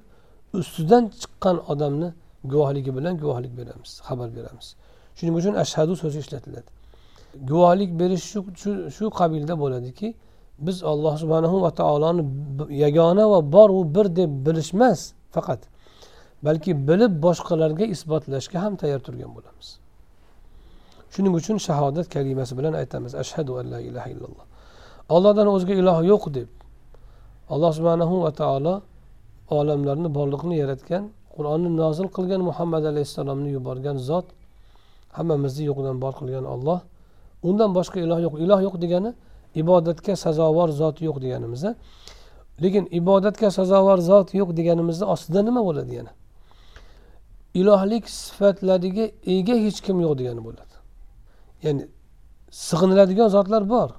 [0.60, 2.08] ustidan chiqqan odamni
[2.52, 4.66] guvohligi bilan guvohlik beramiz xabar beramiz.
[5.16, 6.70] Shuning uchun ashhadu so'zi ishlatiladi.
[7.50, 8.40] Guvohlik berish shu
[8.96, 10.08] shu qabilda bo'ladiki
[10.66, 12.22] biz alloh subhanahu va taoloni
[12.84, 15.00] yagona va bor u bir deb bilish emas
[15.34, 15.60] faqat
[16.46, 19.68] balki bilib boshqalarga isbotlashga ham tayyor turgan bo'lamiz.
[21.14, 24.44] Shuning uchun shahodat kalimasi bilan aytamiz ashhadu an la ilaha illalloh.
[25.14, 26.48] Ollohdan o'zga iloh yo'q deb
[27.54, 28.74] alloh subhanahu va taolo
[29.58, 31.02] olamlarni borliqni yaratgan
[31.34, 34.26] qur'onni nozil qilgan muhammad alayhissalomni yuborgan zot
[35.16, 36.80] hammamizni yo'qdan bor qilgan olloh
[37.48, 38.34] undan boshqa iloh yo'q.
[38.44, 39.10] Iloh yo'q degani
[39.60, 41.62] ibodatga sazovor zot yo'q deganimiz
[42.62, 46.12] lekin ibodatga sazovor zot yo'q deganimizni ostida nima bo'ladi yana?
[47.60, 49.04] Ilohlik sifatlariga
[49.36, 50.74] ega hech kim yo'q degani bo'ladi.
[51.64, 51.82] Ya'ni
[52.66, 53.90] sig'iniladigan zotlar bor.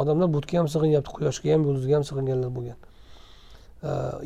[0.00, 2.78] Odamlar butga ham sig'inyapti quyoshga ham yulduzga ham sig'inganlar bo'lgan.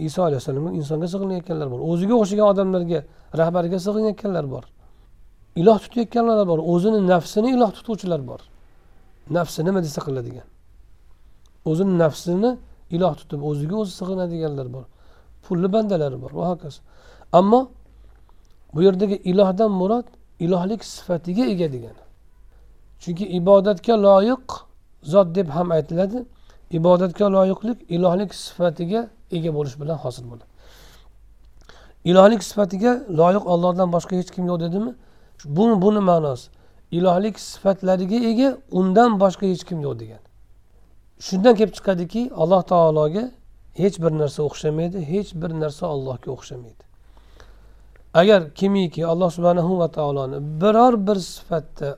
[0.07, 1.81] Iso alayhissalomga insonga sig'inayotganlar bor.
[1.91, 3.01] O'ziga o'xshagan odamlarga
[3.41, 4.65] rahbariga sig'inayotganlar bor.
[5.57, 8.41] Iloh tutayotganlar bor o'zini nafsini iloh tutuvchilar bor.
[9.31, 10.49] Nafsi nima desa qiladigan.
[11.71, 12.51] O'zini nafsini
[12.91, 14.85] iloh tutib o'ziga o'zi sig'inadiganlar bor.
[15.45, 16.81] Pulli bandalar bor va hokazo.
[17.33, 17.61] Ammo
[18.75, 20.07] bu yerdagi ilohdan murod
[20.45, 22.03] ilohlik sifatiga ega degani.
[23.03, 24.47] Chunki ibodatga loyiq
[25.03, 26.25] zot deb ham aytiladi.
[26.79, 29.01] Ibodatga loyiqlik ilohlik sifatiga
[29.37, 30.47] ega bo'lish bilan hosil bo'ladi.
[32.11, 34.93] Ilohlik sifatiga loyiq ollohdan boshqa hech kim yo'q dedimi?
[35.45, 36.51] Bu buni ma'nosi
[36.91, 40.23] ilohlik sifatlariga ega undan boshqa hech kim yo'q degan.
[41.27, 43.25] Shundan kelib chiqadiki alloh taologa
[43.83, 46.83] hech bir narsa o'xshamaydi hech bir narsa allohga o'xshamaydi.
[48.15, 51.89] Agar kimiki alloh subhanahu va taoloni biror bir sifatda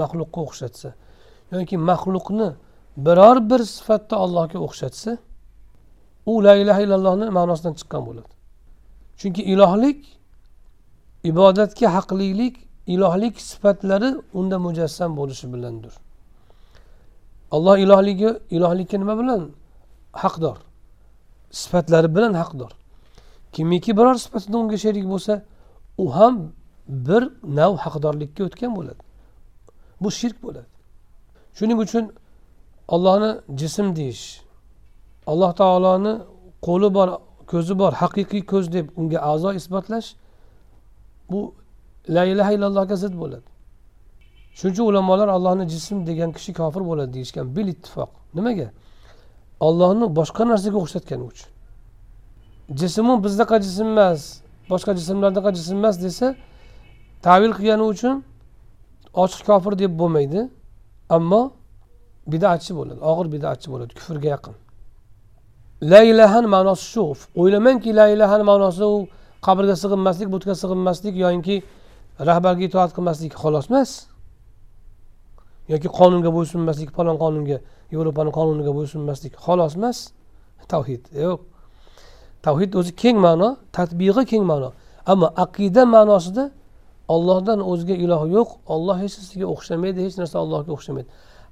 [0.00, 0.88] maxluqqa o'xshatsa
[1.52, 2.48] yoki maxluqni
[3.06, 5.18] biror bir sifatda allohga o'xshatsa
[6.26, 8.30] u la ilaha illallohni ma'nosidan chiqqan bo'ladi.
[9.20, 10.00] Chunki ilohlik
[11.30, 15.94] ibodatga haqlilik ilohlik sifatlari unda mujassam bo'lishi bilandir
[17.50, 19.50] alloh ilohligi ilohlikka nima bilan?
[20.12, 20.56] Haqdor.
[21.50, 22.70] Sifatlari bilan haqdor.
[23.52, 25.42] Kimiki biror sifatida unga sherik bo'lsa
[25.98, 26.34] u ham
[26.88, 27.22] bir
[27.58, 29.02] nav haqdorlikka o'tgan bo'ladi.
[30.00, 30.68] Bu shirk bo'ladi.
[31.54, 32.04] Shuning uchun
[32.88, 34.24] ollohni jism deyish
[35.26, 36.14] alloh taoloni
[36.66, 37.08] qo'li bor
[37.52, 40.08] ko'zi bor haqiqiy ko'z deb unga a'zo isbotlash
[41.30, 41.40] bu
[42.08, 43.48] la ilaha illallohga zid bo'ladi.
[44.58, 48.10] Shuning uchun ulamolar allohni jism degan kishi kofir bo'ladi deyishgan bil ittifoq.
[48.36, 48.68] Nimaga?
[49.66, 51.48] Ollohni boshqa narsaga o'xshatgani uchun.
[52.80, 54.20] Jismu bizdaqa jism emas
[54.72, 56.26] boshqa jismlardaqa jism emas desa
[57.26, 58.14] tavil qilgani uchun
[59.22, 60.40] ochiq kofir deb bo'lmaydi
[61.16, 61.42] ammo
[62.32, 64.54] bidatchi bo'ladi og'ir bidatchi bo'ladi kufrga yaqin.
[65.90, 67.04] La ilahani ma'nosi shu.
[67.40, 68.96] O'ylamangki la ilahani ma'nosi u
[69.46, 71.56] qabrga sig'inmaslik butga sig'inmaslik yoyinki
[72.18, 73.90] rahbarga itoat qilmaslik xolos emas.
[75.68, 77.58] Yoki qonunga bo'ysunmaslik falon qonunga
[77.92, 79.98] yevropani qonuniga bo'ysunmaslik xolos emas.
[80.72, 81.40] Tavhid yo'q.
[82.42, 84.72] Tavhid o'zi keng ma'no tadbig'i keng ma'no.
[85.06, 86.44] Ammo aqida ma'nosida
[87.14, 88.48] ollohdan o'zga iloh yo'q.
[88.74, 91.08] Olloh hech narsaga o'xshamaydi hech narsa allohga o'xshamaydi.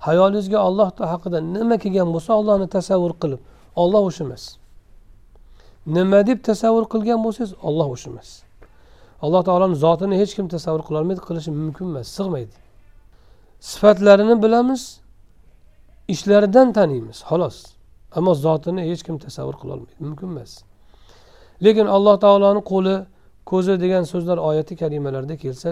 [0.07, 3.41] Hayolingizga olloh haqida nima kelgan bo'lsa ollohni tasavvur qilib
[3.83, 4.45] olloh o'sha emas.
[5.97, 8.46] Nima deb tasavvur qilgan bo'lsangiz olloh o'sha emas.
[9.25, 12.55] Alloh taoloni zotini hech kim tasavvur qilolmaydi qilishi mumkin emas sig'maydi.
[13.71, 14.83] Sifatlarini bilamiz
[16.15, 17.57] ishlaridan taniymiz xolos.
[18.19, 20.51] Ammo zotini hech kim tasavvur qilolmaydi mumkin emas.
[21.65, 22.95] Lekin alloh taoloni qo'li
[23.51, 25.71] ko'zi degan so'zlar oyati karimalarda kelsa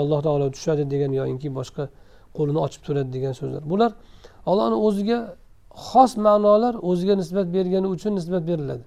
[0.00, 1.84] alloh taolo tushadi degan yoyinki boshqa
[2.36, 3.62] qo'lini ochib turadi degan so'zlar.
[3.72, 3.90] Bular
[4.50, 5.18] allohni o'ziga
[5.88, 8.84] xos ma'nolar o'ziga nisbat bergani uchun nisbat beriladi.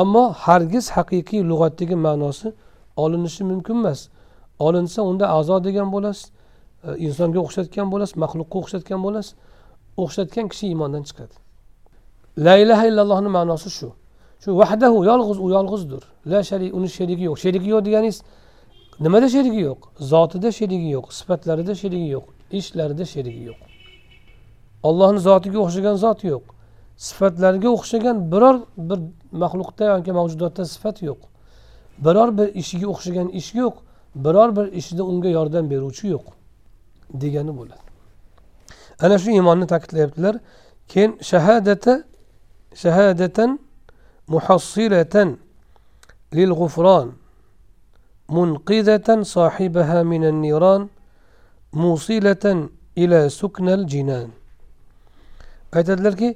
[0.00, 2.48] Ammo hargiz haqiqiy lug'atdagi ma'nosi
[3.04, 4.00] olinishi mumkin emas.
[4.66, 6.24] Olinsa unda a'zo degan bo'lasiz
[6.86, 9.34] e, insonga o'xshatgan bo'lasiz maxluqqa o'xshatgan bo'lasiz.
[10.02, 11.34] O'xshatgan kishi iymondan chiqadi.
[12.44, 13.88] La ilaha illallohni ma'nosi shu.
[14.42, 16.02] Shu vahdahu yolg'iz u yolg'izdir.
[16.32, 17.36] La sharik uni sherigi yo'q.
[17.44, 18.18] Sherigi yo'q deganingiz
[19.04, 19.80] nimada sherigi yo'q?
[20.12, 22.26] Zotida sherigi yo'q sifatlarida sherigi yo'q
[22.58, 23.60] ishlarida sherigi yo'q.
[24.88, 26.44] Ollohni zotiga o'xshagan zot yo'q.
[27.08, 28.56] Sifatlariga o'xshagan biror
[28.88, 29.00] bir
[29.42, 31.20] maxluqda yoki mavjudotda sifat yo'q.
[32.04, 33.74] Biror bir ishiga o'xshagan ish yo'q
[34.14, 36.26] biror bir ishida unga yordam beruvchi yo'q
[37.14, 37.84] degani bo'ladi.
[39.02, 40.36] Ana shu iymonni ta'kidlayaptilar.
[40.88, 42.04] Keyin shahadata
[42.74, 43.58] shahadatan
[44.28, 45.28] muhassilatan
[46.34, 47.08] lil g'ufron
[48.28, 50.90] munqidatan sohibaha minan niron
[51.72, 54.28] musilatan ila suknal jinan.
[55.72, 56.28] Aytadilarki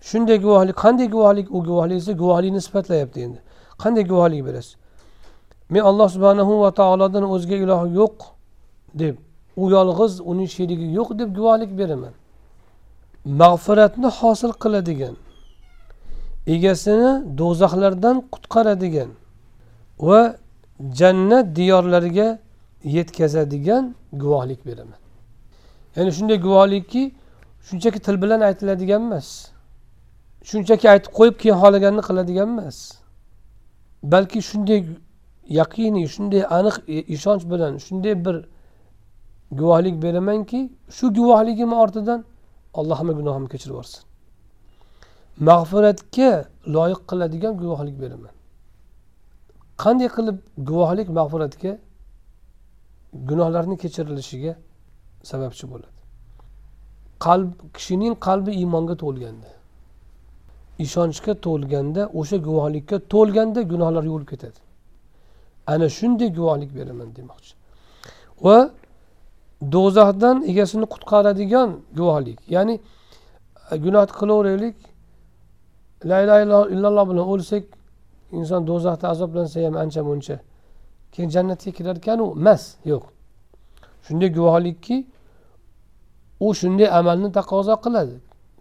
[0.00, 3.38] shunday guvohlik qanday guvohlik u guvohlik esa guvohlikni sifatlayapti endi.
[3.82, 4.76] Qanday guvohlik berasiz?
[5.72, 8.16] Men alloh subhanahu va taolodan o'zga iloh yo'q
[9.00, 9.14] deb
[9.62, 12.14] u yolg'iz uning sherigi yo'q deb guvohlik beraman.
[13.40, 15.14] Mag'firatni hosil qiladigan
[16.54, 19.10] egasini do'zaxlardan qutqaradigan
[20.08, 20.20] va
[21.00, 22.28] jannat diyorlariga
[22.96, 23.84] yetkazadigan
[24.22, 25.00] guvohlik beraman.
[25.96, 27.02] Ya'ni shunday guvohlikki
[27.68, 29.28] shunchaki til bilan aytiladigan emas
[30.50, 32.78] shunchaki aytib qo'yib keyin xohlaganini qiladigan emas
[34.12, 34.80] balki shunday
[35.48, 38.36] yaqiniy shunday aniq e, ishonch bilan shunday bir
[39.52, 42.24] guvohlik beramanki shu guvohligim ortidan
[42.74, 44.02] alloh hamma gunohimni kechirib yuborsin.
[45.48, 46.30] Mag'firatga
[46.66, 48.34] loyiq qiladigan guvohlik beraman.
[49.82, 50.38] Qanday qilib
[50.68, 51.72] guvohlik mag'firatga
[53.28, 54.52] gunohlarni kechirilishiga
[55.30, 55.98] sababchi bo'ladi?
[57.26, 59.50] Qalb kishining qalbi iymonga to'lganda
[60.84, 64.58] ishonchga to'lganda o'sha guvohlikka to'lganda gunohlar yuvilib ketadi.
[65.66, 67.54] Ana shunday guvohlik beraman demoqchi.
[68.44, 68.70] Va
[69.74, 72.74] do'zaxdan egasini qutqaradigan guvohlik ya'ni
[73.84, 74.76] gunoh qilaveraylik
[76.10, 77.64] la illaha illalloh bilan o'lsak
[78.38, 80.36] inson do'zaxda azoblansa ham ancha muncha
[81.12, 82.26] keyin jannatga kirarkanu?
[82.40, 82.62] Emas
[82.92, 83.04] yo'q.
[84.06, 84.96] Shunday guvohlikki
[86.40, 88.16] u shunday amalni taqozo qiladi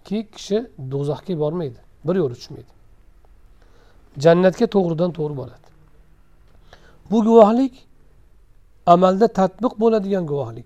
[0.08, 0.58] ki kishi
[0.92, 2.72] do'zaxga bormaydi bir yo'l tushmaydi
[4.24, 5.61] jannatga to'g'ridan to'g'ri boradi.
[7.12, 7.74] Bu guvohlik
[8.86, 10.66] amalda tatbiq bo'ladigan guvohlik.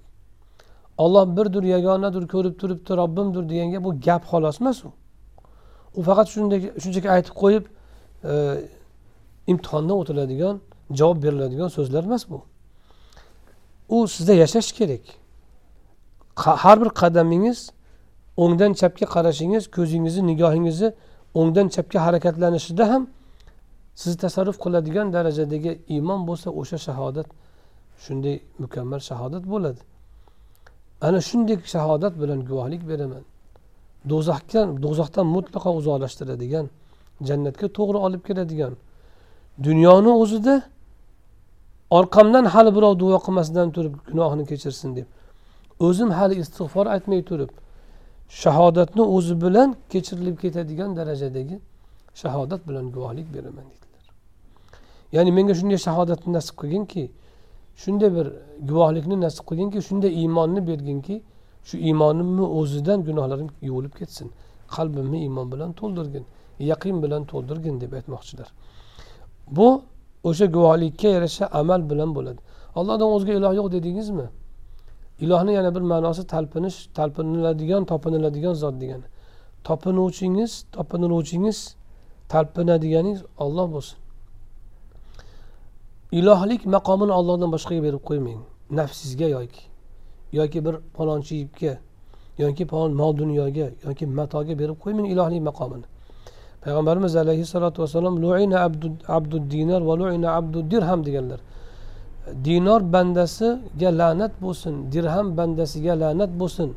[0.98, 4.92] Olloh birdir yagonadir ko'rib turibdi robbimdir deganga bu gap xolos emas u.
[5.96, 7.66] U faqat shunday shunchaki aytib qo'yib
[8.24, 8.34] e,
[9.48, 10.56] imtihondan o'tiladigan
[11.00, 12.42] javob beriladigan so'zlar emas bu.
[13.90, 15.02] U sizda yashash kerak.
[16.36, 17.60] Har bir qadamingiz
[18.38, 20.90] o'ngdan chapga qarashingiz ko'zingizni nigohingizni
[21.40, 23.08] o'ngdan chapga harakatlanishida ham
[24.02, 27.28] sizni tasarruf qiladigan darajadagi iymon bo'lsa o'sha shahodat
[28.04, 29.82] shunday mukammal shahodat bo'ladi.
[31.08, 33.24] Ana shunday shahodat bilan guvohlik beraman.
[34.12, 36.66] Do'zaxga do'zaxdan mutlaqo uzoqlashtiradigan
[37.28, 38.74] jannatga to'g'ri olib keladigan
[39.64, 40.56] dunyoni o'zida
[41.90, 45.08] orqamdan hali birov duo qilmasdan turib gunohini kechirsin deb
[45.88, 47.52] o'zim hali istig'for aytmay turib
[48.42, 51.58] shahodatni o'zi bilan kechirilib ketadigan darajadagi
[52.22, 53.85] shahodat bilan guvohlik beraman deydi
[55.16, 57.04] ya'ni menga shunday shahodatni nasib qilginki
[57.84, 58.28] shunday bir
[58.70, 61.16] guvohlikni nasib qilginki shunday iymonni berginki
[61.68, 64.28] shu iymonimni o'zidan gunohlarim yuvilib ketsin.
[64.76, 66.26] Qalbimni iymon bilan to'ldirgin
[66.72, 68.50] yaqin bilan to'ldirgin deb aytmoqchilar.
[69.58, 69.68] Bu
[70.30, 72.40] o'sha guvohlikka yarasha amal bilan bo'ladi.
[72.80, 74.28] Allohdan o'zga iloh yo'q dedingizmi?
[75.24, 79.08] Ilohni yana bir ma'nosi talpinish talpiniladigan topiniladigan zot degani.
[79.68, 81.60] Topinuvchingiz topiniluvchingiz
[82.34, 83.98] talpinadiganingiz olloh bo'lsin.
[86.12, 88.40] Ilohlik maqomini ollohdan boshqaga berib qo'ymang.
[88.72, 89.64] Nafsingizga yoki
[90.34, 91.78] yoki bir falonchi yigitga
[92.38, 95.86] yoki falon mol dunyoga yoki matoga berib qo'ymang ilohlik maqomini.
[96.64, 98.58] Payg'ambarimiz alayhissalotu vassalom luina
[99.18, 101.40] abdu dinar va luina abdu dirham deganlar.
[102.46, 106.70] Dinor bandasiga la'nat bo'lsin dirham bandasiga la'nat bo'lsin.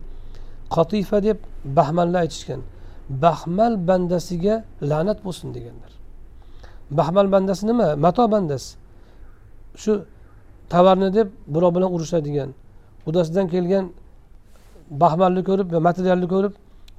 [0.74, 2.60] Qotifa deb bahmalni aytishgan.
[3.22, 4.54] Baxmal bandasiga
[4.90, 5.92] la'nat bo'lsin deganlar.
[6.98, 7.88] Baxmal bandasi nima?
[8.04, 8.76] Mato bandasi.
[9.82, 9.92] Shu
[10.72, 12.50] tovarni deb birov bilan urushadigan
[13.04, 13.84] qudasidan kelgan
[15.02, 16.52] baxmalni ko'rib va materialni ko'rib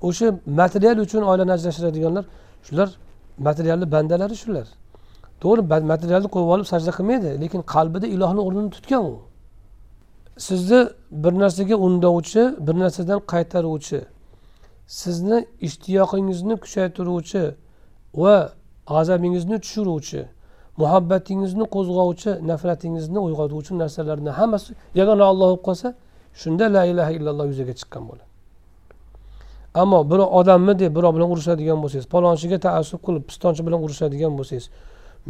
[0.07, 0.27] o'sha
[0.61, 2.25] material uchun oilani ajrashtiradiganlar
[2.67, 2.89] shular
[3.47, 4.67] materialni bandalari shular.
[5.41, 5.61] To'g'ri
[5.93, 9.15] materialni qo'yib olib sajda qilmaydi lekin qalbida ilohni o'rnini tutgan u.
[10.47, 10.79] Sizni
[11.23, 13.99] bir narsaga undovchi bir narsadan qaytaruvchi
[15.01, 15.37] sizni
[15.67, 17.43] ishtiyoqingizni kuchaytiruvchi
[18.21, 18.35] va
[18.91, 20.21] g'azabingizni tushiruvchi
[20.81, 25.87] muhabbatingizni qo'zg'ovchi nafratingizni uyg'otuvchi narsalarni hammasi yagona olloh bo'lib qolsa
[26.41, 28.25] shunda la ilaha illalloh yuzaga chiqqan bo'ladi.
[29.81, 34.65] Ammo bir odammi deb birov bilan urushadigan bo'lsangiz palonchiga taassub qilib pistonchi bilan urushadigan bo'lsangiz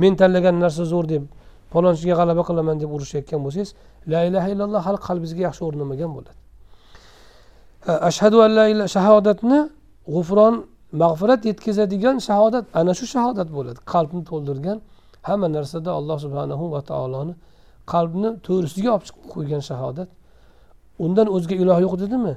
[0.02, 1.24] men tanlagan narsa zo'r deb
[1.74, 3.70] palonchiga g'alaba qilaman deb urushayotgan bo'lsangiz
[4.12, 6.40] la ilaha illalloh hali qalbingizga yaxshi o'rnamagan bo'ladi.
[8.10, 9.60] Ashhadu an la ilaha shahodatni
[10.16, 10.56] g'ufron
[11.04, 13.80] mag'firat yetkazadigan shahodat ana shu shahodat bo'ladi.
[13.94, 14.78] Qalbni to'ldirgan
[15.30, 17.34] hamma narsada alloh subhanahu va taoloni
[17.94, 20.10] qalbni to'g'risiga olib chiqib qo'ygan shahodat.
[21.06, 22.34] Undan o'zga iloh yo'q dedimi?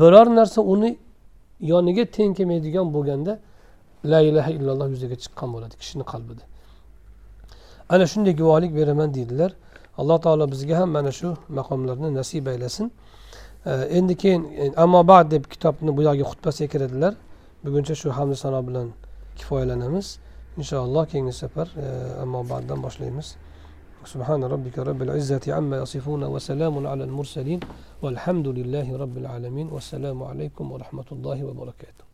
[0.00, 0.90] Biror narsa uni
[1.72, 3.32] yoniga teng kelmaydigan bo'lganda
[4.10, 6.42] la ilaha illalloh yuzaga chiqqan bo'ladi kishini qalbida.
[7.92, 9.50] Ana shunday guvohlik beraman deydilar.
[10.00, 11.28] Alloh taolo bizga ham mana shu
[11.58, 12.86] maqomlarni nasib aylasin.
[13.98, 14.42] Endi keyin
[14.84, 17.12] ammo bad deb kitobni bu yog'iga xutbasiga kiradilar.
[17.64, 18.86] Buguncha shu hamdu sano bilan
[19.38, 20.06] kifoyalanamiz.
[20.60, 21.68] Inshaalloh keyingi safar
[22.22, 23.28] ammo baddan boshlaymiz
[24.06, 27.60] سبحان ربك رب العزة عما يصفون وسلام على المرسلين
[28.02, 29.66] والحمد لله رب العالمين.
[29.74, 32.05] والسلام عليكم ورحمة الله وبركاته.